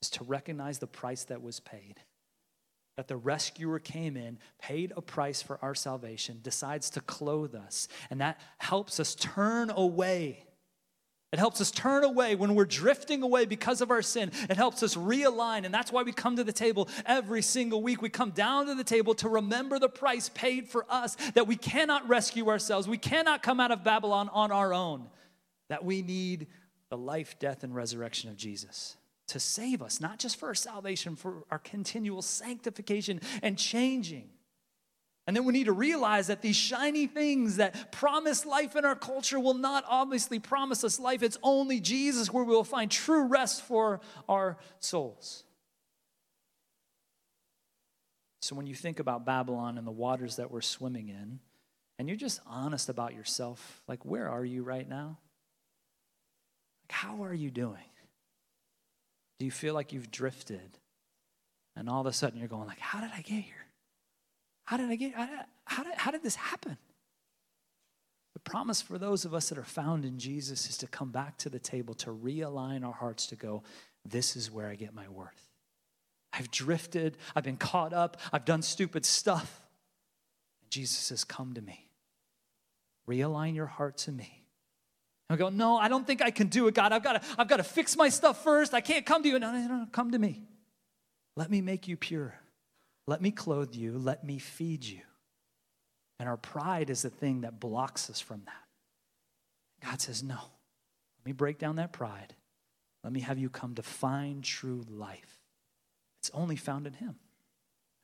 is 0.00 0.10
to 0.10 0.24
recognize 0.24 0.78
the 0.78 0.86
price 0.86 1.24
that 1.24 1.42
was 1.42 1.60
paid. 1.60 2.00
That 2.96 3.08
the 3.08 3.16
rescuer 3.16 3.78
came 3.78 4.16
in, 4.16 4.38
paid 4.58 4.92
a 4.96 5.02
price 5.02 5.42
for 5.42 5.58
our 5.62 5.74
salvation, 5.74 6.40
decides 6.42 6.90
to 6.90 7.00
clothe 7.00 7.54
us, 7.54 7.88
and 8.10 8.20
that 8.20 8.40
helps 8.58 9.00
us 9.00 9.14
turn 9.14 9.70
away 9.70 10.44
it 11.32 11.38
helps 11.38 11.60
us 11.60 11.70
turn 11.70 12.02
away 12.02 12.34
when 12.34 12.56
we're 12.56 12.64
drifting 12.64 13.22
away 13.22 13.46
because 13.46 13.80
of 13.80 13.92
our 13.92 14.02
sin. 14.02 14.32
It 14.48 14.56
helps 14.56 14.82
us 14.82 14.96
realign. 14.96 15.64
And 15.64 15.72
that's 15.72 15.92
why 15.92 16.02
we 16.02 16.12
come 16.12 16.36
to 16.36 16.44
the 16.44 16.52
table 16.52 16.88
every 17.06 17.40
single 17.40 17.82
week. 17.82 18.02
We 18.02 18.08
come 18.08 18.30
down 18.30 18.66
to 18.66 18.74
the 18.74 18.82
table 18.82 19.14
to 19.16 19.28
remember 19.28 19.78
the 19.78 19.88
price 19.88 20.28
paid 20.30 20.68
for 20.68 20.84
us, 20.88 21.16
that 21.34 21.46
we 21.46 21.54
cannot 21.54 22.08
rescue 22.08 22.48
ourselves. 22.48 22.88
We 22.88 22.98
cannot 22.98 23.42
come 23.44 23.60
out 23.60 23.70
of 23.70 23.84
Babylon 23.84 24.28
on 24.32 24.50
our 24.50 24.74
own, 24.74 25.06
that 25.68 25.84
we 25.84 26.02
need 26.02 26.48
the 26.88 26.98
life, 26.98 27.38
death, 27.38 27.62
and 27.62 27.74
resurrection 27.76 28.28
of 28.28 28.36
Jesus 28.36 28.96
to 29.28 29.38
save 29.38 29.80
us, 29.80 30.00
not 30.00 30.18
just 30.18 30.36
for 30.36 30.48
our 30.48 30.54
salvation, 30.56 31.14
for 31.14 31.44
our 31.52 31.60
continual 31.60 32.22
sanctification 32.22 33.20
and 33.40 33.56
changing. 33.56 34.28
And 35.26 35.36
then 35.36 35.44
we 35.44 35.52
need 35.52 35.64
to 35.64 35.72
realize 35.72 36.26
that 36.26 36.42
these 36.42 36.56
shiny 36.56 37.06
things 37.06 37.56
that 37.56 37.92
promise 37.92 38.44
life 38.44 38.74
in 38.74 38.84
our 38.84 38.96
culture 38.96 39.38
will 39.38 39.54
not 39.54 39.84
obviously 39.86 40.38
promise 40.38 40.82
us 40.82 40.98
life. 40.98 41.22
It's 41.22 41.38
only 41.42 41.78
Jesus 41.78 42.32
where 42.32 42.42
we 42.42 42.52
will 42.52 42.64
find 42.64 42.90
true 42.90 43.26
rest 43.26 43.62
for 43.62 44.00
our 44.28 44.56
souls. 44.80 45.44
So 48.42 48.56
when 48.56 48.66
you 48.66 48.74
think 48.74 48.98
about 48.98 49.26
Babylon 49.26 49.78
and 49.78 49.86
the 49.86 49.92
waters 49.92 50.36
that 50.36 50.50
we're 50.50 50.62
swimming 50.62 51.08
in, 51.08 51.38
and 51.98 52.08
you're 52.08 52.16
just 52.16 52.40
honest 52.46 52.88
about 52.88 53.14
yourself, 53.14 53.82
like 53.86 54.04
where 54.06 54.28
are 54.28 54.44
you 54.44 54.62
right 54.62 54.88
now? 54.88 55.18
Like 56.84 56.92
how 56.92 57.24
are 57.24 57.34
you 57.34 57.50
doing? 57.50 57.76
Do 59.38 59.44
you 59.44 59.52
feel 59.52 59.74
like 59.74 59.92
you've 59.92 60.10
drifted? 60.10 60.78
And 61.76 61.88
all 61.88 62.00
of 62.00 62.06
a 62.06 62.12
sudden 62.12 62.38
you're 62.38 62.48
going 62.48 62.66
like, 62.66 62.80
how 62.80 63.00
did 63.00 63.10
I 63.14 63.20
get 63.20 63.42
here? 63.42 63.66
How 64.70 64.76
did 64.76 64.88
I 64.88 64.94
get, 64.94 65.14
how 65.64 65.82
did, 65.82 65.94
how 65.96 66.12
did 66.12 66.22
this 66.22 66.36
happen? 66.36 66.78
The 68.34 68.38
promise 68.38 68.80
for 68.80 68.98
those 68.98 69.24
of 69.24 69.34
us 69.34 69.48
that 69.48 69.58
are 69.58 69.64
found 69.64 70.04
in 70.04 70.20
Jesus 70.20 70.70
is 70.70 70.76
to 70.78 70.86
come 70.86 71.10
back 71.10 71.38
to 71.38 71.48
the 71.48 71.58
table, 71.58 71.92
to 71.94 72.10
realign 72.10 72.86
our 72.86 72.92
hearts, 72.92 73.26
to 73.26 73.34
go, 73.34 73.64
this 74.04 74.36
is 74.36 74.48
where 74.48 74.68
I 74.68 74.76
get 74.76 74.94
my 74.94 75.08
worth. 75.08 75.48
I've 76.32 76.52
drifted, 76.52 77.16
I've 77.34 77.42
been 77.42 77.56
caught 77.56 77.92
up, 77.92 78.18
I've 78.32 78.44
done 78.44 78.62
stupid 78.62 79.04
stuff. 79.04 79.60
And 80.62 80.70
Jesus 80.70 80.98
says, 80.98 81.24
Come 81.24 81.54
to 81.54 81.60
me. 81.60 81.90
Realign 83.08 83.56
your 83.56 83.66
heart 83.66 83.96
to 83.98 84.12
me. 84.12 84.44
And 85.28 85.34
I 85.34 85.36
go, 85.36 85.48
No, 85.48 85.78
I 85.78 85.88
don't 85.88 86.06
think 86.06 86.22
I 86.22 86.30
can 86.30 86.46
do 86.46 86.68
it, 86.68 86.76
God. 86.76 86.92
I've 86.92 87.02
got 87.02 87.20
to, 87.20 87.28
I've 87.36 87.48
got 87.48 87.56
to 87.56 87.64
fix 87.64 87.96
my 87.96 88.08
stuff 88.08 88.44
first. 88.44 88.72
I 88.72 88.82
can't 88.82 89.04
come 89.04 89.24
to 89.24 89.28
you. 89.28 89.40
No, 89.40 89.50
no, 89.50 89.66
no, 89.66 89.86
come 89.90 90.12
to 90.12 90.18
me. 90.20 90.44
Let 91.34 91.50
me 91.50 91.60
make 91.60 91.88
you 91.88 91.96
pure. 91.96 92.40
Let 93.10 93.20
me 93.20 93.32
clothe 93.32 93.74
you. 93.74 93.98
Let 93.98 94.22
me 94.22 94.38
feed 94.38 94.84
you. 94.84 95.00
And 96.20 96.28
our 96.28 96.36
pride 96.36 96.90
is 96.90 97.02
the 97.02 97.10
thing 97.10 97.40
that 97.40 97.58
blocks 97.58 98.08
us 98.08 98.20
from 98.20 98.42
that. 98.46 99.88
God 99.88 100.00
says, 100.00 100.22
No. 100.22 100.36
Let 100.36 101.26
me 101.26 101.32
break 101.32 101.58
down 101.58 101.74
that 101.76 101.92
pride. 101.92 102.36
Let 103.02 103.12
me 103.12 103.18
have 103.20 103.36
you 103.36 103.50
come 103.50 103.74
to 103.74 103.82
find 103.82 104.44
true 104.44 104.84
life. 104.88 105.40
It's 106.20 106.30
only 106.32 106.54
found 106.54 106.86
in 106.86 106.92
Him. 106.92 107.16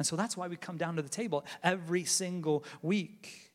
And 0.01 0.07
so 0.09 0.17
that's 0.17 0.37
why 0.37 0.49
we 0.49 0.57
come 0.57 0.77
down 0.77 0.97
to 0.97 1.03
the 1.03 1.09
table 1.09 1.45
every 1.63 2.03
single 2.03 2.65
week 2.83 3.53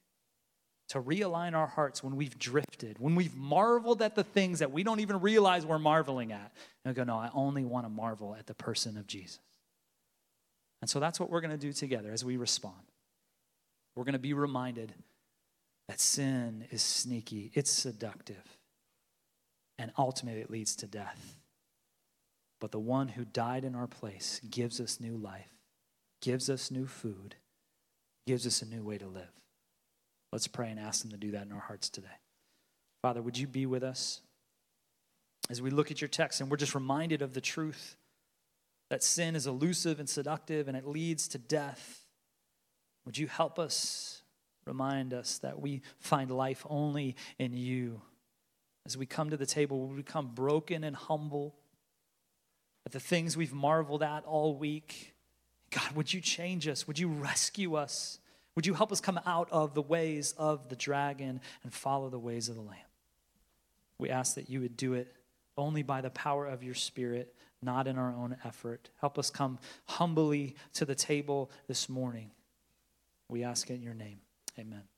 to 0.88 1.02
realign 1.02 1.54
our 1.54 1.68
hearts 1.68 2.02
when 2.02 2.16
we've 2.16 2.39
drifted, 2.39 2.97
when 2.97 3.14
we've 3.14 3.36
marveled 3.36 4.02
at 4.02 4.16
the 4.16 4.24
things 4.24 4.60
that 4.60 4.72
we 4.72 4.84
don't 4.84 5.02
even 5.02 5.20
realize 5.20 5.66
we're 5.66 5.80
marveling 5.80 6.32
at. 6.32 6.54
And 6.86 6.93
we 6.93 6.93
go, 6.93 7.04
No, 7.04 7.18
I 7.18 7.30
only 7.34 7.66
want 7.66 7.86
to 7.86 7.89
marvel 7.89 8.38
at 8.39 8.47
the 8.47 8.54
person 8.54 8.95
of 8.95 9.06
Jesus. 9.06 9.39
And 10.82 10.90
so 10.90 11.00
that's 11.00 11.20
what 11.20 11.30
we're 11.30 11.42
going 11.42 11.52
to 11.52 11.58
do 11.58 11.74
together 11.74 12.12
as 12.12 12.26
we 12.26 12.38
respond. 12.38 12.82
We're 13.96 14.04
going 14.04 14.14
to 14.14 14.20
be 14.20 14.34
reminded 14.34 14.94
that 15.88 16.00
sin 16.00 16.66
is 16.72 16.82
sneaky, 16.82 17.52
it's 17.54 17.70
seductive, 17.70 18.58
and 19.78 19.92
ultimately 19.98 20.42
it 20.42 20.50
leads 20.50 20.76
to 20.78 20.88
death. 20.88 21.36
But 22.60 22.72
the 22.72 22.80
one 22.80 23.10
who 23.10 23.26
died 23.26 23.66
in 23.66 23.76
our 23.76 23.88
place 23.88 24.40
gives 24.50 24.80
us 24.80 25.00
new 25.00 25.18
life, 25.18 25.52
gives 26.22 26.50
us 26.50 26.72
new 26.72 26.88
food, 26.88 27.36
gives 28.26 28.48
us 28.48 28.62
a 28.62 28.66
new 28.66 28.84
way 28.84 28.98
to 28.98 29.08
live. 29.08 29.32
Let's 30.32 30.48
pray 30.48 30.70
and 30.70 30.80
ask 30.80 31.04
Him 31.04 31.12
to 31.12 31.18
do 31.18 31.32
that 31.32 31.46
in 31.46 31.52
our 31.52 31.60
hearts 31.60 31.90
today. 31.90 32.08
Father, 33.02 33.22
would 33.22 33.38
you 33.38 33.48
be 33.48 33.66
with 33.66 33.84
us 33.84 34.22
as 35.50 35.62
we 35.62 35.72
look 35.72 35.92
at 35.92 36.00
your 36.00 36.08
text 36.08 36.40
and 36.40 36.50
we're 36.50 36.58
just 36.58 36.76
reminded 36.76 37.22
of 37.22 37.34
the 37.34 37.42
truth 37.42 37.98
that 38.92 39.02
sin 39.02 39.38
is 39.38 39.48
elusive 39.48 40.02
and 40.02 40.10
seductive 40.10 40.68
and 40.68 40.76
it 40.76 40.86
leads 40.86 41.30
to 41.30 41.38
death. 41.38 42.06
Would 43.06 43.18
you 43.18 43.26
help 43.26 43.58
us, 43.58 44.22
remind 44.66 45.14
us 45.14 45.38
that 45.38 45.62
we 45.62 45.82
find 45.98 46.30
life 46.30 46.66
only 46.70 47.16
in 47.39 47.56
you? 47.56 48.02
As 48.86 48.98
we 48.98 49.06
come 49.06 49.30
to 49.30 49.38
the 49.38 49.46
table, 49.46 49.88
we 49.88 49.96
become 49.96 50.32
broken 50.36 50.84
and 50.84 50.94
humble 50.94 51.56
at 52.86 52.92
the 52.92 53.00
things 53.00 53.38
we've 53.38 53.54
marveled 53.54 54.04
at 54.04 54.26
all 54.26 54.58
week. 54.58 55.14
God, 55.70 55.94
would 55.94 56.14
you 56.14 56.20
change 56.20 56.68
us? 56.68 56.86
Would 56.86 57.00
you 57.00 57.08
rescue 57.08 57.76
us? 57.76 58.20
Would 58.56 58.66
you 58.66 58.74
help 58.74 58.92
us 58.92 59.00
come 59.00 59.22
out 59.26 59.48
of 59.54 59.74
the 59.74 59.82
ways 59.82 60.34
of 60.38 60.68
the 60.68 60.76
dragon 60.76 61.39
and 61.64 61.74
follow 61.74 62.10
the 62.10 62.20
ways 62.20 62.50
of 62.50 62.56
the 62.56 62.62
Lamb? 62.62 62.78
We 64.00 64.10
ask 64.10 64.36
that 64.36 64.50
you 64.50 64.60
would 64.60 64.76
do 64.76 64.96
it 64.96 65.16
only 65.58 65.82
by 65.82 66.02
the 66.02 66.10
power 66.10 66.46
of 66.46 66.62
your 66.62 66.76
Spirit 66.76 67.34
not 67.62 67.88
in 67.88 67.97
our 67.97 68.14
own 68.14 68.38
effort. 68.43 68.89
Help 68.99 69.20
us 69.20 69.30
come 69.30 69.59
humbly 69.86 70.55
to 70.74 70.86
the 70.86 70.95
table 70.95 71.51
this 71.68 71.88
morning. 71.89 72.32
We 73.30 73.43
ask 73.43 73.70
it 73.70 73.76
in 73.76 73.82
your 73.82 73.93
name. 73.93 74.20
Amen. 74.59 74.91